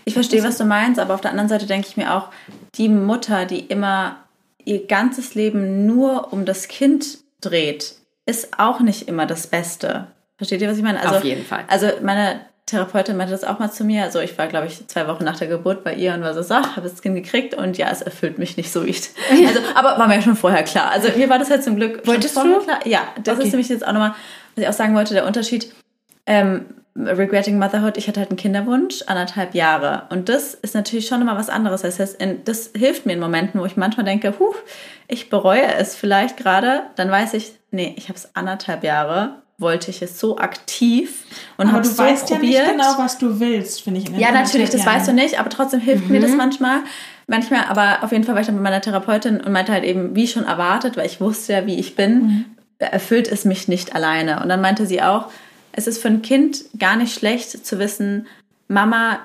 Ich 0.03 0.13
verstehe, 0.13 0.43
was 0.43 0.57
du 0.57 0.65
meinst, 0.65 0.99
aber 0.99 1.13
auf 1.13 1.21
der 1.21 1.31
anderen 1.31 1.47
Seite 1.47 1.67
denke 1.67 1.87
ich 1.87 1.95
mir 1.95 2.13
auch, 2.13 2.29
die 2.75 2.89
Mutter, 2.89 3.45
die 3.45 3.59
immer 3.59 4.17
ihr 4.65 4.87
ganzes 4.87 5.35
Leben 5.35 5.85
nur 5.85 6.33
um 6.33 6.43
das 6.43 6.67
Kind 6.67 7.19
dreht, 7.41 7.95
ist 8.25 8.59
auch 8.59 8.79
nicht 8.79 9.07
immer 9.07 9.25
das 9.25 9.47
Beste. 9.47 10.07
Versteht 10.37 10.61
ihr, 10.61 10.69
was 10.69 10.77
ich 10.77 10.83
meine? 10.83 11.01
Also, 11.01 11.15
Auf 11.15 11.23
jeden 11.23 11.45
Fall. 11.45 11.65
Also 11.67 11.87
meine 12.01 12.41
Therapeutin 12.69 13.17
meinte 13.17 13.31
das 13.31 13.43
auch 13.43 13.59
mal 13.59 13.71
zu 13.71 13.83
mir. 13.83 14.03
Also 14.03 14.19
ich 14.19 14.37
war, 14.37 14.47
glaube 14.47 14.67
ich, 14.67 14.87
zwei 14.87 15.07
Wochen 15.07 15.23
nach 15.23 15.37
der 15.37 15.47
Geburt 15.47 15.83
bei 15.83 15.93
ihr 15.95 16.13
und 16.13 16.21
war 16.21 16.33
so, 16.33 16.41
so, 16.41 16.55
habe 16.55 16.81
das 16.81 17.01
Kind 17.01 17.15
gekriegt 17.15 17.53
und 17.55 17.77
ja, 17.77 17.89
es 17.91 18.01
erfüllt 18.01 18.37
mich 18.37 18.57
nicht 18.57 18.71
so. 18.71 18.83
Ich, 18.83 19.09
also, 19.47 19.59
aber 19.75 19.97
war 19.97 20.07
mir 20.07 20.21
schon 20.21 20.35
vorher 20.35 20.63
klar. 20.63 20.91
Also 20.91 21.09
mir 21.17 21.29
war 21.29 21.39
das 21.39 21.49
halt 21.49 21.63
zum 21.63 21.75
Glück 21.75 22.05
Wolltest 22.05 22.35
schon 22.35 22.43
vorher 22.43 22.59
du? 22.59 22.65
klar. 22.65 22.87
Ja, 22.87 23.01
das 23.23 23.37
okay. 23.37 23.47
ist 23.47 23.53
nämlich 23.53 23.69
jetzt 23.69 23.85
auch 23.85 23.91
nochmal, 23.91 24.13
was 24.55 24.63
ich 24.63 24.69
auch 24.69 24.73
sagen 24.73 24.95
wollte, 24.95 25.13
der 25.13 25.25
Unterschied. 25.25 25.73
Ähm, 26.25 26.65
Regretting 26.99 27.57
Motherhood, 27.57 27.97
ich 27.97 28.07
hatte 28.07 28.19
halt 28.19 28.29
einen 28.29 28.37
Kinderwunsch, 28.37 29.03
anderthalb 29.07 29.55
Jahre. 29.55 30.03
Und 30.09 30.27
das 30.27 30.53
ist 30.53 30.75
natürlich 30.75 31.07
schon 31.07 31.21
immer 31.21 31.37
was 31.37 31.49
anderes. 31.49 31.81
Das 31.81 31.99
heißt, 31.99 32.17
das 32.45 32.71
hilft 32.75 33.05
mir 33.05 33.13
in 33.13 33.19
Momenten, 33.19 33.59
wo 33.61 33.65
ich 33.65 33.77
manchmal 33.77 34.05
denke, 34.05 34.33
huh, 34.37 34.53
ich 35.07 35.29
bereue 35.29 35.73
es 35.75 35.95
vielleicht 35.95 36.37
gerade. 36.37 36.83
Dann 36.95 37.09
weiß 37.09 37.33
ich, 37.35 37.53
nee, 37.71 37.93
ich 37.97 38.09
habe 38.09 38.17
es 38.17 38.35
anderthalb 38.35 38.83
Jahre, 38.83 39.35
wollte 39.57 39.91
ich 39.91 40.01
es 40.01 40.19
so 40.19 40.37
aktiv 40.37 41.25
und 41.57 41.71
habe 41.71 41.81
es 41.81 41.95
so 41.95 42.03
weißt 42.03 42.27
probiert. 42.27 42.53
ja 42.53 42.61
nicht 42.61 42.71
genau, 42.71 42.93
was 42.97 43.17
du 43.17 43.39
willst, 43.39 43.81
finde 43.81 43.99
ich. 43.99 44.09
ja, 44.09 44.31
natürlich, 44.31 44.69
das 44.69 44.85
weißt 44.85 45.07
du 45.07 45.13
nicht, 45.13 45.39
aber 45.39 45.49
trotzdem 45.49 45.79
hilft 45.79 46.05
mhm. 46.05 46.11
mir 46.11 46.21
das 46.21 46.31
mhm. 46.31 46.37
manchmal. 46.37 46.79
Manchmal, 47.27 47.65
aber 47.69 48.03
auf 48.03 48.11
jeden 48.11 48.23
Fall 48.23 48.33
war 48.33 48.41
ich 48.41 48.47
dann 48.47 48.55
mit 48.55 48.63
meiner 48.63 48.81
Therapeutin 48.81 49.39
und 49.39 49.51
meinte 49.51 49.71
halt 49.71 49.83
eben, 49.83 50.15
wie 50.15 50.27
schon 50.27 50.45
erwartet, 50.45 50.97
weil 50.97 51.05
ich 51.05 51.21
wusste 51.21 51.53
ja, 51.53 51.65
wie 51.67 51.75
ich 51.75 51.95
bin, 51.95 52.21
mhm. 52.21 52.45
erfüllt 52.79 53.27
es 53.31 53.45
mich 53.45 53.67
nicht 53.67 53.93
alleine. 53.93 54.41
Und 54.41 54.49
dann 54.49 54.61
meinte 54.61 54.85
sie 54.85 55.01
auch, 55.03 55.27
es 55.79 55.87
ist 55.87 56.01
für 56.01 56.09
ein 56.09 56.21
Kind 56.21 56.65
gar 56.77 56.97
nicht 56.97 57.13
schlecht 57.13 57.65
zu 57.65 57.79
wissen, 57.79 58.27
Mama 58.67 59.19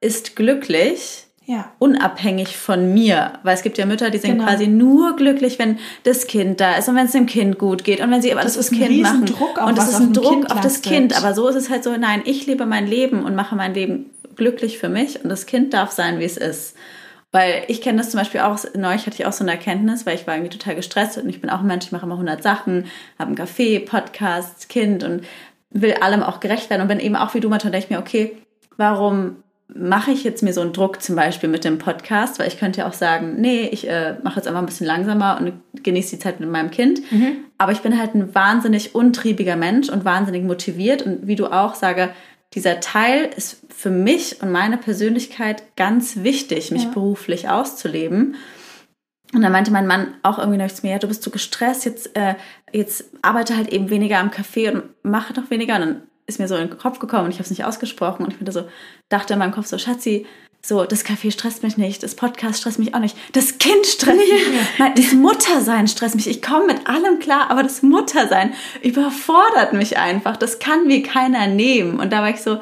ist 0.00 0.36
glücklich. 0.36 1.26
Ja. 1.46 1.72
Unabhängig 1.78 2.56
von 2.56 2.94
mir. 2.94 3.34
Weil 3.42 3.54
es 3.54 3.62
gibt 3.62 3.76
ja 3.76 3.84
Mütter, 3.84 4.10
die 4.10 4.18
sind 4.18 4.32
genau. 4.32 4.44
quasi 4.44 4.66
nur 4.66 5.16
glücklich, 5.16 5.58
wenn 5.58 5.78
das 6.04 6.26
Kind 6.26 6.60
da 6.60 6.76
ist 6.76 6.88
und 6.88 6.96
wenn 6.96 7.06
es 7.06 7.12
dem 7.12 7.26
Kind 7.26 7.58
gut 7.58 7.84
geht 7.84 8.00
und 8.00 8.10
wenn 8.10 8.22
sie 8.22 8.32
aber 8.32 8.42
das, 8.42 8.54
das 8.54 8.70
Kind 8.70 9.02
machen. 9.02 9.26
Druck 9.26 9.58
auf, 9.58 9.68
und 9.68 9.76
das 9.76 9.90
ist 9.90 10.00
ein 10.00 10.12
Druck 10.14 10.50
auf 10.50 10.60
das 10.60 10.80
Kind. 10.80 11.16
Aber 11.16 11.34
so 11.34 11.48
ist 11.48 11.56
es 11.56 11.68
halt 11.68 11.84
so, 11.84 11.94
nein, 11.96 12.22
ich 12.24 12.46
lebe 12.46 12.64
mein 12.64 12.86
Leben 12.86 13.24
und 13.24 13.34
mache 13.34 13.56
mein 13.56 13.74
Leben 13.74 14.10
glücklich 14.36 14.78
für 14.78 14.88
mich 14.88 15.22
und 15.22 15.28
das 15.28 15.44
Kind 15.44 15.74
darf 15.74 15.90
sein, 15.90 16.18
wie 16.18 16.24
es 16.24 16.38
ist. 16.38 16.76
Weil 17.30 17.64
ich 17.68 17.82
kenne 17.82 17.98
das 17.98 18.10
zum 18.10 18.20
Beispiel 18.20 18.40
auch, 18.40 18.58
neulich 18.74 19.06
hatte 19.06 19.16
ich 19.16 19.26
auch 19.26 19.32
so 19.32 19.44
eine 19.44 19.50
Erkenntnis, 19.52 20.06
weil 20.06 20.14
ich 20.14 20.26
war 20.26 20.36
irgendwie 20.36 20.56
total 20.56 20.76
gestresst 20.76 21.18
und 21.18 21.28
ich 21.28 21.40
bin 21.40 21.50
auch 21.50 21.60
ein 21.60 21.66
Mensch, 21.66 21.86
ich 21.86 21.92
mache 21.92 22.06
immer 22.06 22.14
100 22.14 22.42
Sachen, 22.42 22.86
habe 23.18 23.28
einen 23.28 23.36
Kaffee, 23.36 23.80
Podcast, 23.80 24.68
Kind 24.68 25.04
und 25.04 25.24
will 25.74 25.92
allem 25.94 26.22
auch 26.22 26.40
gerecht 26.40 26.70
werden 26.70 26.82
und 26.82 26.88
bin 26.88 27.00
eben 27.00 27.16
auch 27.16 27.34
wie 27.34 27.40
du 27.40 27.50
manchmal 27.50 27.72
denke 27.72 27.86
ich 27.86 27.90
mir, 27.90 27.98
okay, 27.98 28.38
warum 28.76 29.36
mache 29.68 30.12
ich 30.12 30.24
jetzt 30.24 30.42
mir 30.42 30.52
so 30.52 30.60
einen 30.60 30.72
Druck 30.72 31.02
zum 31.02 31.16
Beispiel 31.16 31.48
mit 31.48 31.64
dem 31.64 31.78
Podcast, 31.78 32.38
weil 32.38 32.48
ich 32.48 32.58
könnte 32.58 32.80
ja 32.80 32.88
auch 32.88 32.92
sagen, 32.92 33.40
nee, 33.40 33.66
ich 33.66 33.88
äh, 33.88 34.16
mache 34.22 34.36
jetzt 34.36 34.46
einfach 34.46 34.60
ein 34.60 34.66
bisschen 34.66 34.86
langsamer 34.86 35.38
und 35.40 35.82
genieße 35.82 36.16
die 36.16 36.22
Zeit 36.22 36.38
mit 36.38 36.50
meinem 36.50 36.70
Kind. 36.70 37.00
Mhm. 37.10 37.36
Aber 37.58 37.72
ich 37.72 37.80
bin 37.80 37.98
halt 37.98 38.14
ein 38.14 38.34
wahnsinnig 38.34 38.94
untriebiger 38.94 39.56
Mensch 39.56 39.88
und 39.88 40.04
wahnsinnig 40.04 40.44
motiviert 40.44 41.02
und 41.02 41.26
wie 41.26 41.36
du 41.36 41.46
auch 41.46 41.74
sage, 41.74 42.10
dieser 42.52 42.80
Teil 42.80 43.30
ist 43.36 43.62
für 43.68 43.90
mich 43.90 44.42
und 44.42 44.52
meine 44.52 44.76
Persönlichkeit 44.76 45.76
ganz 45.76 46.22
wichtig, 46.22 46.70
mich 46.70 46.84
ja. 46.84 46.90
beruflich 46.90 47.48
auszuleben. 47.48 48.36
Und 49.32 49.42
dann 49.42 49.50
meinte 49.50 49.72
mein 49.72 49.88
Mann 49.88 50.14
auch 50.22 50.38
irgendwie 50.38 50.58
noch 50.58 50.70
zu 50.70 50.86
mir, 50.86 50.92
ja, 50.92 50.98
du 50.98 51.08
bist 51.08 51.24
so 51.24 51.30
gestresst, 51.30 51.84
jetzt, 51.84 52.16
äh, 52.16 52.34
jetzt 52.74 53.04
arbeite 53.22 53.56
halt 53.56 53.72
eben 53.72 53.88
weniger 53.88 54.18
am 54.18 54.30
Café 54.30 54.70
und 54.70 54.82
mache 55.02 55.32
noch 55.34 55.50
weniger. 55.50 55.76
Und 55.76 55.80
dann 55.80 56.02
ist 56.26 56.38
mir 56.38 56.48
so 56.48 56.56
in 56.56 56.68
den 56.68 56.78
Kopf 56.78 56.98
gekommen 56.98 57.26
und 57.26 57.30
ich 57.30 57.36
habe 57.36 57.44
es 57.44 57.50
nicht 57.50 57.64
ausgesprochen 57.64 58.24
und 58.24 58.32
ich 58.32 58.38
bin 58.38 58.50
so, 58.50 58.68
dachte 59.08 59.34
in 59.34 59.38
meinem 59.38 59.52
Kopf 59.52 59.66
so, 59.66 59.78
Schatzi, 59.78 60.26
so, 60.62 60.84
das 60.84 61.04
Café 61.04 61.30
stresst 61.30 61.62
mich 61.62 61.76
nicht, 61.76 62.02
das 62.02 62.14
Podcast 62.14 62.60
stresst 62.60 62.78
mich 62.78 62.94
auch 62.94 62.98
nicht, 62.98 63.16
das 63.32 63.58
Kind 63.58 63.84
stresst 63.86 64.16
mich, 64.16 64.30
Nein, 64.78 64.92
das 64.96 65.12
Muttersein 65.12 65.86
stresst 65.88 66.14
mich. 66.14 66.26
Ich 66.26 66.40
komme 66.40 66.66
mit 66.66 66.86
allem 66.88 67.18
klar, 67.18 67.50
aber 67.50 67.62
das 67.62 67.82
Muttersein 67.82 68.54
überfordert 68.82 69.74
mich 69.74 69.98
einfach. 69.98 70.38
Das 70.38 70.58
kann 70.58 70.86
mir 70.86 71.02
keiner 71.02 71.46
nehmen. 71.48 72.00
Und 72.00 72.14
da 72.14 72.22
war 72.22 72.30
ich 72.30 72.40
so, 72.40 72.60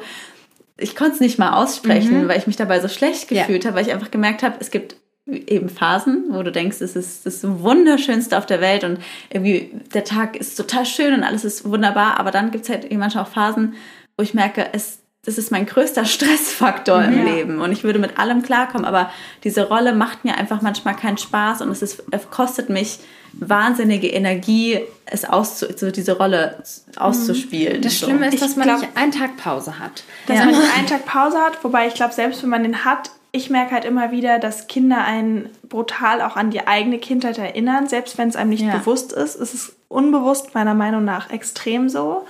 ich 0.77 0.97
konnte 0.97 1.13
es 1.13 1.19
nicht 1.21 1.39
mal 1.39 1.53
aussprechen, 1.53 2.23
mhm. 2.23 2.27
weil 2.27 2.37
ich 2.37 2.47
mich 2.47 2.57
dabei 2.57 2.81
so 2.81 2.89
schlecht 2.89 3.29
gefühlt 3.29 3.63
ja. 3.63 3.69
habe, 3.69 3.77
weil 3.77 3.87
ich 3.87 3.93
einfach 3.93 4.11
gemerkt 4.11 4.43
habe, 4.43 4.57
es 4.59 4.69
gibt 4.69 4.97
eben 5.25 5.69
Phasen, 5.69 6.25
wo 6.29 6.43
du 6.43 6.51
denkst, 6.51 6.81
es 6.81 6.95
ist 6.95 7.25
das 7.25 7.43
Wunderschönste 7.43 8.37
auf 8.37 8.45
der 8.45 8.59
Welt 8.59 8.83
und 8.83 8.99
irgendwie 9.29 9.71
der 9.93 10.03
Tag 10.03 10.35
ist 10.35 10.55
total 10.55 10.85
schön 10.85 11.13
und 11.13 11.23
alles 11.23 11.45
ist 11.45 11.69
wunderbar, 11.69 12.19
aber 12.19 12.31
dann 12.31 12.51
gibt 12.51 12.65
es 12.65 12.69
halt 12.69 12.91
manchmal 12.91 13.23
auch 13.23 13.29
Phasen, 13.29 13.75
wo 14.17 14.23
ich 14.23 14.33
merke, 14.33 14.67
es, 14.73 14.99
das 15.25 15.37
ist 15.37 15.49
mein 15.49 15.65
größter 15.65 16.03
Stressfaktor 16.05 16.99
mhm. 16.99 17.13
im 17.13 17.25
Leben 17.25 17.61
und 17.61 17.71
ich 17.71 17.85
würde 17.85 17.99
mit 17.99 18.19
allem 18.19 18.43
klarkommen, 18.43 18.85
aber 18.85 19.11
diese 19.45 19.69
Rolle 19.69 19.93
macht 19.93 20.25
mir 20.25 20.37
einfach 20.37 20.61
manchmal 20.61 20.95
keinen 20.95 21.17
Spaß 21.17 21.61
und 21.61 21.71
es, 21.71 21.81
ist, 21.81 22.03
es 22.11 22.29
kostet 22.29 22.69
mich 22.69 22.99
wahnsinnige 23.31 24.09
Energie, 24.09 24.81
es 25.05 25.23
auszu 25.23 25.67
so 25.75 25.89
diese 25.89 26.17
Rolle 26.17 26.61
auszuspielen. 26.97 27.81
Das 27.81 27.97
Schlimme 27.97 28.27
ist, 28.27 28.41
dass 28.41 28.57
man 28.57 28.67
glaub, 28.67 28.81
nicht 28.81 28.95
einen 28.95 29.11
Tag 29.11 29.37
Pause 29.37 29.79
hat. 29.79 30.03
Dass 30.27 30.37
ja. 30.37 30.45
man 30.45 30.53
nicht 30.53 30.77
einen 30.77 30.87
Tag 30.87 31.05
Pause 31.05 31.37
hat, 31.37 31.63
wobei 31.63 31.87
ich 31.87 31.93
glaube, 31.93 32.13
selbst 32.13 32.43
wenn 32.43 32.49
man 32.49 32.61
den 32.61 32.85
hat, 32.85 33.09
ich 33.35 33.49
merke 33.49 33.71
halt 33.71 33.83
immer 33.83 34.11
wieder, 34.11 34.37
dass 34.37 34.67
Kinder 34.67 35.03
einen 35.03 35.49
brutal 35.67 36.21
auch 36.21 36.35
an 36.35 36.51
die 36.51 36.67
eigene 36.67 36.99
Kindheit 36.99 37.39
erinnern, 37.39 37.89
selbst 37.89 38.19
wenn 38.19 38.29
es 38.29 38.35
einem 38.35 38.51
nicht 38.51 38.63
ja. 38.63 38.77
bewusst 38.77 39.11
ist. 39.11 39.35
Es 39.35 39.55
ist 39.55 39.75
unbewusst 39.89 40.53
meiner 40.53 40.75
Meinung 40.75 41.03
nach 41.03 41.31
extrem 41.31 41.89
so. 41.89 42.27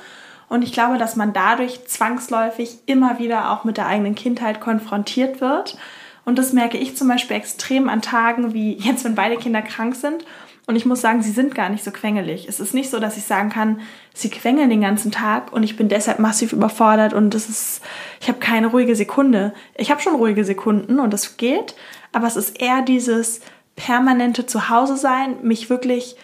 Und 0.48 0.64
ich 0.64 0.72
glaube, 0.72 0.98
dass 0.98 1.18
man 1.18 1.34
dadurch 1.34 1.86
zwangsläufig 1.88 2.78
immer 2.86 3.20
wieder 3.20 3.52
auch 3.52 3.66
mit 3.66 3.76
der 3.76 3.88
eigenen 3.88 4.16
Kindheit 4.16 4.62
konfrontiert 4.62 5.42
wird. 5.42 5.78
Und 6.24 6.40
das 6.40 6.54
merke 6.54 6.78
ich 6.78 6.96
zum 6.96 7.10
Beispiel 7.10 7.36
extrem 7.36 7.90
an 7.90 8.02
Tagen 8.02 8.54
wie 8.54 8.78
jetzt, 8.78 9.04
wenn 9.04 9.16
beide 9.16 9.36
Kinder 9.36 9.62
krank 9.62 9.96
sind 9.96 10.24
und 10.66 10.76
ich 10.78 10.86
muss 10.86 11.02
sagen, 11.02 11.22
sie 11.22 11.32
sind 11.32 11.56
gar 11.56 11.70
nicht 11.70 11.84
so 11.84 11.92
quengelig. 11.92 12.48
Es 12.48 12.60
ist 12.60 12.74
nicht 12.74 12.90
so, 12.90 13.00
dass 13.00 13.18
ich 13.18 13.24
sagen 13.24 13.50
kann, 13.50 13.82
sie 14.14 14.30
quengeln 14.30 14.70
den 14.70 14.82
ganzen 14.82 15.12
Tag 15.12 15.52
und 15.52 15.64
ich 15.64 15.76
bin 15.76 15.90
deshalb 15.90 16.20
massiv 16.20 16.54
überfordert 16.54 17.14
und 17.14 17.34
das 17.34 17.50
ist, 17.50 17.82
ich 18.22 18.30
habe 18.30 18.40
keine 18.40 18.68
ruhige 18.68 18.96
Sekunde. 18.96 19.54
Ich 19.76 19.92
habe 19.92 20.02
schon 20.02 20.16
ruhige 20.16 20.46
Sekunden 20.46 21.00
und 21.00 21.12
das 21.12 21.36
geht, 21.36 21.76
aber 22.14 22.28
es 22.28 22.38
ist 22.38 22.62
eher 22.62 22.82
dieses 22.82 23.42
permanente 23.76 24.46
Zuhause 24.46 24.96
sein, 24.96 25.36
mich 25.42 25.70
wirklich 25.70 26.16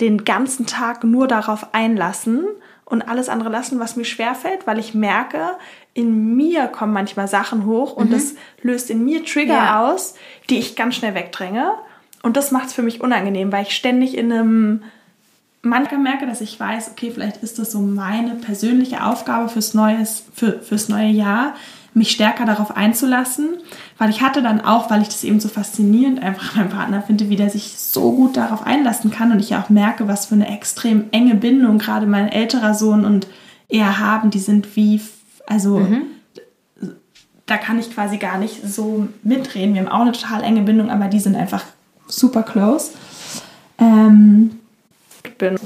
den 0.00 0.24
ganzen 0.24 0.66
Tag 0.66 1.02
nur 1.02 1.26
darauf 1.26 1.74
einlassen 1.74 2.46
und 2.84 3.02
alles 3.02 3.28
andere 3.28 3.50
lassen, 3.50 3.80
was 3.80 3.96
mir 3.96 4.04
schwerfällt, 4.04 4.66
weil 4.66 4.78
ich 4.78 4.94
merke, 4.94 5.56
in 5.92 6.36
mir 6.36 6.68
kommen 6.68 6.92
manchmal 6.92 7.26
Sachen 7.26 7.66
hoch 7.66 7.94
und 7.94 8.10
mhm. 8.10 8.12
das 8.12 8.34
löst 8.62 8.90
in 8.90 9.04
mir 9.04 9.24
Trigger 9.24 9.54
ja. 9.54 9.92
aus, 9.92 10.14
die 10.48 10.58
ich 10.58 10.76
ganz 10.76 10.94
schnell 10.94 11.14
wegdränge. 11.14 11.74
Und 12.22 12.36
das 12.36 12.50
macht 12.50 12.68
es 12.68 12.72
für 12.72 12.82
mich 12.82 13.00
unangenehm, 13.00 13.52
weil 13.52 13.62
ich 13.62 13.76
ständig 13.76 14.16
in 14.16 14.32
einem 14.32 14.82
manchmal 15.62 16.00
merke, 16.00 16.26
dass 16.26 16.40
ich 16.40 16.58
weiß, 16.58 16.90
okay, 16.90 17.10
vielleicht 17.12 17.38
ist 17.38 17.58
das 17.58 17.72
so 17.72 17.80
meine 17.80 18.34
persönliche 18.34 19.04
Aufgabe 19.04 19.48
fürs, 19.48 19.74
Neues, 19.74 20.24
für, 20.34 20.60
fürs 20.60 20.88
neue 20.88 21.08
Jahr, 21.08 21.54
mich 21.94 22.10
stärker 22.10 22.44
darauf 22.44 22.76
einzulassen, 22.76 23.48
weil 23.96 24.10
ich 24.10 24.20
hatte 24.20 24.42
dann 24.42 24.60
auch, 24.60 24.90
weil 24.90 25.02
ich 25.02 25.08
das 25.08 25.24
eben 25.24 25.40
so 25.40 25.48
faszinierend 25.48 26.22
einfach 26.22 26.54
meinem 26.54 26.68
Partner 26.68 27.02
finde, 27.02 27.28
wie 27.28 27.36
der 27.36 27.50
sich 27.50 27.76
so 27.76 28.12
gut 28.12 28.36
darauf 28.36 28.64
einlassen 28.66 29.10
kann 29.10 29.32
und 29.32 29.40
ich 29.40 29.56
auch 29.56 29.68
merke, 29.68 30.06
was 30.06 30.26
für 30.26 30.34
eine 30.34 30.48
extrem 30.48 31.06
enge 31.10 31.34
Bindung 31.34 31.78
gerade 31.78 32.06
mein 32.06 32.28
älterer 32.28 32.74
Sohn 32.74 33.04
und 33.04 33.26
er 33.68 33.98
haben, 33.98 34.30
die 34.30 34.38
sind 34.38 34.76
wie, 34.76 35.00
also 35.46 35.80
mhm. 35.80 36.02
da 37.46 37.56
kann 37.56 37.78
ich 37.78 37.92
quasi 37.92 38.16
gar 38.16 38.38
nicht 38.38 38.66
so 38.66 39.08
mitreden. 39.22 39.74
Wir 39.74 39.82
haben 39.82 39.92
auch 39.92 40.02
eine 40.02 40.12
total 40.12 40.42
enge 40.42 40.62
Bindung, 40.62 40.90
aber 40.90 41.08
die 41.08 41.20
sind 41.20 41.36
einfach 41.36 41.64
super 42.08 42.42
close. 42.42 42.92
Ähm, 43.78 44.58
bin, 45.38 45.56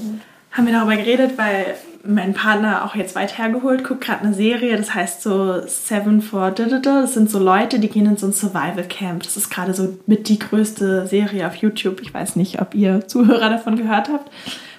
haben 0.52 0.66
wir 0.66 0.72
darüber 0.72 0.96
geredet, 0.96 1.32
weil 1.36 1.76
mein 2.04 2.34
Partner 2.34 2.84
auch 2.84 2.94
jetzt 2.94 3.14
weit 3.14 3.38
hergeholt, 3.38 3.84
guckt 3.84 4.02
gerade 4.02 4.24
eine 4.24 4.34
Serie, 4.34 4.76
das 4.76 4.94
heißt 4.94 5.22
so 5.22 5.66
Seven 5.66 6.20
for 6.20 6.50
Digital. 6.50 7.02
Das 7.02 7.14
sind 7.14 7.30
so 7.30 7.38
Leute, 7.38 7.78
die 7.78 7.88
gehen 7.88 8.06
in 8.06 8.16
so 8.16 8.26
ein 8.26 8.32
Survival 8.32 8.84
Camp. 8.88 9.22
Das 9.22 9.36
ist 9.36 9.50
gerade 9.50 9.72
so 9.72 9.96
mit 10.06 10.28
die 10.28 10.38
größte 10.38 11.06
Serie 11.06 11.46
auf 11.46 11.54
YouTube. 11.56 12.00
Ich 12.02 12.12
weiß 12.12 12.36
nicht, 12.36 12.60
ob 12.60 12.74
ihr 12.74 13.06
Zuhörer 13.06 13.50
davon 13.50 13.76
gehört 13.76 14.08
habt, 14.08 14.30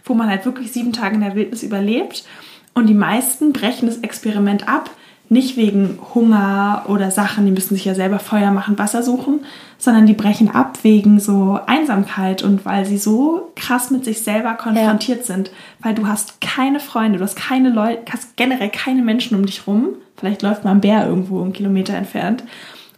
wo 0.05 0.13
man 0.13 0.29
halt 0.29 0.45
wirklich 0.45 0.71
sieben 0.71 0.91
Tage 0.91 1.15
in 1.15 1.21
der 1.21 1.35
Wildnis 1.35 1.63
überlebt. 1.63 2.25
Und 2.73 2.87
die 2.87 2.93
meisten 2.93 3.53
brechen 3.53 3.87
das 3.87 3.99
Experiment 3.99 4.67
ab, 4.67 4.89
nicht 5.33 5.57
wegen 5.57 5.99
Hunger 6.13 6.85
oder 6.87 7.11
Sachen, 7.11 7.45
die 7.45 7.51
müssen 7.51 7.75
sich 7.75 7.83
ja 7.83 7.95
selber 7.95 8.19
Feuer 8.19 8.51
machen, 8.51 8.79
Wasser 8.79 9.03
suchen, 9.03 9.41
sondern 9.77 10.05
die 10.05 10.13
brechen 10.13 10.49
ab 10.49 10.79
wegen 10.83 11.19
so 11.19 11.59
Einsamkeit 11.65 12.43
und 12.43 12.63
weil 12.65 12.85
sie 12.85 12.97
so 12.97 13.51
krass 13.55 13.91
mit 13.91 14.05
sich 14.05 14.21
selber 14.21 14.53
konfrontiert 14.53 15.19
ja. 15.19 15.25
sind, 15.25 15.51
weil 15.81 15.93
du 15.95 16.07
hast 16.07 16.39
keine 16.39 16.79
Freunde, 16.79 17.17
du 17.17 17.23
hast 17.25 17.35
keine 17.35 17.69
Leute, 17.69 18.03
hast 18.11 18.37
generell 18.37 18.69
keine 18.69 19.01
Menschen 19.01 19.35
um 19.35 19.45
dich 19.45 19.67
rum. 19.67 19.89
Vielleicht 20.15 20.41
läuft 20.41 20.63
mal 20.63 20.71
ein 20.71 20.81
Bär 20.81 21.05
irgendwo 21.05 21.41
einen 21.41 21.51
Kilometer 21.51 21.95
entfernt 21.95 22.43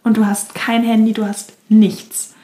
und 0.03 0.17
du 0.17 0.27
hast 0.27 0.53
kein 0.53 0.83
Handy, 0.83 1.13
du 1.13 1.25
hast 1.25 1.53
nichts. 1.69 2.34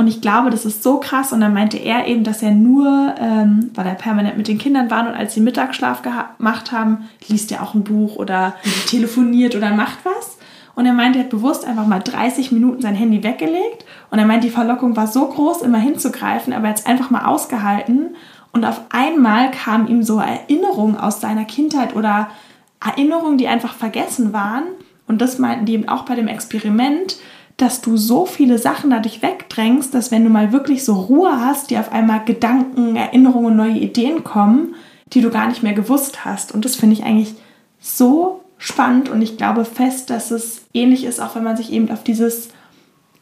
Und 0.00 0.06
ich 0.06 0.22
glaube, 0.22 0.48
das 0.48 0.64
ist 0.64 0.82
so 0.82 0.98
krass. 0.98 1.30
Und 1.30 1.42
dann 1.42 1.52
meinte 1.52 1.76
er 1.76 2.06
eben, 2.06 2.24
dass 2.24 2.42
er 2.42 2.52
nur, 2.52 3.14
ähm, 3.20 3.70
weil 3.74 3.86
er 3.86 3.92
permanent 3.92 4.38
mit 4.38 4.48
den 4.48 4.56
Kindern 4.56 4.90
war 4.90 5.06
und 5.06 5.14
als 5.14 5.34
sie 5.34 5.42
Mittagsschlaf 5.42 6.00
gemacht 6.00 6.72
haben, 6.72 7.10
liest 7.28 7.52
er 7.52 7.62
auch 7.62 7.74
ein 7.74 7.84
Buch 7.84 8.16
oder 8.16 8.54
telefoniert 8.86 9.56
oder 9.56 9.74
macht 9.74 9.98
was. 10.04 10.38
Und 10.74 10.86
er 10.86 10.94
meinte, 10.94 11.18
er 11.18 11.24
hat 11.24 11.30
bewusst 11.30 11.66
einfach 11.66 11.86
mal 11.86 11.98
30 11.98 12.50
Minuten 12.50 12.80
sein 12.80 12.94
Handy 12.94 13.22
weggelegt. 13.22 13.84
Und 14.10 14.18
er 14.18 14.24
meinte, 14.24 14.46
die 14.46 14.52
Verlockung 14.54 14.96
war 14.96 15.06
so 15.06 15.26
groß, 15.26 15.60
immer 15.60 15.76
hinzugreifen, 15.76 16.54
aber 16.54 16.64
er 16.64 16.70
hat 16.70 16.78
es 16.78 16.86
einfach 16.86 17.10
mal 17.10 17.26
ausgehalten. 17.26 18.16
Und 18.52 18.64
auf 18.64 18.80
einmal 18.88 19.50
kamen 19.50 19.86
ihm 19.86 20.02
so 20.02 20.18
Erinnerungen 20.18 20.96
aus 20.96 21.20
seiner 21.20 21.44
Kindheit 21.44 21.94
oder 21.94 22.30
Erinnerungen, 22.82 23.36
die 23.36 23.48
einfach 23.48 23.74
vergessen 23.74 24.32
waren. 24.32 24.62
Und 25.06 25.20
das 25.20 25.38
meinten 25.38 25.66
die 25.66 25.74
eben 25.74 25.90
auch 25.90 26.06
bei 26.06 26.14
dem 26.14 26.26
Experiment, 26.26 27.18
dass 27.60 27.82
du 27.82 27.96
so 27.96 28.24
viele 28.24 28.58
Sachen 28.58 28.90
dadurch 28.90 29.22
wegdrängst, 29.22 29.92
dass 29.92 30.10
wenn 30.10 30.24
du 30.24 30.30
mal 30.30 30.52
wirklich 30.52 30.84
so 30.84 30.94
Ruhe 30.94 31.40
hast, 31.40 31.70
dir 31.70 31.80
auf 31.80 31.92
einmal 31.92 32.24
Gedanken, 32.24 32.96
Erinnerungen, 32.96 33.56
neue 33.56 33.78
Ideen 33.78 34.24
kommen, 34.24 34.74
die 35.12 35.20
du 35.20 35.30
gar 35.30 35.48
nicht 35.48 35.62
mehr 35.62 35.74
gewusst 35.74 36.24
hast. 36.24 36.52
Und 36.52 36.64
das 36.64 36.76
finde 36.76 36.94
ich 36.94 37.04
eigentlich 37.04 37.34
so 37.80 38.40
spannend 38.56 39.08
und 39.08 39.22
ich 39.22 39.36
glaube 39.36 39.64
fest, 39.64 40.10
dass 40.10 40.30
es 40.30 40.62
ähnlich 40.72 41.04
ist, 41.04 41.20
auch 41.20 41.34
wenn 41.34 41.44
man 41.44 41.56
sich 41.56 41.72
eben 41.72 41.90
auf 41.90 42.02
dieses 42.02 42.50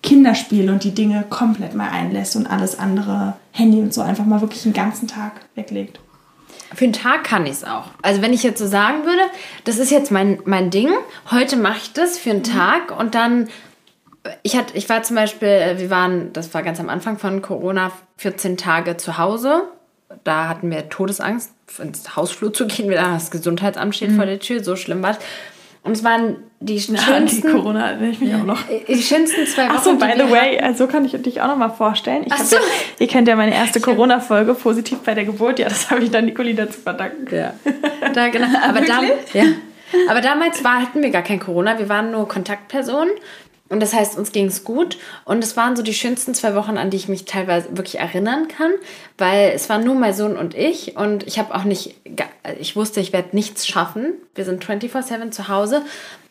Kinderspiel 0.02 0.70
und 0.70 0.84
die 0.84 0.94
Dinge 0.94 1.24
komplett 1.28 1.74
mal 1.74 1.90
einlässt 1.90 2.36
und 2.36 2.46
alles 2.46 2.78
andere, 2.78 3.34
Handy 3.52 3.80
und 3.80 3.92
so, 3.92 4.02
einfach 4.02 4.24
mal 4.24 4.40
wirklich 4.40 4.64
einen 4.64 4.74
ganzen 4.74 5.08
Tag 5.08 5.32
weglegt. 5.54 6.00
Für 6.74 6.84
einen 6.84 6.92
Tag 6.92 7.24
kann 7.24 7.46
ich 7.46 7.52
es 7.52 7.64
auch. 7.64 7.86
Also 8.02 8.20
wenn 8.20 8.32
ich 8.32 8.42
jetzt 8.42 8.58
so 8.58 8.66
sagen 8.66 9.04
würde, 9.04 9.22
das 9.64 9.78
ist 9.78 9.90
jetzt 9.90 10.10
mein, 10.10 10.38
mein 10.44 10.70
Ding, 10.70 10.90
heute 11.30 11.56
mache 11.56 11.78
ich 11.78 11.92
das 11.92 12.18
für 12.18 12.30
einen 12.30 12.40
mhm. 12.40 12.44
Tag 12.44 12.98
und 12.98 13.14
dann 13.14 13.48
ich, 14.42 14.56
hatte, 14.56 14.76
ich 14.76 14.88
war 14.88 15.02
zum 15.02 15.16
Beispiel, 15.16 15.48
äh, 15.48 15.78
wir 15.78 15.90
waren, 15.90 16.32
das 16.32 16.52
war 16.54 16.62
ganz 16.62 16.80
am 16.80 16.88
Anfang 16.88 17.18
von 17.18 17.42
Corona, 17.42 17.92
14 18.16 18.56
Tage 18.56 18.96
zu 18.96 19.18
Hause. 19.18 19.62
Da 20.24 20.48
hatten 20.48 20.70
wir 20.70 20.88
Todesangst, 20.88 21.52
ins 21.78 22.16
Hausflur 22.16 22.52
zu 22.52 22.66
gehen, 22.66 22.88
weil 22.88 22.96
das 22.96 23.30
Gesundheitsamt 23.30 23.94
steht 23.94 24.10
mhm. 24.10 24.16
vor 24.16 24.26
der 24.26 24.38
Tür, 24.38 24.64
so 24.64 24.74
schlimm 24.74 25.02
war 25.02 25.10
es. 25.12 25.18
Und 25.82 25.92
es 25.92 26.04
waren 26.04 26.36
die 26.60 26.80
schönsten... 26.80 27.06
Ja, 27.08 27.20
die 27.20 27.40
Corona 27.42 27.90
erinnere 27.90 28.10
ich 28.10 28.20
mich 28.20 28.34
auch 28.34 28.44
noch. 28.44 28.58
Die 28.88 29.02
schönsten 29.02 29.46
zwei 29.46 29.68
Wochen, 29.68 29.74
Ach 29.76 29.82
so, 29.82 29.96
by 29.96 30.12
the 30.16 30.30
way, 30.30 30.58
also 30.60 30.86
kann 30.86 31.04
ich 31.04 31.12
dich 31.22 31.40
auch 31.40 31.48
noch 31.48 31.56
mal 31.56 31.68
vorstellen. 31.68 32.24
Ich 32.26 32.34
so. 32.34 32.56
ja, 32.56 32.62
ihr 32.98 33.06
kennt 33.06 33.28
ja 33.28 33.36
meine 33.36 33.54
erste 33.54 33.80
Corona-Folge, 33.80 34.54
positiv 34.54 34.98
bei 35.00 35.14
der 35.14 35.24
Geburt. 35.24 35.58
Ja, 35.58 35.68
das 35.68 35.90
habe 35.90 36.02
ich 36.02 36.10
dann 36.10 36.24
Nicolina 36.24 36.68
zu 36.68 36.80
verdanken. 36.80 37.34
Ja, 37.34 37.54
da, 38.12 38.28
genau. 38.28 38.48
Aber, 38.68 38.80
da, 38.80 39.02
ja. 39.32 39.44
Aber 40.10 40.20
damals 40.20 40.64
war, 40.64 40.82
hatten 40.82 41.02
wir 41.02 41.10
gar 41.10 41.22
kein 41.22 41.38
Corona, 41.38 41.78
wir 41.78 41.88
waren 41.88 42.10
nur 42.10 42.26
Kontaktpersonen. 42.28 43.12
Und 43.68 43.80
das 43.80 43.92
heißt, 43.92 44.16
uns 44.16 44.32
ging 44.32 44.46
es 44.46 44.64
gut. 44.64 44.98
Und 45.24 45.44
es 45.44 45.56
waren 45.56 45.76
so 45.76 45.82
die 45.82 45.94
schönsten 45.94 46.34
zwei 46.34 46.54
Wochen, 46.54 46.78
an 46.78 46.90
die 46.90 46.96
ich 46.96 47.08
mich 47.08 47.24
teilweise 47.26 47.76
wirklich 47.76 47.98
erinnern 47.98 48.48
kann, 48.48 48.70
weil 49.18 49.52
es 49.54 49.68
waren 49.68 49.84
nur 49.84 49.94
mein 49.94 50.14
Sohn 50.14 50.36
und 50.36 50.54
ich. 50.54 50.96
Und 50.96 51.26
ich 51.26 51.38
habe 51.38 51.54
auch 51.54 51.64
nicht, 51.64 51.94
ich 52.58 52.76
wusste, 52.76 53.00
ich 53.00 53.12
werde 53.12 53.36
nichts 53.36 53.66
schaffen. 53.66 54.14
Wir 54.34 54.44
sind 54.44 54.64
24-7 54.64 55.30
zu 55.30 55.48
Hause. 55.48 55.82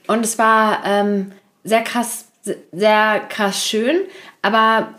Und 0.07 0.25
es 0.25 0.39
war 0.39 0.83
ähm, 0.85 1.31
sehr 1.63 1.81
krass, 1.81 2.25
sehr 2.71 3.19
krass 3.29 3.65
schön, 3.65 3.99
aber 4.41 4.93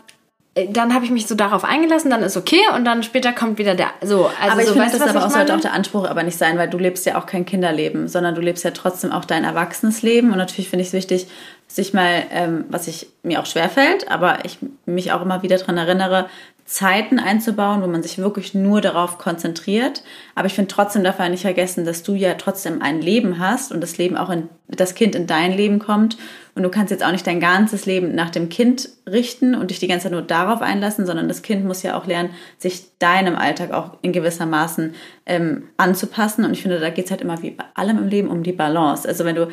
äh, 0.53 0.67
dann 0.71 0.93
habe 0.93 1.05
ich 1.05 1.11
mich 1.11 1.27
so 1.27 1.35
darauf 1.35 1.63
eingelassen, 1.63 2.11
dann 2.11 2.21
ist 2.21 2.37
okay 2.37 2.61
und 2.75 2.85
dann 2.85 3.03
später 3.03 3.33
kommt 3.33 3.57
wieder 3.57 3.75
der 3.75 3.89
so. 4.01 4.29
Also 4.39 4.51
aber 4.51 4.61
ich 4.61 4.67
so, 4.67 4.73
finde, 4.73 4.91
das 4.91 5.01
aber 5.01 5.25
auch 5.25 5.31
sollte 5.31 5.55
auch 5.55 5.59
der 5.59 5.73
Anspruch 5.73 6.07
aber 6.07 6.23
nicht 6.23 6.37
sein, 6.37 6.57
weil 6.57 6.69
du 6.69 6.77
lebst 6.77 7.05
ja 7.05 7.19
auch 7.19 7.25
kein 7.25 7.45
Kinderleben, 7.45 8.07
sondern 8.07 8.35
du 8.35 8.41
lebst 8.41 8.63
ja 8.63 8.71
trotzdem 8.71 9.11
auch 9.11 9.25
dein 9.25 9.43
erwachsenes 9.43 10.01
Leben 10.01 10.31
und 10.31 10.37
natürlich 10.37 10.69
finde 10.69 10.81
ich 10.83 10.89
es 10.89 10.93
wichtig, 10.93 11.27
sich 11.71 11.93
mal, 11.93 12.23
ähm, 12.31 12.65
was 12.69 12.87
ich 12.87 13.07
mir 13.21 13.39
auch 13.39 13.45
schwerfällt, 13.45 14.09
aber 14.11 14.43
ich 14.43 14.57
mich 14.85 15.11
auch 15.11 15.21
immer 15.21 15.43
wieder 15.43 15.57
daran 15.57 15.77
erinnere, 15.77 16.27
Zeiten 16.65 17.17
einzubauen, 17.17 17.81
wo 17.81 17.87
man 17.87 18.03
sich 18.03 18.19
wirklich 18.19 18.53
nur 18.53 18.79
darauf 18.79 19.17
konzentriert. 19.17 20.03
Aber 20.35 20.45
ich 20.45 20.53
finde 20.53 20.67
trotzdem 20.67 21.03
darf 21.03 21.17
man 21.17 21.31
nicht 21.31 21.41
vergessen, 21.41 21.83
dass 21.83 22.03
du 22.03 22.13
ja 22.13 22.35
trotzdem 22.35 22.83
ein 22.83 23.01
Leben 23.01 23.39
hast 23.39 23.71
und 23.71 23.81
das 23.81 23.97
Leben 23.97 24.15
auch 24.15 24.29
in 24.29 24.49
das 24.67 24.93
Kind 24.93 25.15
in 25.15 25.25
dein 25.25 25.51
Leben 25.51 25.79
kommt. 25.79 26.17
Und 26.53 26.61
du 26.61 26.69
kannst 26.69 26.91
jetzt 26.91 27.03
auch 27.03 27.11
nicht 27.11 27.25
dein 27.25 27.39
ganzes 27.39 27.87
Leben 27.87 28.13
nach 28.13 28.29
dem 28.29 28.49
Kind 28.49 28.89
richten 29.07 29.55
und 29.55 29.71
dich 29.71 29.79
die 29.79 29.87
ganze 29.87 30.03
Zeit 30.03 30.11
nur 30.11 30.21
darauf 30.21 30.61
einlassen, 30.61 31.07
sondern 31.07 31.27
das 31.27 31.41
Kind 31.41 31.65
muss 31.65 31.81
ja 31.81 31.97
auch 31.97 32.05
lernen, 32.05 32.29
sich 32.59 32.85
deinem 32.99 33.35
Alltag 33.35 33.71
auch 33.71 33.97
in 34.03 34.13
gewisser 34.13 34.45
Maßen 34.45 34.93
ähm, 35.25 35.69
anzupassen. 35.77 36.45
Und 36.45 36.51
ich 36.51 36.61
finde, 36.61 36.79
da 36.79 36.91
geht 36.91 37.05
es 37.05 37.11
halt 37.11 37.21
immer 37.21 37.41
wie 37.41 37.51
bei 37.51 37.63
allem 37.73 37.97
im 37.97 38.07
Leben 38.07 38.27
um 38.27 38.43
die 38.43 38.51
Balance. 38.51 39.07
Also 39.07 39.25
wenn 39.25 39.35
du 39.35 39.47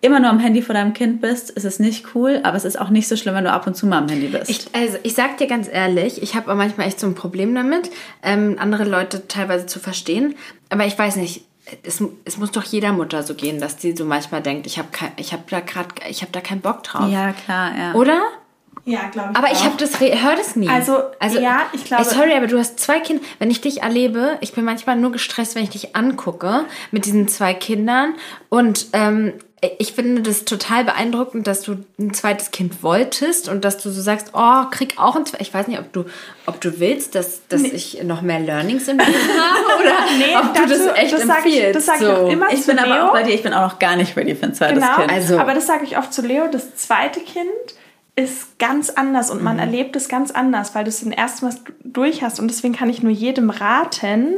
immer 0.00 0.20
nur 0.20 0.30
am 0.30 0.38
Handy 0.38 0.62
vor 0.62 0.74
deinem 0.74 0.94
Kind 0.94 1.20
bist, 1.20 1.50
ist 1.50 1.64
es 1.64 1.78
nicht 1.78 2.14
cool, 2.14 2.40
aber 2.42 2.56
es 2.56 2.64
ist 2.64 2.80
auch 2.80 2.88
nicht 2.88 3.06
so 3.06 3.16
schlimm, 3.16 3.34
wenn 3.34 3.44
du 3.44 3.52
ab 3.52 3.66
und 3.66 3.76
zu 3.76 3.86
mal 3.86 3.98
am 3.98 4.08
Handy 4.08 4.28
bist. 4.28 4.48
Ich, 4.48 4.66
also 4.74 4.96
ich 5.02 5.14
sag 5.14 5.36
dir 5.36 5.46
ganz 5.46 5.68
ehrlich, 5.70 6.22
ich 6.22 6.34
habe 6.34 6.54
manchmal 6.54 6.86
echt 6.86 7.00
so 7.00 7.06
ein 7.06 7.14
Problem 7.14 7.54
damit, 7.54 7.90
ähm, 8.22 8.56
andere 8.58 8.84
Leute 8.84 9.28
teilweise 9.28 9.66
zu 9.66 9.78
verstehen. 9.78 10.34
Aber 10.70 10.86
ich 10.86 10.98
weiß 10.98 11.16
nicht, 11.16 11.44
es, 11.82 12.02
es 12.24 12.38
muss 12.38 12.50
doch 12.50 12.64
jeder 12.64 12.92
Mutter 12.92 13.22
so 13.22 13.34
gehen, 13.34 13.60
dass 13.60 13.76
die 13.76 13.94
so 13.94 14.04
manchmal 14.04 14.42
denkt, 14.42 14.66
ich 14.66 14.78
habe 14.78 14.88
ich 15.16 15.32
hab 15.32 15.48
da 15.48 15.60
gerade, 15.60 15.88
ich 16.08 16.22
habe 16.22 16.32
da 16.32 16.40
keinen 16.40 16.60
Bock 16.60 16.82
drauf. 16.82 17.10
Ja, 17.10 17.32
klar, 17.32 17.72
ja. 17.76 17.94
Oder? 17.94 18.22
Ja, 18.86 19.08
glaube 19.08 19.30
ich. 19.32 19.38
Aber 19.38 19.48
auch. 19.48 19.52
ich 19.52 19.64
habe 19.64 19.76
das, 19.76 20.00
höre 20.00 20.36
das 20.36 20.56
nie. 20.56 20.68
Also, 20.68 20.98
also 21.18 21.38
ja, 21.38 21.62
ich 21.72 21.84
glaube. 21.84 22.04
Sorry, 22.04 22.32
aber 22.34 22.46
du 22.46 22.58
hast 22.58 22.80
zwei 22.80 23.00
Kinder. 23.00 23.22
Wenn 23.38 23.50
ich 23.50 23.60
dich 23.60 23.82
erlebe, 23.82 24.38
ich 24.40 24.52
bin 24.52 24.64
manchmal 24.64 24.96
nur 24.96 25.12
gestresst, 25.12 25.54
wenn 25.54 25.64
ich 25.64 25.70
dich 25.70 25.94
angucke 25.94 26.64
mit 26.90 27.04
diesen 27.04 27.28
zwei 27.28 27.52
Kindern. 27.54 28.14
Und 28.48 28.86
ähm, 28.92 29.34
ich 29.78 29.92
finde 29.92 30.22
das 30.22 30.46
total 30.46 30.84
beeindruckend, 30.84 31.46
dass 31.46 31.60
du 31.60 31.84
ein 31.98 32.14
zweites 32.14 32.50
Kind 32.50 32.82
wolltest 32.82 33.48
und 33.48 33.62
dass 33.62 33.76
du 33.76 33.90
so 33.90 34.00
sagst, 34.00 34.30
oh, 34.32 34.64
krieg 34.70 34.94
auch 34.96 35.16
ein 35.16 35.26
zweites. 35.26 35.48
Ich 35.48 35.52
weiß 35.52 35.68
nicht, 35.68 35.78
ob 35.78 35.92
du, 35.92 36.06
ob 36.46 36.60
du 36.62 36.80
willst, 36.80 37.14
dass, 37.14 37.46
dass 37.48 37.60
nee. 37.60 37.68
ich 37.68 38.02
noch 38.02 38.22
mehr 38.22 38.40
Learnings 38.40 38.88
in 38.88 38.96
mir 38.96 39.04
habe 39.06 39.82
oder 39.82 39.92
nee, 40.18 40.34
ob 40.34 40.54
du 40.54 40.66
das 40.66 40.96
echt 40.96 41.12
das 41.12 41.22
empfiehlst. 41.22 41.56
Ich, 41.58 41.72
das 41.72 41.86
sage 41.86 41.98
so. 41.98 42.06
ich 42.06 42.18
auch 42.18 42.30
immer 42.30 42.52
ich 42.52 42.62
zu 42.62 42.68
bin 42.68 42.76
Leo. 42.76 42.86
aber 42.86 43.08
auch 43.08 43.12
bei 43.12 43.22
dir, 43.22 43.34
ich 43.34 43.42
bin 43.42 43.52
auch 43.52 43.72
noch 43.72 43.78
gar 43.78 43.96
nicht 43.96 44.16
ready 44.16 44.34
für 44.34 44.46
ein 44.46 44.54
zweites 44.54 44.82
genau, 44.82 44.96
Kind. 44.96 45.12
Also. 45.12 45.38
Aber 45.38 45.52
das 45.52 45.66
sage 45.66 45.84
ich 45.84 45.98
oft 45.98 46.12
zu 46.14 46.22
Leo, 46.22 46.46
das 46.50 46.76
zweite 46.76 47.20
Kind 47.20 47.50
ist 48.16 48.58
ganz 48.58 48.88
anders 48.88 49.30
und 49.30 49.42
man 49.42 49.54
mhm. 49.54 49.60
erlebt 49.60 49.94
es 49.94 50.08
ganz 50.08 50.30
anders, 50.30 50.74
weil 50.74 50.84
du 50.84 50.88
es 50.88 51.00
zum 51.00 51.12
ersten 51.12 51.46
Mal 51.46 51.54
durch 51.84 52.22
hast 52.22 52.40
und 52.40 52.48
deswegen 52.48 52.74
kann 52.74 52.88
ich 52.88 53.02
nur 53.02 53.12
jedem 53.12 53.50
raten, 53.50 54.36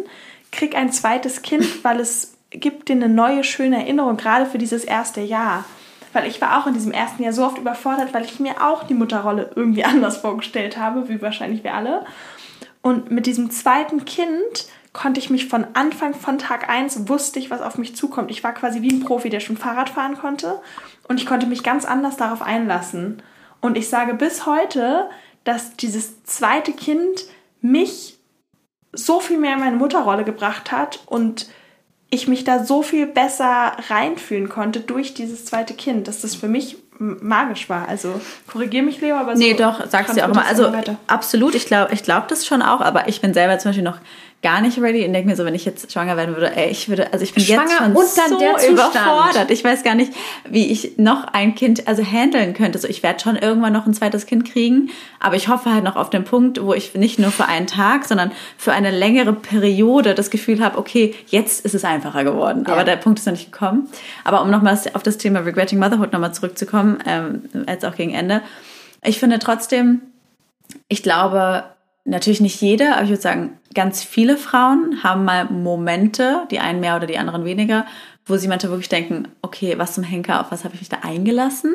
krieg 0.51 0.75
ein 0.77 0.91
zweites 0.93 1.43
Kind, 1.43 1.85
weil 1.85 2.01
es 2.01 2.32
gibt 2.55 2.89
dir 2.89 2.95
eine 2.95 3.09
neue, 3.09 3.45
schöne 3.45 3.77
Erinnerung, 3.77 4.17
gerade 4.17 4.47
für 4.47 4.59
dieses 4.59 4.85
erste 4.85 5.21
Jahr. 5.21 5.65
Weil 6.13 6.27
ich 6.27 6.41
war 6.41 6.61
auch 6.61 6.67
in 6.67 6.75
diesem 6.75 6.93
ersten 6.93 7.23
Jahr 7.23 7.33
so 7.33 7.45
oft 7.45 7.59
überfordert, 7.59 8.13
weil 8.13 8.25
ich 8.25 8.39
mir 8.39 8.63
auch 8.63 8.85
die 8.85 8.95
Mutterrolle 8.95 9.51
irgendwie 9.55 9.85
anders 9.87 10.19
vorgestellt 10.19 10.77
habe, 10.77 11.09
wie 11.09 11.23
wahrscheinlich 11.23 11.65
wir 11.65 11.75
alle. 11.75 12.05
Und 12.83 13.11
mit 13.11 13.27
diesem 13.27 13.51
zweiten 13.51 14.05
Kind 14.05 14.67
konnte 14.93 15.21
ich 15.21 15.31
mich 15.31 15.49
von 15.49 15.67
Anfang 15.73 16.15
von 16.15 16.39
Tag 16.39 16.69
1 16.69 17.09
wusste 17.09 17.39
ich, 17.39 17.51
was 17.51 17.63
auf 17.63 17.79
mich 17.79 17.97
zukommt. 17.97 18.31
Ich 18.31 18.45
war 18.45 18.53
quasi 18.53 18.83
wie 18.83 18.91
ein 18.91 19.01
Profi, 19.01 19.31
der 19.31 19.41
schon 19.41 19.57
Fahrrad 19.57 19.89
fahren 19.89 20.19
konnte 20.19 20.61
und 21.09 21.19
ich 21.19 21.27
konnte 21.27 21.47
mich 21.47 21.63
ganz 21.63 21.85
anders 21.85 22.17
darauf 22.17 22.43
einlassen. 22.43 23.23
Und 23.61 23.79
ich 23.79 23.89
sage 23.89 24.15
bis 24.15 24.45
heute, 24.45 25.09
dass 25.45 25.77
dieses 25.77 26.25
zweite 26.25 26.73
Kind 26.73 27.25
mich 27.63 28.19
so 28.93 29.21
viel 29.21 29.39
mehr 29.39 29.55
in 29.55 29.61
meine 29.61 29.77
Mutterrolle 29.77 30.25
gebracht 30.25 30.73
hat 30.73 31.01
und 31.07 31.47
ich 32.13 32.29
mich 32.29 32.45
da 32.45 32.63
so 32.63 32.83
viel 32.83 33.07
besser 33.07 33.73
reinfühlen 33.89 34.51
konnte 34.51 34.81
durch 34.81 35.15
dieses 35.15 35.47
zweite 35.47 35.73
Kind, 35.73 36.07
dass 36.09 36.21
das 36.21 36.35
für 36.35 36.47
mich 36.47 36.77
magisch 36.99 37.71
war. 37.71 37.89
Also 37.89 38.21
korrigiere 38.47 38.85
mich, 38.85 39.01
Leo, 39.01 39.17
aber 39.17 39.35
so. 39.35 39.43
Nee, 39.43 39.55
doch, 39.55 39.87
sagst 39.89 40.15
du 40.15 40.19
ja 40.19 40.27
auch 40.27 40.31
immer. 40.31 40.45
Also 40.45 40.71
absolut, 41.07 41.55
ich 41.55 41.65
glaube 41.65 41.93
ich 41.95 42.03
glaub 42.03 42.29
das 42.29 42.47
schon 42.47 42.61
auch, 42.61 42.83
aber 42.83 43.09
ich 43.09 43.23
bin 43.23 43.33
selber 43.33 43.59
zum 43.59 43.71
Beispiel 43.71 43.83
noch 43.83 43.99
gar 44.43 44.61
nicht 44.61 44.79
ready 44.79 45.07
und 45.07 45.13
denke 45.13 45.29
mir 45.31 45.37
so, 45.37 45.45
wenn 45.45 45.55
ich 45.55 45.65
jetzt 45.65 45.93
schwanger 45.93 46.17
werden 46.17 46.35
würde, 46.35 46.57
ey, 46.57 46.69
ich 46.69 46.89
würde, 46.89 47.13
also 47.13 47.23
ich 47.23 47.33
bin 47.33 47.45
schwanger 47.45 47.63
jetzt 47.63 47.79
schon 47.79 47.97
und 47.97 48.19
dann 48.19 48.29
so 48.29 48.39
der 48.39 48.71
überfordert. 48.71 49.51
Ich 49.53 49.63
weiß 49.63 49.85
gar 49.85 49.95
nicht, 49.95 50.13
wie 50.49 50.73
ich 50.73 50.99
noch 50.99 51.25
ein 51.33 51.55
Kind 51.55 51.87
also 51.87 52.03
handeln 52.03 52.53
könnte. 52.53 52.79
So, 52.81 52.89
ich 52.89 53.05
werde 53.05 53.21
schon 53.21 53.37
irgendwann 53.37 53.73
noch 53.73 53.87
ein 53.87 53.95
zweites 53.95 54.27
Kind 54.27 54.51
kriegen, 54.51 54.91
aber 55.21 55.37
ich 55.37 55.47
hoffe 55.47 55.73
halt 55.73 55.85
noch 55.85 55.95
auf 55.95 56.11
den 56.11 56.25
Punkt, 56.25 56.61
wo 56.61 56.75
ich 56.75 56.93
nicht 56.95 57.21
nur 57.21 57.31
für 57.31 57.47
einen 57.47 57.69
Tag, 57.69 58.05
sondern 58.05 58.33
für 58.59 58.73
eine 58.73 58.91
längere 58.91 59.33
Periode 59.33 60.15
das 60.15 60.29
Gefühl 60.31 60.63
habe, 60.63 60.77
okay, 60.77 61.15
jetzt 61.29 61.65
ist 61.65 61.77
es 61.77 61.85
einfacher 61.85 62.25
geworden. 62.25 62.65
Ja. 62.67 62.73
Aber 62.73 62.83
der 62.83 62.97
Punkt 62.97 63.21
ist 63.21 63.27
noch 63.27 63.33
nicht 63.33 63.53
gekommen. 63.53 63.89
Aber 64.25 64.43
um 64.43 64.51
nochmal 64.51 64.77
auf 64.95 65.05
das 65.05 65.19
Thema 65.19 65.41
Regretting 65.41 65.79
Motherhood 65.79 66.13
nochmal 66.13 66.35
zurückzukommen, 66.35 66.99
ähm, 67.07 67.43
jetzt 67.69 67.85
auch 67.85 67.95
gegen 67.95 68.13
Ende. 68.13 68.43
Ich 69.05 69.21
finde 69.21 69.39
trotzdem, 69.39 70.03
ich 70.89 71.05
glaube, 71.05 71.65
natürlich 72.05 72.41
nicht 72.41 72.61
jede, 72.61 72.95
aber 72.95 73.05
ich 73.05 73.11
würde 73.11 73.23
sagen, 73.23 73.59
ganz 73.75 74.03
viele 74.03 74.37
Frauen 74.37 75.03
haben 75.03 75.25
mal 75.25 75.45
Momente, 75.47 76.47
die 76.51 76.59
einen 76.59 76.81
mehr 76.81 76.97
oder 76.97 77.07
die 77.07 77.19
anderen 77.19 77.45
weniger, 77.45 77.87
wo 78.27 78.37
sie 78.37 78.49
manchmal 78.49 78.73
wirklich 78.73 78.89
denken, 78.89 79.29
okay, 79.43 79.79
was 79.79 79.95
zum 79.95 80.05
Henker, 80.05 80.41
auf 80.41 80.51
was 80.51 80.65
habe 80.65 80.75
ich 80.75 80.81
mich 80.81 80.89
da 80.89 80.99
eingelassen? 81.03 81.75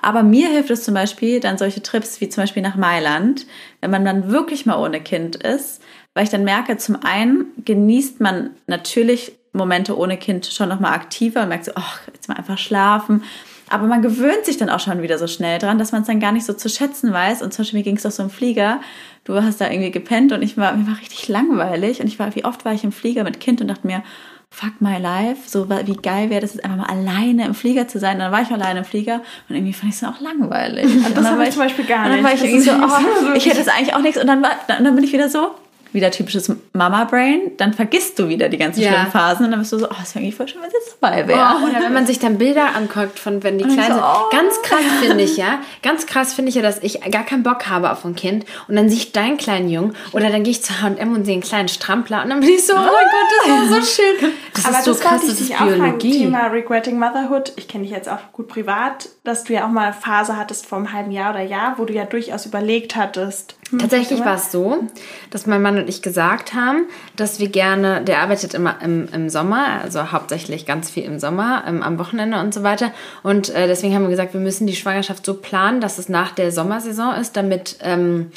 Aber 0.00 0.22
mir 0.22 0.48
hilft 0.48 0.70
es 0.70 0.84
zum 0.84 0.94
Beispiel 0.94 1.40
dann 1.40 1.58
solche 1.58 1.82
Trips 1.82 2.20
wie 2.20 2.28
zum 2.28 2.42
Beispiel 2.42 2.62
nach 2.62 2.76
Mailand, 2.76 3.46
wenn 3.80 3.90
man 3.90 4.04
dann 4.04 4.30
wirklich 4.30 4.64
mal 4.64 4.78
ohne 4.78 5.00
Kind 5.00 5.36
ist, 5.36 5.82
weil 6.14 6.24
ich 6.24 6.30
dann 6.30 6.44
merke, 6.44 6.76
zum 6.76 6.96
einen 7.02 7.46
genießt 7.64 8.20
man 8.20 8.50
natürlich 8.66 9.32
Momente 9.52 9.98
ohne 9.98 10.16
Kind 10.16 10.46
schon 10.46 10.68
nochmal 10.68 10.94
aktiver 10.94 11.42
und 11.42 11.48
merkt 11.48 11.66
so, 11.66 11.72
ach, 11.74 12.00
jetzt 12.12 12.28
mal 12.28 12.36
einfach 12.36 12.58
schlafen. 12.58 13.22
Aber 13.68 13.86
man 13.86 14.02
gewöhnt 14.02 14.44
sich 14.44 14.58
dann 14.58 14.68
auch 14.68 14.80
schon 14.80 15.00
wieder 15.00 15.18
so 15.18 15.26
schnell 15.26 15.58
dran, 15.58 15.78
dass 15.78 15.92
man 15.92 16.02
es 16.02 16.06
dann 16.06 16.20
gar 16.20 16.32
nicht 16.32 16.44
so 16.44 16.52
zu 16.52 16.68
schätzen 16.68 17.12
weiß. 17.12 17.40
Und 17.40 17.54
zum 17.54 17.62
Beispiel 17.62 17.78
mir 17.78 17.84
ging 17.84 17.96
es 17.96 18.02
doch 18.02 18.10
so 18.10 18.22
im 18.22 18.30
Flieger 18.30 18.80
du 19.24 19.42
hast 19.42 19.60
da 19.60 19.70
irgendwie 19.70 19.90
gepennt 19.90 20.32
und 20.32 20.42
ich 20.42 20.56
war, 20.56 20.74
mir 20.74 20.86
war 20.86 20.98
richtig 20.98 21.28
langweilig 21.28 22.00
und 22.00 22.06
ich 22.06 22.18
war, 22.18 22.34
wie 22.34 22.44
oft 22.44 22.64
war 22.64 22.72
ich 22.72 22.84
im 22.84 22.92
Flieger 22.92 23.24
mit 23.24 23.40
Kind 23.40 23.60
und 23.60 23.68
dachte 23.68 23.86
mir, 23.86 24.02
fuck 24.50 24.80
my 24.80 24.98
life, 24.98 25.48
so 25.48 25.68
wie 25.70 25.96
geil 25.96 26.28
wäre 26.28 26.42
das 26.42 26.54
jetzt 26.54 26.64
einfach 26.64 26.76
mal 26.76 26.86
alleine 26.86 27.46
im 27.46 27.54
Flieger 27.54 27.88
zu 27.88 27.98
sein. 27.98 28.14
Und 28.14 28.20
dann 28.20 28.32
war 28.32 28.42
ich 28.42 28.50
alleine 28.50 28.80
im 28.80 28.84
Flieger 28.84 29.22
und 29.48 29.56
irgendwie 29.56 29.72
fand 29.72 29.92
ich 29.92 30.00
es 30.00 30.04
auch 30.04 30.20
langweilig. 30.20 30.84
Und 31.06 31.16
das 31.16 31.26
habe 31.26 31.44
ich 31.44 31.50
zum 31.50 31.62
Beispiel 31.62 31.86
gar 31.86 32.02
nicht. 32.02 32.10
Und 32.10 32.16
dann 32.16 32.24
war 32.24 32.34
ich 32.34 32.44
irgendwie 32.44 32.60
so, 32.60 32.72
oh, 32.72 33.34
ich 33.34 33.46
hätte 33.46 33.60
es 33.60 33.68
eigentlich 33.68 33.94
auch 33.94 34.02
nichts. 34.02 34.20
Und 34.20 34.26
dann, 34.26 34.42
war, 34.42 34.50
dann 34.68 34.94
bin 34.94 35.02
ich 35.02 35.12
wieder 35.12 35.30
so, 35.30 35.52
wieder 35.92 36.10
typisches 36.10 36.52
Mama-Brain, 36.72 37.52
dann 37.56 37.74
vergisst 37.74 38.18
du 38.18 38.28
wieder 38.28 38.48
die 38.48 38.58
ganzen 38.58 38.80
ja. 38.80 38.92
schlimmen 38.92 39.10
Phasen 39.10 39.46
und 39.46 39.50
dann 39.50 39.60
bist 39.60 39.72
du 39.72 39.78
so, 39.78 39.88
oh, 39.88 40.02
ist 40.02 40.16
eigentlich 40.16 40.34
voll 40.34 40.48
schön, 40.48 40.62
wenn 40.62 40.70
sie 40.70 40.76
jetzt 40.76 40.96
dabei 41.00 41.28
wäre. 41.28 41.40
Oh, 41.40 41.68
oder 41.68 41.80
wenn 41.80 41.92
man 41.92 42.06
sich 42.06 42.18
dann 42.18 42.38
Bilder 42.38 42.74
anguckt 42.74 43.18
von, 43.18 43.42
wenn 43.42 43.58
die 43.58 43.64
klein 43.64 43.92
so. 43.92 43.98
Oh. 43.98 44.30
Ganz 44.30 44.60
krass 44.62 44.80
finde 45.00 45.24
ich, 45.24 45.36
ja. 45.36 45.60
Ganz 45.82 46.06
krass 46.06 46.34
finde 46.34 46.48
ich 46.48 46.54
ja, 46.54 46.62
dass 46.62 46.82
ich 46.82 47.00
gar 47.10 47.24
keinen 47.24 47.42
Bock 47.42 47.68
habe 47.68 47.90
auf 47.90 48.04
ein 48.04 48.14
Kind 48.14 48.44
und 48.68 48.76
dann 48.76 48.88
sehe 48.88 48.98
ich 48.98 49.12
deinen 49.12 49.36
kleinen 49.36 49.68
Jungen 49.68 49.94
oder 50.12 50.30
dann 50.30 50.42
gehe 50.44 50.52
ich 50.52 50.62
zu 50.62 50.80
H&M 50.80 51.14
und 51.14 51.24
sehe 51.24 51.34
einen 51.34 51.42
kleinen 51.42 51.68
Strampler 51.68 52.22
und 52.22 52.30
dann 52.30 52.40
bin 52.40 52.48
ich 52.48 52.66
so, 52.66 52.74
oh 52.74 52.76
mein 52.76 52.86
Gott, 52.86 53.28
das 53.46 53.50
war 53.50 53.80
so 53.80 53.86
schön. 53.86 54.32
Das 54.54 54.64
Aber 54.66 54.78
ist 54.78 54.84
so 54.84 54.92
das 54.92 55.00
krass, 55.00 55.20
das 55.26 55.40
ist 55.40 55.56
Biologie. 55.56 56.18
Thema 56.18 56.46
Regretting 56.46 56.98
Motherhood. 56.98 57.52
Ich 57.56 57.68
kenne 57.68 57.84
dich 57.84 57.92
jetzt 57.92 58.08
auch 58.08 58.32
gut 58.32 58.48
privat, 58.48 59.08
dass 59.24 59.44
du 59.44 59.52
ja 59.52 59.66
auch 59.66 59.70
mal 59.70 59.86
eine 59.86 59.92
Phase 59.92 60.36
hattest 60.36 60.66
vor 60.66 60.78
einem 60.78 60.92
halben 60.92 61.10
Jahr 61.10 61.30
oder 61.30 61.42
Jahr, 61.42 61.74
wo 61.78 61.84
du 61.84 61.92
ja 61.92 62.04
durchaus 62.04 62.46
überlegt 62.46 62.96
hattest, 62.96 63.56
Tatsächlich 63.78 64.20
war 64.20 64.34
es 64.34 64.52
so, 64.52 64.84
dass 65.30 65.46
mein 65.46 65.62
Mann 65.62 65.78
und 65.78 65.88
ich 65.88 66.02
gesagt 66.02 66.52
haben, 66.52 66.86
dass 67.16 67.38
wir 67.38 67.48
gerne, 67.48 68.02
der 68.02 68.20
arbeitet 68.20 68.52
immer 68.52 68.76
im, 68.82 69.08
im 69.12 69.30
Sommer, 69.30 69.80
also 69.82 70.12
hauptsächlich 70.12 70.66
ganz 70.66 70.90
viel 70.90 71.04
im 71.04 71.18
Sommer, 71.18 71.64
ähm, 71.66 71.82
am 71.82 71.98
Wochenende 71.98 72.38
und 72.40 72.52
so 72.52 72.62
weiter. 72.62 72.92
Und 73.22 73.48
äh, 73.50 73.66
deswegen 73.66 73.94
haben 73.94 74.02
wir 74.02 74.10
gesagt, 74.10 74.34
wir 74.34 74.40
müssen 74.40 74.66
die 74.66 74.76
Schwangerschaft 74.76 75.24
so 75.24 75.34
planen, 75.34 75.80
dass 75.80 75.98
es 75.98 76.08
nach 76.08 76.32
der 76.32 76.52
Sommersaison 76.52 77.14
ist, 77.14 77.36
damit 77.36 77.78
ähm, 77.80 78.30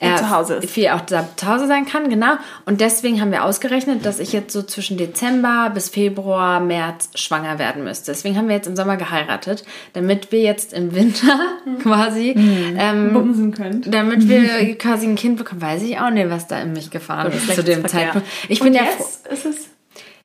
er 0.00 0.16
zu 0.16 0.30
Hause 0.30 0.54
ist. 0.54 0.70
viel 0.70 0.88
auch 0.88 1.04
zu 1.06 1.46
Hause 1.46 1.66
sein 1.66 1.86
kann, 1.86 2.08
genau. 2.08 2.34
Und 2.66 2.80
deswegen 2.80 3.20
haben 3.20 3.30
wir 3.30 3.44
ausgerechnet, 3.44 4.04
dass 4.04 4.18
ich 4.18 4.32
jetzt 4.32 4.52
so 4.52 4.62
zwischen 4.62 4.96
Dezember 4.96 5.70
bis 5.72 5.88
Februar, 5.88 6.60
März 6.60 7.10
schwanger 7.14 7.58
werden 7.58 7.84
müsste. 7.84 8.10
Deswegen 8.12 8.36
haben 8.36 8.48
wir 8.48 8.56
jetzt 8.56 8.66
im 8.66 8.76
Sommer 8.76 8.96
geheiratet, 8.96 9.64
damit 9.92 10.32
wir 10.32 10.40
jetzt 10.40 10.72
im 10.72 10.94
Winter 10.94 11.38
quasi 11.82 12.34
mhm. 12.36 12.76
ähm, 12.78 13.12
bumsen 13.12 13.52
können. 13.52 13.84
Damit 13.86 14.28
wir 14.28 14.74
quasi 14.78 15.06
ein 15.06 15.16
Kind 15.16 15.36
bekommen. 15.36 15.60
Weiß 15.60 15.82
ich 15.82 15.98
auch 15.98 16.10
nicht, 16.10 16.30
was 16.30 16.46
da 16.46 16.60
in 16.60 16.72
mich 16.72 16.90
gefahren 16.90 17.32
ist 17.32 17.54
zu 17.54 17.62
dem 17.62 17.86
Zeitpunkt. 17.86 18.26
Ich 18.48 18.60
bin 18.60 18.68
Und 18.68 18.74
jetzt 18.74 19.26
ja 19.26 19.32
ist 19.32 19.46
es 19.46 19.70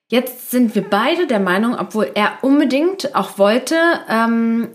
Jetzt 0.07 0.51
sind 0.51 0.75
wir 0.75 0.83
beide 0.83 1.25
der 1.25 1.39
Meinung, 1.39 1.75
obwohl 1.79 2.11
er 2.13 2.33
unbedingt 2.43 3.15
auch 3.15 3.39
wollte, 3.39 3.75
ähm, 4.07 4.67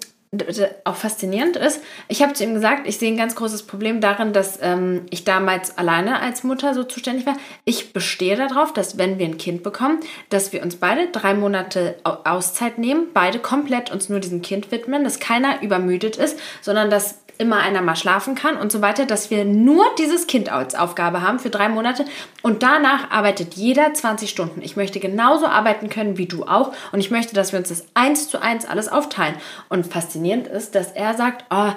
auch 0.85 0.95
faszinierend 0.95 1.57
ist, 1.57 1.83
ich 2.07 2.23
habe 2.23 2.35
zu 2.35 2.45
ihm 2.45 2.55
gesagt, 2.55 2.87
ich 2.87 2.99
sehe 2.99 3.11
ein 3.11 3.17
ganz 3.17 3.35
großes 3.35 3.65
Problem 3.65 4.01
darin, 4.01 4.33
dass 4.33 4.61
ähm, 4.63 5.07
ich 5.11 5.25
damals 5.25 5.77
alleine 5.77 6.21
als 6.21 6.45
Mutter 6.45 6.73
so 6.73 6.85
zuständig 6.85 7.27
war. 7.27 7.37
Ich 7.65 7.93
bestehe 7.93 8.37
darauf, 8.37 8.73
dass 8.73 8.97
wenn 8.97 9.19
wir 9.19 9.27
ein 9.27 9.39
Kind 9.39 9.65
bekommen, 9.65 9.99
dass 10.29 10.53
wir 10.53 10.63
uns 10.63 10.77
beide 10.77 11.09
drei 11.09 11.35
Monate 11.35 11.97
Auszeit 12.05 12.79
nehmen, 12.79 13.09
beide 13.13 13.41
komplett 13.41 13.91
uns 13.91 14.09
nur 14.09 14.21
diesem 14.21 14.41
Kind 14.41 14.71
widmen, 14.71 15.03
dass 15.03 15.19
keiner 15.19 15.63
übermüdet 15.63 16.15
ist, 16.15 16.39
sondern 16.63 16.91
dass 16.91 17.19
immer 17.41 17.57
einer 17.57 17.81
mal 17.81 17.97
schlafen 17.97 18.35
kann 18.35 18.57
und 18.57 18.71
so 18.71 18.83
weiter, 18.83 19.07
dass 19.07 19.31
wir 19.31 19.47
nur 19.47 19.85
dieses 19.99 20.27
Kind 20.27 20.53
als 20.53 20.75
Aufgabe 20.75 21.23
haben 21.23 21.39
für 21.39 21.49
drei 21.49 21.71
Monate 21.71 22.05
und 22.43 22.63
danach 22.63 23.11
arbeitet 23.11 23.55
jeder 23.55 23.95
20 23.95 24.29
Stunden. 24.29 24.61
Ich 24.63 24.77
möchte 24.77 25.01
genauso 25.01 25.47
arbeiten 25.47 25.89
können 25.89 26.19
wie 26.19 26.27
du 26.27 26.45
auch 26.45 26.73
und 26.93 27.01
ich 27.01 27.11
möchte, 27.11 27.35
dass 27.35 27.53
wir 27.53 27.59
uns 27.59 27.71
das 27.71 27.87
eins 27.95 28.29
zu 28.29 28.43
eins 28.43 28.67
alles 28.67 28.89
aufteilen. 28.89 29.35
Und 29.71 29.87
faszinierend 29.87 30.47
ist, 30.49 30.75
dass 30.75 30.93
er 30.93 31.15
sagt, 31.15 31.47
oh, 31.51 31.73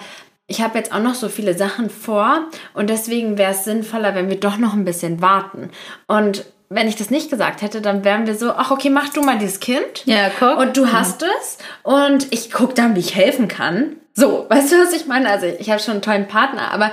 ich 0.47 0.61
habe 0.61 0.77
jetzt 0.77 0.93
auch 0.93 0.99
noch 0.99 1.15
so 1.15 1.29
viele 1.29 1.57
Sachen 1.57 1.89
vor 1.89 2.47
und 2.73 2.89
deswegen 2.89 3.37
wäre 3.37 3.53
es 3.53 3.63
sinnvoller, 3.63 4.15
wenn 4.15 4.29
wir 4.29 4.39
doch 4.39 4.57
noch 4.57 4.73
ein 4.73 4.83
bisschen 4.83 5.21
warten. 5.21 5.69
Und 6.07 6.45
wenn 6.67 6.89
ich 6.89 6.97
das 6.97 7.09
nicht 7.09 7.29
gesagt 7.29 7.61
hätte, 7.61 7.79
dann 7.79 8.03
wären 8.03 8.27
wir 8.27 8.35
so, 8.35 8.51
ach 8.51 8.71
okay, 8.71 8.89
mach 8.89 9.09
du 9.09 9.21
mal 9.21 9.37
dieses 9.37 9.61
Kind. 9.61 10.03
Ja, 10.05 10.29
guck. 10.37 10.57
Und 10.57 10.75
du 10.75 10.91
hast 10.91 11.23
es 11.23 11.57
und 11.83 12.27
ich 12.31 12.51
gucke 12.51 12.73
dann, 12.73 12.95
wie 12.95 12.99
ich 12.99 13.15
helfen 13.15 13.47
kann. 13.47 13.95
So, 14.13 14.45
weißt 14.47 14.71
du, 14.71 14.75
was 14.77 14.93
ich 14.93 15.07
meine? 15.07 15.29
Also 15.29 15.47
ich 15.47 15.69
habe 15.69 15.79
schon 15.79 15.93
einen 15.93 16.01
tollen 16.01 16.27
Partner, 16.27 16.71
aber, 16.71 16.91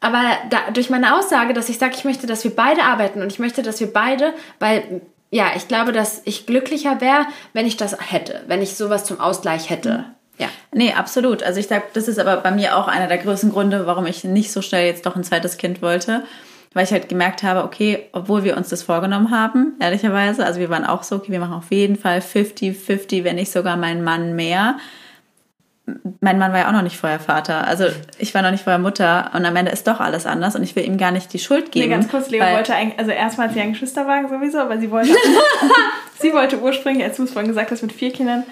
aber 0.00 0.22
da, 0.50 0.70
durch 0.72 0.90
meine 0.90 1.16
Aussage, 1.16 1.54
dass 1.54 1.68
ich 1.68 1.78
sage, 1.78 1.94
ich 1.96 2.04
möchte, 2.04 2.26
dass 2.26 2.44
wir 2.44 2.54
beide 2.54 2.82
arbeiten 2.82 3.22
und 3.22 3.32
ich 3.32 3.38
möchte, 3.38 3.62
dass 3.62 3.80
wir 3.80 3.92
beide, 3.92 4.34
weil 4.58 5.02
ja, 5.30 5.50
ich 5.56 5.68
glaube, 5.68 5.92
dass 5.92 6.22
ich 6.24 6.46
glücklicher 6.46 7.00
wäre, 7.00 7.26
wenn 7.52 7.66
ich 7.66 7.76
das 7.76 7.96
hätte, 8.10 8.42
wenn 8.46 8.62
ich 8.62 8.76
sowas 8.76 9.04
zum 9.04 9.20
Ausgleich 9.20 9.70
hätte. 9.70 9.98
Mhm. 9.98 10.04
Ja. 10.38 10.48
Nee, 10.72 10.92
absolut. 10.92 11.42
Also 11.42 11.60
ich 11.60 11.66
sage, 11.66 11.84
das 11.94 12.08
ist 12.08 12.18
aber 12.18 12.36
bei 12.38 12.50
mir 12.50 12.76
auch 12.76 12.88
einer 12.88 13.06
der 13.06 13.18
größten 13.18 13.50
Gründe, 13.50 13.86
warum 13.86 14.06
ich 14.06 14.22
nicht 14.24 14.52
so 14.52 14.60
schnell 14.60 14.86
jetzt 14.86 15.06
doch 15.06 15.16
ein 15.16 15.24
zweites 15.24 15.56
Kind 15.56 15.82
wollte. 15.82 16.24
Weil 16.74 16.84
ich 16.84 16.92
halt 16.92 17.08
gemerkt 17.08 17.42
habe, 17.42 17.64
okay, 17.64 18.06
obwohl 18.12 18.44
wir 18.44 18.54
uns 18.54 18.68
das 18.68 18.82
vorgenommen 18.82 19.30
haben, 19.30 19.76
ehrlicherweise, 19.80 20.44
also 20.44 20.60
wir 20.60 20.68
waren 20.68 20.84
auch 20.84 21.04
so, 21.04 21.16
okay, 21.16 21.32
wir 21.32 21.40
machen 21.40 21.54
auf 21.54 21.70
jeden 21.70 21.96
Fall 21.96 22.18
50-50, 22.18 23.24
wenn 23.24 23.36
nicht 23.36 23.50
sogar 23.50 23.78
mein 23.78 24.04
Mann 24.04 24.36
mehr 24.36 24.76
mein 26.20 26.38
Mann 26.38 26.52
war 26.52 26.60
ja 26.60 26.68
auch 26.68 26.72
noch 26.72 26.82
nicht 26.82 26.96
vorher 26.96 27.20
Vater. 27.20 27.66
Also 27.66 27.84
ich 28.18 28.34
war 28.34 28.42
noch 28.42 28.50
nicht 28.50 28.64
vorher 28.64 28.78
Mutter 28.78 29.30
und 29.34 29.44
am 29.44 29.54
Ende 29.54 29.70
ist 29.70 29.86
doch 29.86 30.00
alles 30.00 30.26
anders 30.26 30.56
und 30.56 30.62
ich 30.62 30.74
will 30.74 30.84
ihm 30.84 30.98
gar 30.98 31.12
nicht 31.12 31.32
die 31.32 31.38
Schuld 31.38 31.70
geben. 31.70 31.88
Nee, 31.88 31.94
ganz 31.94 32.08
kurz, 32.08 32.28
Leo 32.28 32.44
wollte 32.44 32.74
eigentlich, 32.74 32.98
also 32.98 33.12
erstmal 33.12 33.46
hat 33.46 33.54
sie 33.54 33.60
einen 33.60 33.72
Geschwisterwagen 33.72 34.28
sowieso, 34.28 34.58
aber 34.58 34.78
sie 34.78 34.90
wollte, 34.90 35.14
sie 36.18 36.32
wollte 36.32 36.60
ursprünglich, 36.60 37.04
als 37.04 37.16
du 37.16 37.22
es 37.22 37.32
vorhin 37.32 37.48
gesagt 37.48 37.70
hast, 37.70 37.82
mit 37.82 37.92
vier 37.92 38.12
Kindern, 38.12 38.42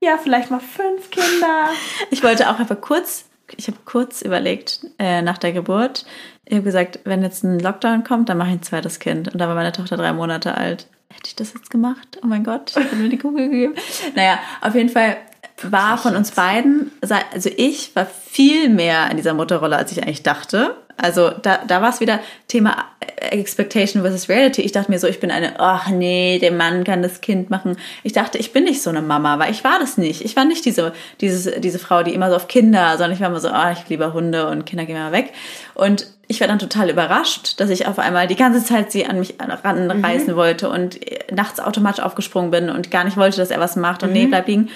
ja, 0.00 0.18
vielleicht 0.22 0.50
mal 0.50 0.60
fünf 0.60 1.10
Kinder. 1.10 1.68
Ich 2.10 2.22
wollte 2.22 2.48
auch 2.48 2.60
einfach 2.60 2.80
kurz, 2.80 3.24
ich 3.56 3.66
habe 3.66 3.78
kurz 3.84 4.22
überlegt 4.22 4.86
äh, 4.98 5.22
nach 5.22 5.38
der 5.38 5.52
Geburt, 5.52 6.04
ich 6.44 6.54
habe 6.54 6.64
gesagt, 6.64 7.00
wenn 7.04 7.22
jetzt 7.22 7.42
ein 7.42 7.58
Lockdown 7.58 8.04
kommt, 8.04 8.28
dann 8.28 8.38
mache 8.38 8.50
ich 8.50 8.54
ein 8.54 8.62
zweites 8.62 8.98
Kind. 8.98 9.32
Und 9.32 9.40
da 9.40 9.48
war 9.48 9.54
meine 9.54 9.72
Tochter 9.72 9.96
drei 9.96 10.12
Monate 10.12 10.56
alt. 10.56 10.86
Hätte 11.08 11.28
ich 11.28 11.36
das 11.36 11.54
jetzt 11.54 11.70
gemacht? 11.70 12.18
Oh 12.22 12.26
mein 12.26 12.44
Gott, 12.44 12.72
ich 12.76 12.84
habe 12.84 12.96
mir 12.96 13.08
die 13.08 13.18
Kugel 13.18 13.48
gegeben. 13.48 13.74
Naja, 14.14 14.38
auf 14.60 14.74
jeden 14.74 14.90
Fall 14.90 15.16
war 15.62 15.98
von 15.98 16.16
uns 16.16 16.32
beiden, 16.32 16.90
also 17.00 17.50
ich 17.56 17.94
war 17.94 18.06
viel 18.06 18.68
mehr 18.68 19.10
in 19.10 19.16
dieser 19.16 19.34
Mutterrolle, 19.34 19.76
als 19.76 19.92
ich 19.92 20.02
eigentlich 20.02 20.22
dachte. 20.22 20.76
Also 20.96 21.30
da, 21.30 21.58
da 21.66 21.82
war 21.82 21.90
es 21.90 22.00
wieder 22.00 22.20
Thema 22.46 22.76
Expectation 23.16 24.02
versus 24.02 24.28
Reality. 24.28 24.62
Ich 24.62 24.72
dachte 24.72 24.90
mir 24.90 24.98
so, 24.98 25.08
ich 25.08 25.18
bin 25.18 25.30
eine, 25.30 25.58
ach 25.58 25.88
nee, 25.88 26.38
der 26.38 26.52
Mann 26.52 26.84
kann 26.84 27.02
das 27.02 27.20
Kind 27.20 27.50
machen. 27.50 27.76
Ich 28.04 28.12
dachte, 28.12 28.38
ich 28.38 28.52
bin 28.52 28.64
nicht 28.64 28.80
so 28.80 28.90
eine 28.90 29.02
Mama, 29.02 29.38
weil 29.38 29.50
ich 29.50 29.64
war 29.64 29.78
das 29.80 29.98
nicht. 29.98 30.24
Ich 30.24 30.36
war 30.36 30.44
nicht 30.44 30.64
diese, 30.64 30.92
diese, 31.20 31.60
diese 31.60 31.78
Frau, 31.80 32.02
die 32.04 32.14
immer 32.14 32.30
so 32.30 32.36
auf 32.36 32.46
Kinder, 32.46 32.90
sondern 32.92 33.12
ich 33.12 33.20
war 33.20 33.28
immer 33.28 33.40
so, 33.40 33.48
ah, 33.48 33.72
ich 33.72 33.88
liebe 33.88 34.12
Hunde 34.12 34.48
und 34.48 34.66
Kinder 34.66 34.84
gehen 34.84 34.96
mal 34.96 35.12
weg. 35.12 35.32
Und 35.74 36.06
ich 36.28 36.40
war 36.40 36.48
dann 36.48 36.58
total 36.58 36.90
überrascht, 36.90 37.60
dass 37.60 37.70
ich 37.70 37.86
auf 37.86 37.98
einmal 37.98 38.26
die 38.26 38.36
ganze 38.36 38.64
Zeit 38.64 38.92
sie 38.92 39.04
an 39.06 39.18
mich 39.18 39.34
ranreißen 39.40 40.32
mhm. 40.32 40.36
wollte 40.36 40.68
und 40.68 41.00
nachts 41.30 41.60
automatisch 41.60 42.04
aufgesprungen 42.04 42.50
bin 42.50 42.70
und 42.70 42.90
gar 42.90 43.04
nicht 43.04 43.16
wollte, 43.16 43.36
dass 43.36 43.50
er 43.50 43.60
was 43.60 43.76
macht 43.76 44.02
und 44.02 44.10
mhm. 44.10 44.14
nee, 44.14 44.26
bleib 44.26 44.46
liegen. 44.46 44.70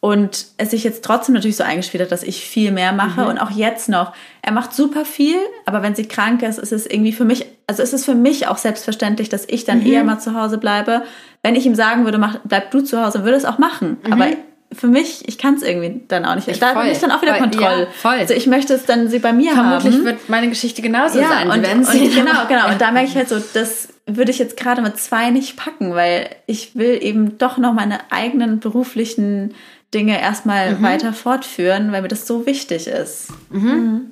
Und 0.00 0.46
es 0.58 0.70
sich 0.70 0.84
jetzt 0.84 1.04
trotzdem 1.04 1.34
natürlich 1.34 1.56
so 1.56 1.64
eingespielt 1.64 2.04
hat, 2.04 2.12
dass 2.12 2.22
ich 2.22 2.44
viel 2.44 2.70
mehr 2.70 2.92
mache 2.92 3.22
mhm. 3.22 3.26
und 3.28 3.38
auch 3.38 3.50
jetzt 3.50 3.88
noch. 3.88 4.12
Er 4.42 4.52
macht 4.52 4.72
super 4.72 5.04
viel, 5.04 5.36
aber 5.66 5.82
wenn 5.82 5.96
sie 5.96 6.06
krank 6.06 6.42
ist, 6.42 6.58
ist 6.58 6.72
es 6.72 6.86
irgendwie 6.86 7.12
für 7.12 7.24
mich, 7.24 7.46
also 7.66 7.82
ist 7.82 7.92
es 7.92 8.04
für 8.04 8.14
mich 8.14 8.46
auch 8.46 8.58
selbstverständlich, 8.58 9.28
dass 9.28 9.44
ich 9.48 9.64
dann 9.64 9.80
mhm. 9.80 9.86
eher 9.86 10.04
mal 10.04 10.20
zu 10.20 10.34
Hause 10.34 10.58
bleibe. 10.58 11.02
Wenn 11.42 11.56
ich 11.56 11.66
ihm 11.66 11.74
sagen 11.74 12.04
würde, 12.04 12.18
mach, 12.18 12.38
bleib 12.44 12.70
du 12.70 12.80
zu 12.80 13.04
Hause, 13.04 13.24
würde 13.24 13.36
es 13.36 13.44
auch 13.44 13.58
machen. 13.58 13.96
Mhm. 14.04 14.12
Aber 14.12 14.26
für 14.72 14.86
mich, 14.86 15.26
ich 15.26 15.38
kann 15.38 15.54
es 15.54 15.62
irgendwie 15.62 16.02
dann 16.08 16.24
auch 16.24 16.34
nicht. 16.34 16.46
Ich 16.46 16.60
da 16.60 16.74
bin 16.74 16.92
ich 16.92 16.98
dann 16.98 17.10
auch 17.10 17.22
wieder 17.22 17.38
Kontroll. 17.38 17.80
Ja, 17.80 17.86
voll. 17.92 18.18
Also 18.18 18.34
ich 18.34 18.46
möchte 18.46 18.74
es 18.74 18.84
dann 18.84 19.08
sie 19.08 19.18
bei 19.18 19.32
mir 19.32 19.52
Vermutlich 19.52 19.94
haben. 19.94 20.04
wird 20.04 20.28
meine 20.28 20.48
Geschichte 20.48 20.82
genauso 20.82 21.18
ja, 21.18 21.28
sein. 21.28 21.50
Und, 21.50 21.66
und, 21.66 21.88
und 21.88 22.14
genau, 22.14 22.46
genau. 22.48 22.68
Und 22.70 22.80
da 22.80 22.90
merke 22.92 23.08
ich 23.08 23.16
halt 23.16 23.28
so, 23.28 23.36
das 23.54 23.88
würde 24.06 24.30
ich 24.30 24.38
jetzt 24.38 24.56
gerade 24.56 24.82
mit 24.82 24.98
zwei 24.98 25.30
nicht 25.30 25.56
packen, 25.56 25.94
weil 25.94 26.28
ich 26.46 26.76
will 26.76 26.98
eben 27.00 27.38
doch 27.38 27.58
noch 27.58 27.72
meine 27.72 27.98
eigenen 28.10 28.60
beruflichen 28.60 29.54
Dinge 29.94 30.20
erstmal 30.20 30.74
mhm. 30.74 30.82
weiter 30.82 31.12
fortführen, 31.12 31.92
weil 31.92 32.02
mir 32.02 32.08
das 32.08 32.26
so 32.26 32.46
wichtig 32.46 32.86
ist. 32.86 33.28
Mhm. 33.50 33.68
mhm. 33.68 34.10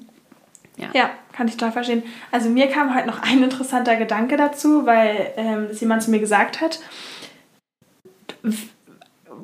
Ja. 0.78 0.88
ja. 0.92 1.10
kann 1.32 1.48
ich 1.48 1.56
total 1.56 1.72
verstehen. 1.72 2.02
Also 2.30 2.50
mir 2.50 2.66
kam 2.68 2.94
heute 2.94 3.06
noch 3.06 3.22
ein 3.22 3.42
interessanter 3.42 3.96
Gedanke 3.96 4.36
dazu, 4.36 4.84
weil 4.84 5.32
ähm, 5.36 5.68
jemand 5.72 6.02
zu 6.02 6.10
mir 6.10 6.20
gesagt 6.20 6.60
hat, 6.60 6.80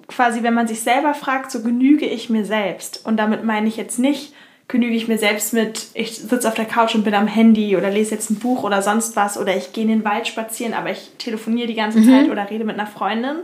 quasi 0.08 0.42
wenn 0.42 0.54
man 0.54 0.68
sich 0.68 0.82
selber 0.82 1.14
fragt, 1.14 1.50
so 1.50 1.62
genüge 1.62 2.06
ich 2.06 2.28
mir 2.28 2.44
selbst. 2.44 3.04
Und 3.06 3.16
damit 3.16 3.44
meine 3.44 3.66
ich 3.66 3.76
jetzt 3.76 3.98
nicht, 3.98 4.34
genüge 4.68 4.94
ich 4.94 5.08
mir 5.08 5.18
selbst 5.18 5.52
mit, 5.52 5.88
ich 5.94 6.18
sitze 6.18 6.48
auf 6.48 6.54
der 6.54 6.64
Couch 6.64 6.94
und 6.94 7.04
bin 7.04 7.14
am 7.14 7.26
Handy 7.26 7.76
oder 7.76 7.90
lese 7.90 8.14
jetzt 8.14 8.30
ein 8.30 8.38
Buch 8.38 8.62
oder 8.62 8.82
sonst 8.82 9.16
was 9.16 9.38
oder 9.38 9.56
ich 9.56 9.72
gehe 9.72 9.84
in 9.84 9.90
den 9.90 10.04
Wald 10.04 10.28
spazieren, 10.28 10.74
aber 10.74 10.90
ich 10.90 11.12
telefoniere 11.18 11.66
die 11.66 11.74
ganze 11.74 12.00
mhm. 12.00 12.08
Zeit 12.08 12.30
oder 12.30 12.48
rede 12.50 12.64
mit 12.64 12.78
einer 12.78 12.86
Freundin, 12.86 13.36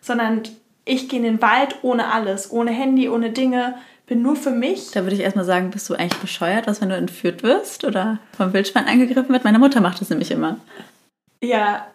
sondern 0.00 0.42
ich 0.84 1.08
gehe 1.08 1.18
in 1.18 1.24
den 1.24 1.42
Wald 1.42 1.76
ohne 1.82 2.12
alles, 2.12 2.50
ohne 2.50 2.70
Handy, 2.70 3.08
ohne 3.08 3.30
Dinge, 3.30 3.74
bin 4.06 4.22
nur 4.22 4.36
für 4.36 4.50
mich. 4.50 4.90
Da 4.90 5.02
würde 5.02 5.14
ich 5.14 5.22
erstmal 5.22 5.44
sagen, 5.44 5.70
bist 5.70 5.88
du 5.88 5.94
eigentlich 5.94 6.20
bescheuert, 6.20 6.66
was 6.66 6.80
wenn 6.80 6.90
du 6.90 6.96
entführt 6.96 7.42
wirst 7.42 7.84
oder 7.84 8.18
vom 8.36 8.52
Wildschwein 8.52 8.86
angegriffen 8.86 9.30
wird? 9.30 9.44
Meine 9.44 9.58
Mutter 9.58 9.80
macht 9.80 10.00
das 10.00 10.10
nämlich 10.10 10.30
immer. 10.30 10.58
Ja, 11.42 11.86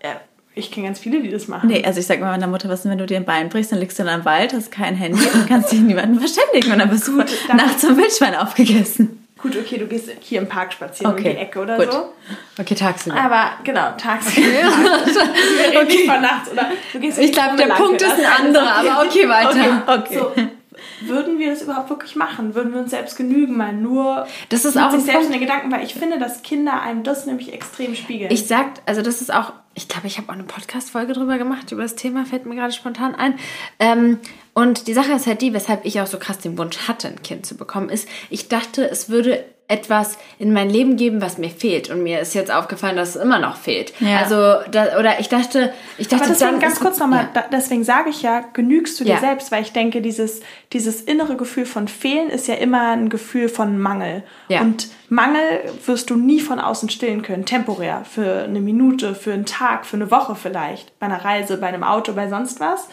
ich 0.56 0.72
kenne 0.72 0.88
ganz 0.88 1.00
viele, 1.00 1.22
die 1.22 1.30
das 1.30 1.48
machen. 1.48 1.70
Nee, 1.70 1.84
also 1.86 2.00
ich 2.00 2.08
sage 2.08 2.22
mal 2.22 2.32
meiner 2.32 2.48
Mutter, 2.48 2.68
was 2.70 2.82
denn, 2.82 2.92
wenn 2.92 2.98
du 2.98 3.06
dir 3.06 3.18
ein 3.18 3.26
Bein 3.26 3.50
brichst, 3.50 3.72
dann 3.72 3.80
liegst 3.80 4.00
du 4.00 4.04
in 4.04 4.10
einem 4.10 4.26
Wald, 4.26 4.54
hast 4.54 4.72
kein 4.72 4.96
Handy 4.96 5.24
und 5.34 5.48
kannst 5.48 5.72
dich 5.72 5.80
niemanden 5.82 6.20
verständigen 6.20 6.72
und 6.72 6.80
dann 6.80 6.90
bist 6.90 7.08
du 7.08 7.18
nachts 7.56 7.82
zum 7.82 7.96
Wildschwein 7.96 8.36
aufgegessen. 8.36 9.19
Gut, 9.42 9.56
okay, 9.56 9.78
du 9.78 9.88
gehst 9.88 10.10
hier 10.20 10.42
im 10.42 10.50
Park 10.50 10.74
spazieren 10.74 11.14
okay. 11.14 11.30
um 11.30 11.36
die 11.36 11.42
Ecke 11.42 11.60
oder 11.60 11.78
gut. 11.78 11.92
so. 11.92 12.14
Okay, 12.60 12.76
tagsüber. 12.76 13.16
Aber 13.16 13.52
genau, 13.64 13.92
tagsüber. 13.98 14.48
Wir 15.72 15.82
okay. 15.82 16.06
von 16.06 16.22
nachts 16.22 16.52
oder 16.52 16.72
du 16.92 17.00
gehst 17.00 17.20
Ich 17.20 17.32
glaube, 17.32 17.56
der 17.56 17.68
Punkt 17.68 18.02
ist 18.02 18.20
ein 18.20 18.26
anderer, 18.26 18.76
aber 18.76 19.08
okay, 19.08 19.30
weiter. 19.30 19.84
Okay. 19.88 20.18
okay. 20.18 20.18
So, 20.18 20.59
würden 21.02 21.40
wir 21.40 21.50
das 21.50 21.62
überhaupt 21.62 21.90
wirklich 21.90 22.16
machen? 22.16 22.56
Würden 22.56 22.74
wir 22.74 22.80
uns 22.80 22.92
selbst 22.92 23.18
genügen, 23.18 23.58
mal 23.58 23.74
nur 23.74 24.28
das 24.50 24.66
ist 24.66 24.78
auch 24.78 24.92
sich 24.92 25.04
selbst 25.04 25.28
in 25.28 25.32
den 25.32 25.42
Gedanken, 25.42 25.72
weil 25.72 25.84
ich 25.84 25.94
finde, 25.94 26.20
dass 26.20 26.44
Kinder 26.44 26.82
einem 26.82 27.04
das 27.04 27.26
nämlich 27.26 27.54
extrem 27.54 27.96
spiegeln. 27.96 28.32
Ich 28.32 28.48
sag, 28.48 28.68
also 28.86 29.02
das 29.02 29.22
ist 29.22 29.34
auch, 29.34 29.54
ich 29.76 29.88
glaube, 29.88 30.08
ich 30.08 30.18
habe 30.18 30.30
auch 30.30 30.34
eine 30.34 30.44
Podcast-Folge 30.44 31.14
drüber 31.14 31.38
gemacht, 31.38 31.72
über 31.72 31.84
das 31.84 31.96
Thema, 31.96 32.26
fällt 32.26 32.46
mir 32.46 32.56
gerade 32.56 32.74
spontan 32.74 33.16
ein. 33.16 33.40
Ähm, 33.80 34.20
und 34.54 34.88
die 34.88 34.94
Sache 34.94 35.14
ist 35.14 35.28
halt 35.28 35.42
die, 35.42 35.54
weshalb 35.54 35.86
ich 35.86 36.02
auch 36.02 36.08
so 36.08 36.20
krass 36.20 36.40
den 36.40 36.58
Wunsch 36.58 36.88
hatte, 36.88 37.08
ein 37.08 37.22
Kind 37.22 37.46
zu 37.46 37.56
bekommen, 37.56 37.90
ist, 37.90 38.08
ich 38.30 38.50
dachte, 38.50 38.90
es 38.90 39.10
würde 39.10 39.46
etwas 39.70 40.18
in 40.40 40.52
mein 40.52 40.68
Leben 40.68 40.98
geben, 40.98 41.22
was 41.22 41.38
mir 41.38 41.52
fehlt. 41.52 41.92
Und 41.92 42.02
mir 42.02 42.20
ist 42.20 42.34
jetzt 42.34 42.52
aufgefallen, 42.52 42.98
dass 42.98 43.10
es 43.10 43.16
immer 43.22 43.38
noch 43.38 43.56
fehlt. 43.56 43.94
Ja. 44.00 44.18
Also, 44.18 44.68
da, 44.72 44.98
oder 44.98 45.20
ich 45.20 45.30
dachte, 45.30 45.72
ich 46.00 46.08
dachte, 46.08 46.24
Aber 46.24 46.34
deswegen 46.34 46.60
ganz 46.60 46.80
kurz 46.80 46.98
nochmal, 46.98 47.30
ja. 47.36 47.46
deswegen 47.52 47.84
sage 47.84 48.10
ich 48.10 48.24
ja, 48.24 48.44
genügst 48.54 49.00
du 49.00 49.04
dir 49.04 49.14
ja. 49.14 49.20
selbst, 49.20 49.52
weil 49.52 49.62
ich 49.62 49.72
denke, 49.72 50.02
dieses, 50.02 50.42
dieses 50.74 51.02
innere 51.02 51.38
Gefühl 51.38 51.68
von 51.68 51.88
Fehlen 51.88 52.32
ist 52.32 52.48
ja 52.48 52.56
immer 52.56 52.94
ein 52.94 53.10
Gefühl 53.10 53.48
von 53.48 53.80
Mangel. 53.80 54.24
Ja. 54.48 54.62
Und 54.62 54.88
Mangel 55.08 55.62
wirst 55.86 56.10
du 56.10 56.16
nie 56.16 56.40
von 56.40 56.60
außen 56.60 56.90
stillen 56.90 57.22
können, 57.22 57.46
temporär, 57.46 58.04
für 58.10 58.46
eine 58.46 58.62
Minute, 58.62 59.14
für 59.14 59.34
einen 59.34 59.46
Tag, 59.46 59.86
für 59.86 59.98
eine 59.98 60.10
Woche 60.10 60.36
vielleicht, 60.36 60.98
bei 60.98 61.06
einer 61.06 61.24
Reise, 61.24 61.58
bei 61.58 61.68
einem 61.68 61.84
Auto, 61.84 62.14
bei 62.14 62.28
sonst 62.28 62.60
was. 62.60 62.88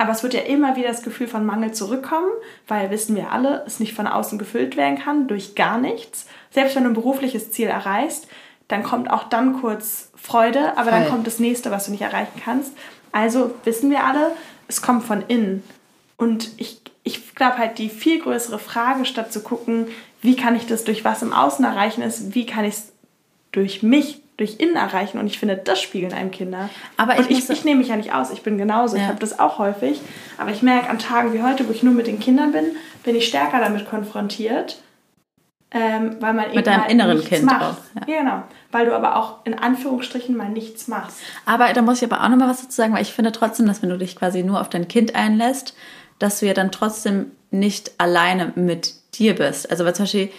Aber 0.00 0.12
es 0.12 0.22
wird 0.22 0.32
ja 0.32 0.40
immer 0.40 0.76
wieder 0.76 0.88
das 0.88 1.02
Gefühl 1.02 1.28
von 1.28 1.44
Mangel 1.44 1.72
zurückkommen, 1.72 2.30
weil 2.66 2.88
wissen 2.88 3.14
wir 3.16 3.32
alle, 3.32 3.64
es 3.66 3.80
nicht 3.80 3.92
von 3.92 4.06
außen 4.06 4.38
gefüllt 4.38 4.78
werden 4.78 4.98
kann 4.98 5.28
durch 5.28 5.54
gar 5.54 5.76
nichts. 5.76 6.24
Selbst 6.50 6.74
wenn 6.74 6.84
du 6.84 6.88
ein 6.88 6.94
berufliches 6.94 7.52
Ziel 7.52 7.68
erreichst, 7.68 8.26
dann 8.68 8.82
kommt 8.82 9.10
auch 9.10 9.24
dann 9.24 9.60
kurz 9.60 10.10
Freude, 10.16 10.78
aber 10.78 10.84
Voll. 10.84 10.92
dann 10.92 11.08
kommt 11.10 11.26
das 11.26 11.38
nächste, 11.38 11.70
was 11.70 11.84
du 11.84 11.90
nicht 11.90 12.00
erreichen 12.00 12.40
kannst. 12.42 12.72
Also 13.12 13.54
wissen 13.64 13.90
wir 13.90 14.02
alle, 14.02 14.32
es 14.68 14.80
kommt 14.80 15.04
von 15.04 15.22
innen. 15.28 15.62
Und 16.16 16.48
ich, 16.56 16.80
ich 17.02 17.34
glaube 17.34 17.58
halt, 17.58 17.76
die 17.76 17.90
viel 17.90 18.22
größere 18.22 18.58
Frage, 18.58 19.04
statt 19.04 19.34
zu 19.34 19.42
gucken, 19.42 19.88
wie 20.22 20.34
kann 20.34 20.56
ich 20.56 20.66
das 20.66 20.84
durch 20.84 21.04
was 21.04 21.20
im 21.20 21.34
Außen 21.34 21.62
erreichen, 21.62 22.00
ist, 22.00 22.34
wie 22.34 22.46
kann 22.46 22.64
ich 22.64 22.76
es 22.76 22.92
durch 23.52 23.82
mich 23.82 24.19
durch 24.40 24.56
innen 24.58 24.76
erreichen. 24.76 25.18
Und 25.18 25.26
ich 25.26 25.38
finde, 25.38 25.56
das 25.56 25.80
spiegeln 25.80 26.14
einem 26.14 26.30
Kinder. 26.30 26.70
Aber 26.96 27.20
ich, 27.20 27.30
ich, 27.30 27.50
ich, 27.50 27.64
nehme 27.64 27.80
mich 27.80 27.88
ja 27.88 27.96
nicht 27.96 28.14
aus, 28.14 28.30
ich 28.30 28.42
bin 28.42 28.56
genauso. 28.56 28.96
Ja. 28.96 29.02
Ich 29.02 29.08
habe 29.08 29.20
das 29.20 29.38
auch 29.38 29.58
häufig. 29.58 30.00
Aber 30.38 30.50
ich 30.50 30.62
merke 30.62 30.88
an 30.88 30.98
Tagen 30.98 31.34
wie 31.34 31.42
heute, 31.42 31.68
wo 31.68 31.72
ich 31.72 31.82
nur 31.82 31.92
mit 31.92 32.06
den 32.06 32.18
Kindern 32.18 32.50
bin, 32.52 32.64
bin 33.04 33.14
ich 33.14 33.28
stärker 33.28 33.60
damit 33.60 33.88
konfrontiert. 33.88 34.78
Ähm, 35.72 36.16
weil 36.18 36.32
man 36.32 36.52
mit 36.52 36.66
deinem 36.66 36.88
inneren 36.88 37.22
Kind 37.22 37.44
macht. 37.44 37.62
auch. 37.62 37.76
Ja. 37.94 38.14
ja. 38.14 38.20
genau. 38.22 38.42
Weil 38.72 38.86
du 38.86 38.94
aber 38.96 39.16
auch 39.16 39.44
in 39.44 39.56
Anführungsstrichen 39.56 40.36
mal 40.36 40.48
nichts 40.48 40.88
machst. 40.88 41.18
Aber 41.44 41.72
da 41.72 41.82
muss 41.82 42.02
ich 42.02 42.10
aber 42.10 42.24
auch 42.24 42.28
noch 42.28 42.38
mal 42.38 42.48
was 42.48 42.62
dazu 42.62 42.74
sagen, 42.74 42.94
weil 42.94 43.02
ich 43.02 43.12
finde 43.12 43.30
trotzdem, 43.30 43.66
dass 43.66 43.82
wenn 43.82 43.90
du 43.90 43.98
dich 43.98 44.16
quasi 44.16 44.42
nur 44.42 44.60
auf 44.60 44.68
dein 44.70 44.88
Kind 44.88 45.14
einlässt, 45.14 45.76
dass 46.18 46.40
du 46.40 46.46
ja 46.46 46.54
dann 46.54 46.72
trotzdem 46.72 47.30
nicht 47.50 47.92
alleine 47.98 48.52
mit 48.56 48.94
dir 49.14 49.34
bist. 49.34 49.70
Also 49.70 49.84
weil 49.84 49.94
zum 49.94 50.04
Beispiel 50.04 50.30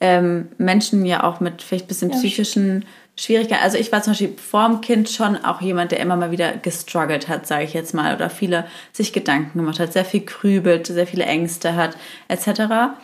ähm, 0.00 0.48
Menschen 0.56 1.04
ja 1.04 1.22
auch 1.24 1.40
mit 1.40 1.62
vielleicht 1.62 1.84
ein 1.84 1.88
bisschen 1.88 2.10
ja, 2.10 2.16
psychischen 2.16 2.86
Schwierigkeiten. 3.16 3.62
Also 3.62 3.76
ich 3.76 3.92
war 3.92 4.02
zum 4.02 4.12
Beispiel 4.12 4.34
vor 4.36 4.66
dem 4.66 4.80
Kind 4.80 5.10
schon 5.10 5.36
auch 5.36 5.60
jemand, 5.60 5.92
der 5.92 6.00
immer 6.00 6.16
mal 6.16 6.30
wieder 6.30 6.52
gestruggelt 6.56 7.28
hat, 7.28 7.46
sage 7.46 7.64
ich 7.64 7.74
jetzt 7.74 7.94
mal, 7.94 8.14
oder 8.14 8.30
viele 8.30 8.66
sich 8.92 9.12
Gedanken 9.12 9.58
gemacht 9.58 9.78
hat, 9.78 9.92
sehr 9.92 10.04
viel 10.04 10.20
grübelt, 10.20 10.86
sehr 10.86 11.06
viele 11.06 11.24
Ängste 11.24 11.76
hat, 11.76 11.96
etc. 12.28 12.94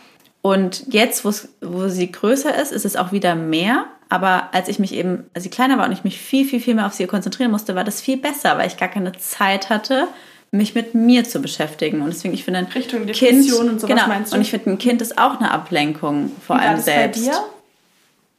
Und 0.41 0.85
jetzt, 0.93 1.25
wo 1.25 1.87
sie 1.87 2.11
größer 2.11 2.59
ist, 2.59 2.71
ist 2.71 2.85
es 2.85 2.95
auch 2.95 3.11
wieder 3.11 3.35
mehr. 3.35 3.85
Aber 4.09 4.53
als 4.53 4.69
ich 4.69 4.79
mich 4.79 4.93
eben, 4.93 5.25
als 5.33 5.43
sie 5.43 5.49
kleiner 5.49 5.77
war 5.77 5.85
und 5.85 5.91
ich 5.91 6.03
mich 6.03 6.19
viel, 6.19 6.45
viel, 6.45 6.61
viel 6.61 6.75
mehr 6.75 6.85
auf 6.85 6.93
sie 6.93 7.05
konzentrieren 7.07 7.51
musste, 7.51 7.75
war 7.75 7.83
das 7.83 8.01
viel 8.01 8.17
besser, 8.17 8.57
weil 8.57 8.67
ich 8.67 8.77
gar 8.77 8.87
keine 8.87 9.11
Zeit 9.13 9.69
hatte, 9.69 10.07
mich 10.51 10.75
mit 10.75 10.95
mir 10.95 11.25
zu 11.25 11.41
beschäftigen. 11.41 12.01
Und 12.01 12.07
deswegen, 12.07 12.33
ich 12.33 12.45
finde 12.45 12.59
ein 12.59 12.67
Richtung 12.67 13.05
Depression 13.05 13.59
kind, 13.59 13.71
und 13.71 13.81
sowas 13.81 13.95
genau, 13.95 14.07
meinst 14.07 14.31
du? 14.31 14.37
Und 14.37 14.41
ich 14.41 14.49
finde, 14.51 14.71
ein 14.71 14.77
Kind 14.77 15.01
ist 15.01 15.17
auch 15.17 15.39
eine 15.39 15.51
Ablenkung 15.51 16.31
vor 16.45 16.55
Wie 16.55 16.61
allem 16.61 16.69
war 16.69 16.75
das 16.77 16.85
selbst. 16.85 17.25
Bei 17.25 17.31
dir? 17.31 17.43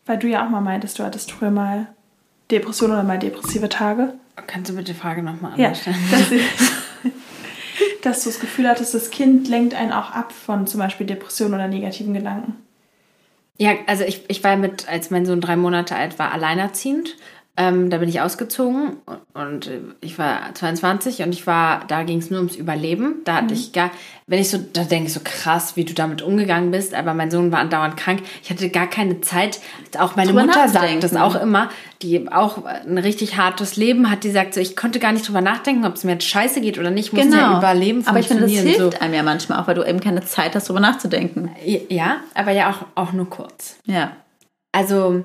Weil 0.09 0.19
du 0.19 0.27
ja 0.27 0.45
auch 0.45 0.49
mal 0.49 0.63
meintest, 0.63 0.99
du 0.99 1.05
hattest 1.05 1.31
früher 1.31 1.51
mal 1.51 1.87
Depression 2.51 2.91
oder 2.91 3.03
mal 3.03 3.19
depressive 3.19 3.69
Tage. 3.69 4.15
Kannst 4.47 4.71
du 4.71 4.75
bitte 4.75 4.93
die 4.93 4.99
Frage 4.99 5.23
nochmal 5.23 5.53
anders 5.53 5.85
ja, 5.85 5.93
stellen? 5.93 6.41
dass 8.03 8.25
du 8.25 8.31
das 8.31 8.41
Gefühl 8.41 8.67
hattest, 8.67 8.95
das 8.95 9.11
Kind 9.11 9.49
lenkt 9.49 9.75
einen 9.75 9.93
auch 9.93 10.11
ab 10.13 10.33
von 10.33 10.67
zum 10.67 10.81
Beispiel 10.81 11.07
Depressionen 11.07 11.55
oder 11.55 11.69
negativen 11.69 12.15
Gedanken? 12.15 12.57
Ja, 13.59 13.73
also 13.87 14.03
ich, 14.05 14.25
ich 14.29 14.43
war 14.43 14.57
mit, 14.57 14.89
als 14.89 15.11
mein 15.11 15.27
Sohn 15.27 15.43
drei 15.43 15.57
Monate 15.57 15.95
alt 15.95 16.19
war, 16.19 16.33
alleinerziehend 16.33 17.17
ähm, 17.61 17.91
da 17.91 17.99
bin 17.99 18.09
ich 18.09 18.21
ausgezogen 18.21 18.99
und 19.35 19.69
ich 20.01 20.17
war 20.17 20.55
22 20.55 21.23
und 21.23 21.33
ich 21.33 21.45
war, 21.49 21.85
da 21.89 22.05
ging 22.05 22.19
es 22.19 22.31
nur 22.31 22.39
ums 22.39 22.55
Überleben. 22.55 23.17
Da 23.25 23.35
hatte 23.35 23.47
mhm. 23.47 23.61
ich 23.61 23.73
gar, 23.73 23.91
wenn 24.29 24.39
ich 24.39 24.49
so, 24.49 24.59
da 24.59 24.85
denke 24.85 25.09
ich 25.09 25.13
so 25.13 25.19
krass, 25.25 25.75
wie 25.75 25.85
du 25.85 25.93
damit 25.93 26.23
umgegangen 26.23 26.71
bist, 26.71 26.95
aber 26.95 27.15
mein 27.15 27.33
Sohn 27.33 27.51
war 27.51 27.59
andauernd 27.59 27.97
krank. 27.97 28.23
Ich 28.45 28.51
hatte 28.51 28.69
gar 28.69 28.87
keine 28.87 29.23
Zeit. 29.23 29.59
Auch 29.99 30.15
meine 30.15 30.31
drüber 30.31 30.45
Mutter 30.45 30.69
sagt 30.69 31.03
das 31.03 31.17
auch 31.17 31.35
immer, 31.35 31.69
die 32.01 32.31
auch 32.31 32.65
ein 32.65 32.97
richtig 32.97 33.37
hartes 33.37 33.75
Leben 33.75 34.09
hat, 34.09 34.23
die 34.23 34.31
sagt 34.31 34.55
so, 34.55 34.61
ich 34.61 34.77
konnte 34.77 35.01
gar 35.01 35.11
nicht 35.11 35.27
drüber 35.27 35.41
nachdenken, 35.41 35.85
ob 35.85 35.95
es 35.95 36.05
mir 36.05 36.13
jetzt 36.13 36.29
scheiße 36.29 36.61
geht 36.61 36.79
oder 36.79 36.93
nicht, 36.93 37.07
ich 37.07 37.13
musste 37.13 37.31
genau. 37.31 37.55
ja 37.55 37.59
überleben 37.59 38.05
Aber 38.07 38.21
ich 38.21 38.29
finde, 38.29 38.45
das 38.45 38.53
hilft 38.53 38.79
so. 38.79 38.91
einem 39.01 39.15
ja 39.15 39.25
manchmal 39.25 39.59
auch, 39.61 39.67
weil 39.67 39.75
du 39.75 39.83
eben 39.83 39.99
keine 39.99 40.25
Zeit 40.25 40.55
hast, 40.55 40.69
drüber 40.69 40.79
nachzudenken. 40.79 41.51
Ja, 41.89 42.19
aber 42.35 42.53
ja 42.53 42.71
auch, 42.71 42.87
auch 42.95 43.13
nur 43.13 43.29
kurz. 43.29 43.79
Ja. 43.85 44.13
Also, 44.71 45.25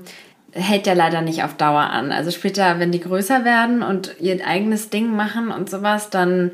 hält 0.54 0.88
ja 0.88 0.94
leider 0.94 1.22
nicht 1.22 1.44
auf 1.44 1.56
Dauer 1.56 1.82
an. 1.82 2.12
Also 2.12 2.32
später, 2.32 2.80
wenn 2.80 2.92
die 2.92 3.00
größer 3.00 3.44
werden 3.44 3.84
und 3.84 4.16
ihr 4.20 4.46
eigenes 4.46 4.90
Ding 4.90 5.16
machen 5.16 5.50
und 5.50 5.70
sowas, 5.70 6.10
dann 6.10 6.52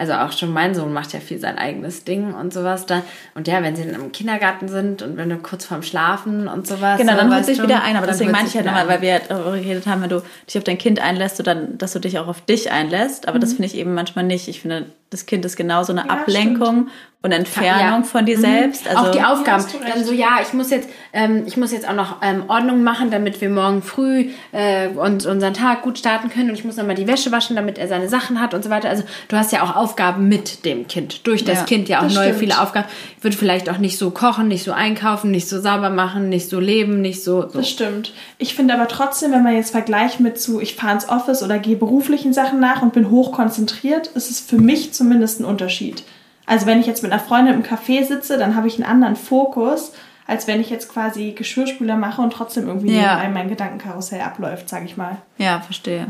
also 0.00 0.14
auch 0.14 0.32
schon 0.32 0.50
mein 0.50 0.74
Sohn 0.74 0.94
macht 0.94 1.12
ja 1.12 1.20
viel 1.20 1.38
sein 1.38 1.58
eigenes 1.58 2.04
Ding 2.04 2.32
und 2.32 2.54
sowas 2.54 2.86
da. 2.86 3.02
Und 3.34 3.46
ja, 3.46 3.62
wenn 3.62 3.76
sie 3.76 3.84
dann 3.84 4.00
im 4.00 4.12
Kindergarten 4.12 4.66
sind 4.66 5.02
und 5.02 5.18
wenn 5.18 5.28
du 5.28 5.36
kurz 5.36 5.66
vorm 5.66 5.82
Schlafen 5.82 6.48
und 6.48 6.66
sowas. 6.66 6.98
Genau, 6.98 7.16
dann 7.16 7.34
holt 7.34 7.44
sich 7.44 7.62
wieder 7.62 7.82
ein. 7.82 7.96
Aber 7.96 8.06
deswegen 8.06 8.30
meine 8.30 8.48
ich 8.48 8.54
halt 8.54 8.64
nochmal, 8.64 8.88
weil 8.88 9.02
wir 9.02 9.20
darüber 9.28 9.58
geredet 9.58 9.86
haben, 9.86 10.00
wenn 10.00 10.08
du 10.08 10.22
dich 10.48 10.56
auf 10.56 10.64
dein 10.64 10.78
Kind 10.78 11.02
einlässt, 11.02 11.36
so 11.36 11.42
dann, 11.42 11.76
dass 11.76 11.92
du 11.92 11.98
dich 11.98 12.18
auch 12.18 12.28
auf 12.28 12.40
dich 12.40 12.72
einlässt. 12.72 13.28
Aber 13.28 13.36
mhm. 13.36 13.40
das 13.42 13.52
finde 13.52 13.66
ich 13.66 13.76
eben 13.76 13.92
manchmal 13.92 14.24
nicht. 14.24 14.48
Ich 14.48 14.62
finde, 14.62 14.86
das 15.10 15.26
Kind 15.26 15.44
ist 15.44 15.56
genauso 15.56 15.92
eine 15.92 16.06
ja, 16.06 16.10
Ablenkung 16.10 16.86
stimmt. 16.86 16.90
und 17.22 17.32
Entfernung 17.32 18.02
ja. 18.02 18.02
von 18.04 18.26
dir 18.26 18.36
mhm. 18.38 18.42
selbst. 18.42 18.88
Also 18.88 19.02
auch 19.02 19.10
die 19.10 19.22
Aufgaben. 19.22 19.64
Dann 19.92 20.04
so, 20.04 20.12
ja, 20.12 20.38
ich 20.40 20.52
muss 20.52 20.70
jetzt, 20.70 20.88
ähm, 21.12 21.42
ich 21.46 21.56
muss 21.56 21.72
jetzt 21.72 21.88
auch 21.88 21.94
noch 21.94 22.22
ähm, 22.22 22.44
Ordnung 22.46 22.84
machen, 22.84 23.10
damit 23.10 23.40
wir 23.40 23.50
morgen 23.50 23.82
früh 23.82 24.30
äh, 24.52 24.86
uns 24.88 25.26
unseren 25.26 25.52
Tag 25.52 25.82
gut 25.82 25.98
starten 25.98 26.30
können 26.30 26.50
und 26.50 26.54
ich 26.54 26.64
muss 26.64 26.76
nochmal 26.76 26.94
die 26.94 27.08
Wäsche 27.08 27.32
waschen, 27.32 27.56
damit 27.56 27.76
er 27.76 27.88
seine 27.88 28.08
Sachen 28.08 28.40
hat 28.40 28.54
und 28.54 28.62
so 28.62 28.70
weiter. 28.70 28.88
Also 28.88 29.02
du 29.26 29.36
hast 29.36 29.50
ja 29.50 29.64
auch 29.64 29.74
Aufgaben 29.74 30.28
mit 30.28 30.64
dem 30.64 30.86
Kind. 30.86 31.26
Durch 31.26 31.44
das 31.44 31.58
ja, 31.58 31.64
Kind 31.64 31.88
ja 31.88 31.98
auch 31.98 32.02
neue 32.02 32.26
stimmt. 32.26 32.38
viele 32.38 32.60
Aufgaben. 32.60 32.86
Ich 33.18 33.24
würde 33.24 33.36
vielleicht 33.36 33.68
auch 33.68 33.78
nicht 33.78 33.98
so 33.98 34.12
kochen, 34.12 34.46
nicht 34.46 34.62
so 34.62 34.70
einkaufen, 34.70 35.32
nicht 35.32 35.48
so 35.48 35.60
sauber 35.60 35.90
machen, 35.90 36.28
nicht 36.28 36.48
so 36.48 36.60
leben, 36.60 37.00
nicht 37.00 37.24
so. 37.24 37.42
so. 37.42 37.58
Das 37.58 37.68
stimmt. 37.68 38.12
Ich 38.38 38.54
finde 38.54 38.74
aber 38.74 38.86
trotzdem, 38.86 39.32
wenn 39.32 39.42
man 39.42 39.56
jetzt 39.56 39.72
vergleicht 39.72 40.20
mit 40.20 40.40
zu, 40.40 40.60
ich 40.60 40.76
fahre 40.76 40.94
ins 40.94 41.08
Office 41.08 41.42
oder 41.42 41.58
gehe 41.58 41.74
beruflichen 41.74 42.32
Sachen 42.32 42.60
nach 42.60 42.80
und 42.80 42.92
bin 42.92 43.10
hoch 43.10 43.32
konzentriert, 43.32 44.06
ist 44.06 44.30
es 44.30 44.38
für 44.38 44.56
mich 44.56 44.92
zumindest 45.00 45.40
ein 45.40 45.46
Unterschied. 45.46 46.04
Also 46.44 46.66
wenn 46.66 46.78
ich 46.78 46.86
jetzt 46.86 47.02
mit 47.02 47.10
einer 47.10 47.22
Freundin 47.22 47.54
im 47.54 47.62
Café 47.62 48.04
sitze, 48.04 48.36
dann 48.36 48.54
habe 48.54 48.68
ich 48.68 48.74
einen 48.74 48.84
anderen 48.84 49.16
Fokus, 49.16 49.92
als 50.26 50.46
wenn 50.46 50.60
ich 50.60 50.68
jetzt 50.68 50.90
quasi 50.90 51.32
Geschirrspüler 51.32 51.96
mache 51.96 52.20
und 52.20 52.34
trotzdem 52.34 52.68
irgendwie 52.68 52.94
ja. 52.94 53.26
mein 53.32 53.48
Gedankenkarussell 53.48 54.20
abläuft, 54.20 54.68
sage 54.68 54.84
ich 54.84 54.98
mal. 54.98 55.16
Ja, 55.38 55.60
verstehe. 55.60 56.08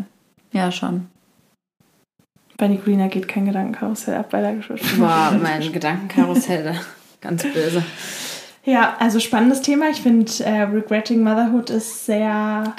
Ja, 0.51 0.73
schon. 0.73 1.07
Bei 2.57 2.67
Nicolina 2.67 3.07
geht 3.07 3.29
kein 3.29 3.47
Gedankenkarussell 3.47 4.17
ab 4.17 4.31
bei 4.31 4.41
der 4.41 4.57
Geschirrspüler. 4.57 5.07
Boah, 5.07 5.39
mein 5.41 5.73
Gedankenkarussell, 5.73 6.75
ganz 7.21 7.45
böse. 7.45 7.85
Ja, 8.71 8.95
also 9.01 9.19
spannendes 9.19 9.63
Thema. 9.63 9.91
Ich 9.91 10.01
finde, 10.01 10.31
äh, 10.45 10.63
Regretting 10.63 11.25
Motherhood 11.25 11.71
ist 11.71 12.07
sehr 12.07 12.73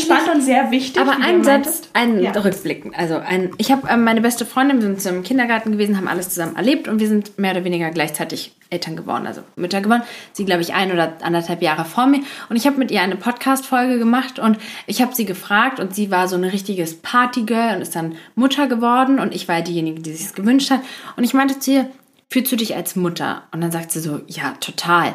spannend 0.00 0.34
und 0.34 0.40
sehr 0.40 0.70
wichtig. 0.70 1.02
Aber 1.02 1.16
ein 1.20 1.42
Satz, 1.42 1.82
ein 1.94 2.22
ja. 2.22 2.30
Rückblick. 2.30 2.96
Also 2.96 3.16
ein, 3.16 3.50
ich 3.58 3.72
habe 3.72 3.88
ähm, 3.90 4.04
meine 4.04 4.20
beste 4.20 4.46
Freundin, 4.46 4.80
wir 4.80 5.00
sind 5.00 5.16
im 5.16 5.22
Kindergarten 5.24 5.72
gewesen, 5.72 5.96
haben 5.96 6.06
alles 6.06 6.28
zusammen 6.28 6.54
erlebt 6.54 6.86
und 6.86 7.00
wir 7.00 7.08
sind 7.08 7.40
mehr 7.40 7.50
oder 7.50 7.64
weniger 7.64 7.90
gleichzeitig 7.90 8.54
Eltern 8.70 8.94
geworden, 8.94 9.26
also 9.26 9.42
Mütter 9.56 9.80
geworden. 9.80 10.02
Sie, 10.32 10.44
glaube 10.44 10.62
ich, 10.62 10.74
ein 10.74 10.92
oder 10.92 11.14
anderthalb 11.22 11.60
Jahre 11.60 11.86
vor 11.86 12.06
mir. 12.06 12.20
Und 12.48 12.54
ich 12.54 12.64
habe 12.68 12.78
mit 12.78 12.92
ihr 12.92 13.02
eine 13.02 13.16
Podcast-Folge 13.16 13.98
gemacht 13.98 14.38
und 14.38 14.58
ich 14.86 15.02
habe 15.02 15.12
sie 15.12 15.24
gefragt 15.24 15.80
und 15.80 15.92
sie 15.92 16.12
war 16.12 16.28
so 16.28 16.36
ein 16.36 16.44
richtiges 16.44 16.94
Partygirl 16.94 17.74
und 17.74 17.82
ist 17.82 17.96
dann 17.96 18.14
Mutter 18.36 18.68
geworden 18.68 19.18
und 19.18 19.34
ich 19.34 19.48
war 19.48 19.60
diejenige, 19.60 20.02
die 20.02 20.12
sich 20.12 20.26
es 20.26 20.34
gewünscht 20.34 20.70
hat. 20.70 20.82
Und 21.16 21.24
ich 21.24 21.34
meinte 21.34 21.58
zu 21.58 21.72
ihr, 21.72 21.88
fühlst 22.30 22.52
du 22.52 22.56
dich 22.56 22.76
als 22.76 22.94
Mutter? 22.94 23.42
Und 23.50 23.60
dann 23.60 23.72
sagt 23.72 23.90
sie 23.90 23.98
so, 23.98 24.20
ja, 24.28 24.52
total. 24.60 25.14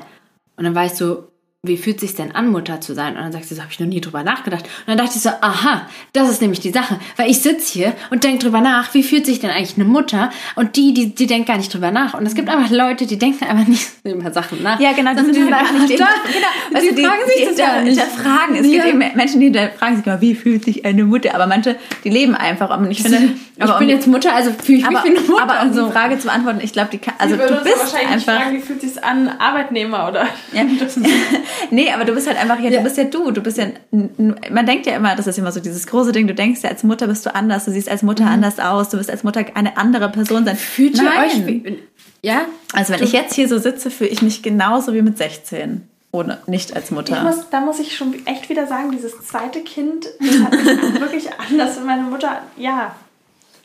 Und 0.58 0.66
dann 0.66 0.76
war 0.76 0.86
ich 0.86 0.93
so, 0.93 1.32
wie 1.64 1.78
fühlt 1.78 1.99
sich 1.99 2.16
denn 2.16 2.34
an, 2.34 2.51
Mutter 2.51 2.82
zu 2.82 2.93
sein? 2.93 3.16
Und 3.16 3.24
dann 3.24 3.32
sagt 3.32 3.45
sie 3.45 3.55
so, 3.55 3.62
habe 3.62 3.72
ich 3.72 3.80
noch 3.80 3.88
nie 3.88 3.99
drüber 3.99 4.24
nachgedacht. 4.24 4.64
Und 4.64 4.88
dann 4.88 4.97
dachte 4.97 5.14
ich 5.16 5.22
so, 5.22 5.30
aha, 5.30 5.88
das 6.14 6.30
ist 6.30 6.41
nämlich 6.41 6.60
die 6.60 6.72
Sache. 6.72 6.99
Weil 7.16 7.30
ich 7.30 7.41
sitze 7.41 7.74
hier 7.74 7.93
und 8.10 8.24
denke 8.24 8.45
drüber 8.45 8.62
nach, 8.62 8.93
wie 8.93 9.03
fühlt 9.03 9.26
sich 9.26 9.39
denn 9.39 9.49
eigentlich 9.49 9.76
eine 9.76 9.86
Mutter? 9.86 10.30
Und 10.55 10.76
die, 10.76 10.93
die, 10.93 11.14
die 11.14 11.28
denkt 11.28 11.47
gar 11.47 11.58
nicht 11.58 11.74
drüber 11.74 11.91
nach. 11.91 12.14
Und 12.14 12.26
es 12.26 12.36
gibt 12.36 12.49
einfach 12.49 12.70
Leute, 12.70 13.05
die 13.05 13.18
denken 13.18 13.43
einfach 13.43 13.68
nicht 13.68 13.88
über 14.03 14.32
Sachen 14.32 14.64
nach. 14.64 14.80
Ja, 14.80 14.93
genau, 14.93 15.14
die 15.14 15.34
sind 15.34 15.53
halt 15.53 15.74
nicht 15.74 15.99
da. 15.99 16.08
Genau, 16.26 16.47
also 16.74 16.89
die, 16.89 16.95
die 16.95 17.03
fragen 17.03 17.22
sich 17.26 17.36
die, 17.38 17.45
das 17.45 17.58
ja 17.58 17.82
nicht. 17.82 17.99
Hinterfragen. 17.99 18.55
Es 18.55 18.68
ja. 18.68 18.72
gibt 18.72 18.86
eben 18.86 18.99
Menschen, 19.16 19.39
die 19.39 19.53
fragen 19.78 19.97
sich 19.97 20.05
immer, 20.05 20.22
wie 20.22 20.36
fühlt 20.36 20.64
sich 20.64 20.86
eine 20.86 21.03
Mutter? 21.03 21.34
Aber 21.36 21.47
manche, 21.47 21.76
die 22.03 22.10
leben 22.10 22.36
einfach. 22.36 22.76
Und 22.78 22.89
ich 22.91 23.01
finde, 23.01 23.34
ich 23.60 23.80
bin 23.80 23.89
jetzt 23.89 24.08
Mutter, 24.08 24.34
also 24.36 24.51
fühle 24.51 24.80
ich 24.80 24.86
aber, 24.86 25.01
mich 25.01 25.03
wie 25.03 25.18
eine 25.18 25.28
Mutter. 25.28 25.43
Aber 25.43 25.62
um 25.64 25.74
so. 25.74 25.86
die 25.88 25.91
Frage 25.91 26.20
zu 26.20 26.28
beantworten, 26.28 26.60
ich 26.62 26.74
glaube, 26.74 26.89
die 26.91 26.99
kann, 26.99 27.16
also 27.18 27.36
du 27.36 27.64
bist 27.64 27.95
einfach. 27.95 28.34
Fragen, 28.34 28.55
wie 28.55 28.62
fühlt 28.62 28.82
sich 28.82 29.03
an, 29.03 29.30
Arbeitnehmer 29.39 30.08
oder? 30.08 30.28
Ja. 30.53 30.64
nee, 31.72 31.91
aber 31.91 32.05
du 32.05 32.14
bist 32.14 32.28
halt 32.28 32.38
einfach, 32.38 32.60
ja, 32.60 32.70
ja, 32.70 32.78
du 32.78 32.84
bist 32.84 32.97
ja 32.97 33.05
du, 33.05 33.32
du 33.32 33.41
bist 33.41 33.58
ja, 33.58 33.68
man 33.91 34.66
denkt 34.66 34.86
ja 34.86 34.95
immer, 34.95 35.16
das 35.16 35.28
ist 35.28 35.39
immer 35.39 35.51
so 35.51 35.60
dieses 35.60 35.88
große 35.88 36.12
Ding, 36.12 36.28
du 36.28 36.36
denkst 36.36 36.62
ja, 36.64 36.70
als 36.70 36.84
Mutter 36.84 37.08
bist 37.08 37.26
du 37.26 37.34
anders, 37.34 37.66
du 37.66 37.72
siehst 37.72 37.89
als 37.89 38.03
Mutter 38.03 38.26
mhm. 38.26 38.32
anders 38.32 38.60
aus, 38.60 38.89
du 38.89 38.97
bist 38.97 39.10
als 39.10 39.24
Mutter 39.24 39.43
eine 39.55 39.78
andere 39.78 40.10
Person 40.10 40.45
sein. 40.45 40.55
Fühlt 40.55 40.97
ihr 41.01 41.08
euch, 41.08 41.47
wie, 41.47 41.80
ja? 42.22 42.41
Also 42.74 42.93
wenn 42.93 42.99
du, 42.99 43.05
ich 43.05 43.14
jetzt 43.14 43.34
hier 43.34 43.47
so 43.47 43.58
sitze, 43.58 43.89
fühle 43.89 44.10
ich 44.10 44.22
mich 44.22 44.43
genauso 44.43 44.93
wie 44.93 45.01
mit 45.01 45.18
16. 45.18 45.88
Ohne, 46.12 46.38
nicht 46.47 46.76
als 46.76 46.91
Mutter. 46.91 47.22
Muss, 47.24 47.49
da 47.51 47.60
muss 47.60 47.80
ich 47.80 47.95
schon 47.95 48.16
echt 48.26 48.49
wieder 48.49 48.66
sagen, 48.66 48.91
dieses 48.91 49.20
zweite 49.28 49.62
Kind 49.62 50.08
das 50.20 50.39
hat 50.39 50.51
mich 50.51 50.66
wirklich 51.01 51.28
anders. 51.38 51.78
Meine 51.86 52.03
Mutter, 52.03 52.41
ja. 52.55 52.95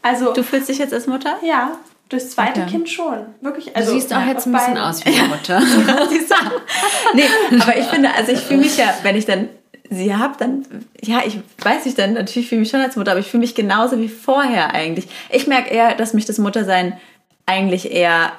Also, 0.03 0.33
du 0.33 0.43
fühlst 0.43 0.69
dich 0.69 0.79
jetzt 0.79 0.93
als 0.93 1.07
Mutter? 1.07 1.37
Ja. 1.43 1.73
Durchs 2.09 2.31
zweite 2.31 2.63
okay. 2.63 2.71
Kind 2.71 2.91
schon. 2.91 3.19
Wirklich. 3.41 3.75
Also, 3.75 3.93
du 3.93 4.01
siehst 4.01 4.13
auch 4.13 4.27
jetzt 4.27 4.47
ein 4.47 4.53
bisschen 4.53 4.79
aus 4.79 5.05
wie 5.05 5.19
eine 5.19 5.29
Mutter. 5.29 5.61
nee, 7.15 7.25
aber 7.59 7.77
ich 7.77 7.87
finde, 7.87 8.11
also 8.15 8.33
ich 8.33 8.41
fühle 8.41 8.61
mich 8.61 8.77
ja, 8.77 8.95
wenn 9.03 9.17
ich 9.17 9.25
dann 9.25 9.49
sie 9.89 10.15
habe, 10.15 10.35
dann, 10.39 10.65
ja, 11.03 11.23
ich 11.25 11.39
weiß 11.59 11.85
nicht, 11.85 11.99
dann 11.99 12.15
natürlich 12.15 12.49
fühle 12.49 12.63
ich 12.63 12.67
mich 12.67 12.71
schon 12.71 12.81
als 12.81 12.97
Mutter, 12.97 13.13
aber 13.13 13.21
ich 13.21 13.29
fühle 13.29 13.43
mich 13.43 13.55
genauso 13.55 13.99
wie 13.99 14.09
vorher 14.09 14.75
eigentlich. 14.75 15.09
Ich 15.31 15.47
merke 15.47 15.71
eher, 15.71 15.95
dass 15.95 16.15
mich 16.15 16.25
das 16.25 16.39
Muttersein 16.39 16.99
eigentlich 17.47 17.93
eher 17.93 18.33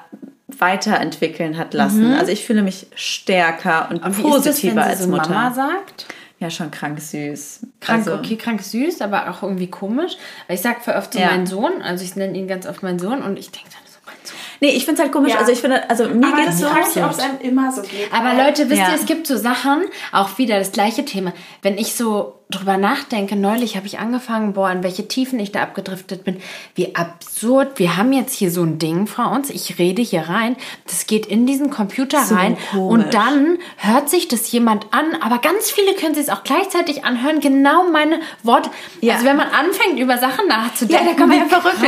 weiterentwickeln 0.47 1.57
hat 1.57 1.73
lassen. 1.73 2.09
Mhm. 2.09 2.15
Also 2.15 2.31
ich 2.31 2.45
fühle 2.45 2.61
mich 2.61 2.87
stärker 2.95 3.87
und 3.89 4.03
aber 4.03 4.13
positiver 4.15 4.75
das, 4.75 4.87
als 4.87 5.03
so 5.03 5.09
Mutter. 5.09 5.29
Mama 5.29 5.53
sagt? 5.53 6.05
Ja, 6.43 6.49
schon 6.49 6.71
krank 6.71 6.99
süß. 6.99 7.67
Krank, 7.79 7.99
also, 7.99 8.19
okay, 8.19 8.35
krank 8.35 8.61
süß, 8.61 8.99
aber 8.99 9.29
auch 9.29 9.43
irgendwie 9.43 9.69
komisch. 9.69 10.17
Weil 10.47 10.57
ich 10.57 10.61
sage 10.61 10.81
voll 10.81 10.95
oft 10.95 11.13
zu 11.13 11.19
ja. 11.19 11.27
meinen 11.27 11.47
Sohn, 11.47 11.81
also 11.81 12.03
ich 12.03 12.17
nenne 12.17 12.37
ihn 12.37 12.49
ganz 12.49 12.65
oft 12.65 12.83
meinen 12.83 12.99
Sohn 12.99 13.21
und 13.21 13.39
ich 13.39 13.49
denke 13.49 13.69
dann 13.69 13.79
so, 13.85 13.99
mein 14.05 14.17
Sohn. 14.25 14.35
Nee, 14.63 14.69
ich 14.69 14.85
finde 14.85 14.93
es 14.93 14.99
halt 15.01 15.11
komisch. 15.11 15.33
Ja. 15.33 15.39
Also 15.39 15.51
ich 15.51 15.59
finde, 15.59 15.89
also 15.89 16.07
mir 16.07 16.33
geht 16.37 16.47
es 16.47 16.59
so. 16.59 16.67
Ich, 16.67 17.03
ob 17.03 17.11
es 17.11 17.19
einem 17.19 17.37
immer 17.41 17.69
so 17.69 17.81
geht. 17.81 18.13
Aber 18.13 18.33
Leute, 18.33 18.69
wisst 18.69 18.79
ja. 18.79 18.91
ihr, 18.91 18.95
es 18.95 19.05
gibt 19.05 19.27
so 19.27 19.35
Sachen, 19.35 19.83
auch 20.13 20.37
wieder 20.37 20.57
das 20.57 20.71
gleiche 20.71 21.03
Thema. 21.03 21.33
Wenn 21.61 21.77
ich 21.77 21.95
so 21.95 22.35
drüber 22.49 22.77
nachdenke, 22.77 23.35
neulich 23.35 23.75
habe 23.75 23.87
ich 23.87 23.99
angefangen, 23.99 24.53
boah, 24.53 24.71
in 24.71 24.83
welche 24.83 25.07
Tiefen 25.07 25.39
ich 25.39 25.51
da 25.51 25.63
abgedriftet 25.63 26.23
bin. 26.23 26.37
Wie 26.75 26.95
absurd. 26.95 27.79
Wir 27.79 27.97
haben 27.97 28.13
jetzt 28.13 28.33
hier 28.35 28.51
so 28.51 28.63
ein 28.63 28.79
Ding 28.79 29.07
vor 29.07 29.31
uns. 29.31 29.49
Ich 29.49 29.79
rede 29.79 30.01
hier 30.01 30.29
rein. 30.29 30.55
Das 30.85 31.07
geht 31.07 31.25
in 31.25 31.45
diesen 31.45 31.69
Computer 31.69 32.23
so 32.23 32.35
rein. 32.35 32.57
Komisch. 32.71 32.93
Und 32.93 33.13
dann 33.13 33.57
hört 33.77 34.09
sich 34.09 34.27
das 34.27 34.51
jemand 34.51 34.87
an. 34.91 35.05
Aber 35.21 35.39
ganz 35.39 35.71
viele 35.71 35.93
können 35.95 36.13
sich 36.15 36.25
es 36.25 36.29
auch 36.29 36.43
gleichzeitig 36.43 37.03
anhören. 37.03 37.39
Genau 37.39 37.89
meine 37.89 38.19
Worte. 38.43 38.69
Ja. 39.01 39.15
Also 39.15 39.25
wenn 39.25 39.37
man 39.37 39.47
anfängt, 39.47 39.99
über 39.99 40.17
Sachen 40.17 40.47
nachzudenken. 40.47 41.05
Ja, 41.05 41.11
da 41.11 41.17
kann 41.17 41.29
man 41.29 41.39
ja 41.39 41.45
verrückt. 41.45 41.81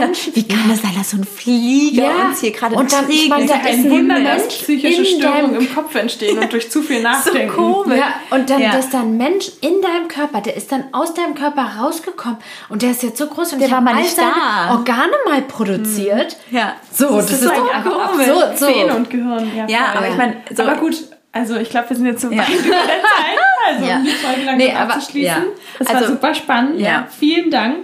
Mensch, 0.00 0.30
wie 0.34 0.48
kann 0.48 0.68
das 0.68 0.82
sein, 0.82 0.92
dass 0.96 1.13
so 1.14 1.20
ein 1.20 1.24
Flieger 1.24 2.04
ja. 2.04 2.26
uns 2.26 2.40
hier 2.40 2.50
gerade 2.50 2.74
Und 2.74 2.92
dann, 2.92 3.08
ich 3.08 3.28
meine, 3.28 3.46
da 3.46 3.56
ist 3.56 3.84
ein 3.84 3.90
Wunder, 3.90 4.20
dass 4.20 4.48
psychische 4.48 5.04
Störungen 5.04 5.56
im 5.56 5.74
Kopf 5.74 5.94
entstehen 5.94 6.38
und 6.38 6.52
durch 6.52 6.70
zu 6.70 6.82
viel 6.82 7.02
Nachdenken. 7.02 7.54
So 7.54 7.56
komisch. 7.56 7.98
Ja, 7.98 8.14
und 8.30 8.50
dann, 8.50 8.60
ja. 8.60 8.72
dass 8.72 8.90
da 8.90 9.00
ein 9.00 9.16
Mensch 9.16 9.50
in 9.60 9.80
deinem 9.80 10.08
Körper, 10.08 10.40
der 10.40 10.56
ist 10.56 10.72
dann 10.72 10.84
aus 10.92 11.14
deinem 11.14 11.34
Körper 11.34 11.62
rausgekommen 11.80 12.38
und 12.68 12.82
der 12.82 12.90
ist 12.90 13.02
jetzt 13.02 13.18
so 13.18 13.26
groß 13.26 13.54
und 13.54 13.60
der 13.60 13.70
war 13.70 13.80
mal 13.80 13.94
nicht 13.94 14.16
da. 14.18 14.72
Organe 14.72 15.12
mal 15.26 15.42
produziert. 15.42 16.36
Hm. 16.48 16.58
Ja. 16.58 16.76
So, 16.92 17.16
das, 17.16 17.26
das 17.26 17.42
ist, 17.42 17.46
ist 17.46 17.54
so 17.54 18.00
absurd. 18.00 18.58
So. 18.58 18.66
Sehne 18.66 18.94
und 18.94 19.10
Gehirn. 19.10 19.50
Ja, 19.56 19.66
ja 19.66 19.94
aber 19.94 20.08
ich 20.08 20.16
meine, 20.16 20.36
so 20.54 20.62
aber 20.62 20.76
gut. 20.76 20.96
Also 21.32 21.56
ich 21.56 21.68
glaube, 21.68 21.90
wir 21.90 21.96
sind 21.96 22.06
jetzt 22.06 22.22
so 22.22 22.30
weit 22.30 22.48
über 22.48 22.68
der 22.68 22.78
Zeit. 22.86 23.38
Also 23.66 23.84
ja. 23.84 23.96
um 23.96 24.04
die 24.04 24.10
Folge 24.10 24.40
langsam 24.42 24.56
nee, 24.56 24.72
aber, 24.72 24.94
abzuschließen. 24.94 25.24
Ja. 25.24 25.44
Das 25.80 25.88
also, 25.88 26.00
war 26.00 26.08
super 26.08 26.34
spannend. 26.34 26.80
Ja. 26.80 27.08
Vielen 27.18 27.50
Dank 27.50 27.76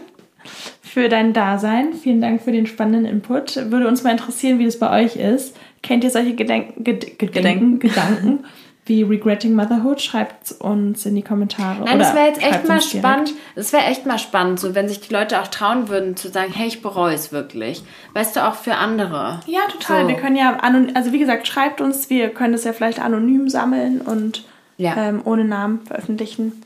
für 0.93 1.09
dein 1.09 1.33
Dasein. 1.33 1.95
Vielen 1.95 2.21
Dank 2.21 2.43
für 2.43 2.53
den 2.53 2.67
spannenden 2.67 3.05
Input. 3.05 3.57
Würde 3.71 3.87
uns 3.87 4.03
mal 4.03 4.11
interessieren, 4.11 4.59
wie 4.59 4.65
das 4.65 4.79
bei 4.79 5.05
euch 5.05 5.17
ist. 5.17 5.57
Kennt 5.83 6.03
ihr 6.03 6.11
solche 6.11 6.35
Gedenken, 6.35 6.83
Ged 6.83 7.19
Gedenken, 7.19 7.79
Gedanken 7.79 8.45
wie 8.87 9.05
Regretting 9.05 9.55
Motherhood? 9.55 10.03
Schreibt 10.03 10.51
uns 10.59 11.07
in 11.07 11.15
die 11.15 11.23
Kommentare. 11.23 11.85
Nein, 11.85 12.01
das 12.01 12.13
wäre 12.15 12.27
jetzt 12.27 12.43
echt 12.43 12.67
mal 12.67 12.81
spannend. 12.81 13.35
Das 13.55 13.73
wäre 13.73 13.85
echt 13.85 14.05
mal 14.05 14.19
spannend, 14.19 14.59
so 14.59 14.75
wenn 14.75 14.89
sich 14.89 15.01
die 15.01 15.15
Leute 15.15 15.41
auch 15.41 15.47
trauen 15.47 15.89
würden 15.89 16.17
zu 16.17 16.29
sagen, 16.29 16.53
hey, 16.53 16.67
ich 16.67 16.83
bereue 16.83 17.15
es 17.15 17.31
wirklich. 17.31 17.85
Weißt 18.15 18.35
du, 18.35 18.47
auch 18.47 18.55
für 18.55 18.75
andere. 18.75 19.41
Ja, 19.47 19.61
total. 19.71 20.03
So. 20.03 20.09
Wir 20.09 20.17
können 20.17 20.37
ja, 20.37 20.59
also 20.95 21.13
wie 21.13 21.21
gesagt, 21.21 21.47
schreibt 21.47 21.81
uns, 21.81 22.11
wir 22.11 22.31
können 22.31 22.53
das 22.53 22.65
ja 22.65 22.73
vielleicht 22.73 23.01
anonym 23.01 23.49
sammeln 23.49 24.01
und 24.01 24.45
ja. 24.77 24.97
ähm, 24.97 25.21
ohne 25.25 25.45
Namen 25.45 25.83
veröffentlichen. 25.87 26.61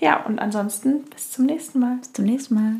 Ja, 0.00 0.24
und 0.24 0.40
ansonsten 0.40 1.04
bis 1.04 1.30
zum 1.30 1.46
nächsten 1.46 1.78
Mal. 1.78 1.98
Bis 2.00 2.12
zum 2.12 2.24
nächsten 2.24 2.54
Mal. 2.54 2.72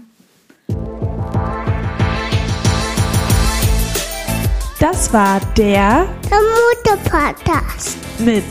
Das 4.78 5.12
war 5.12 5.40
der, 5.56 6.06
der 6.30 6.38
Mutter-Podcast 6.40 7.98
mit 8.18 8.44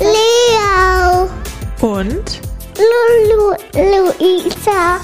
Leo 0.00 1.30
und 1.80 2.40
Lulu 2.76 3.54
Luisa. 3.74 5.00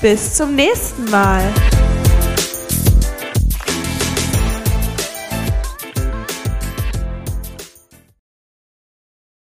Bis 0.00 0.34
zum 0.34 0.54
nächsten 0.54 1.08
Mal. 1.10 1.42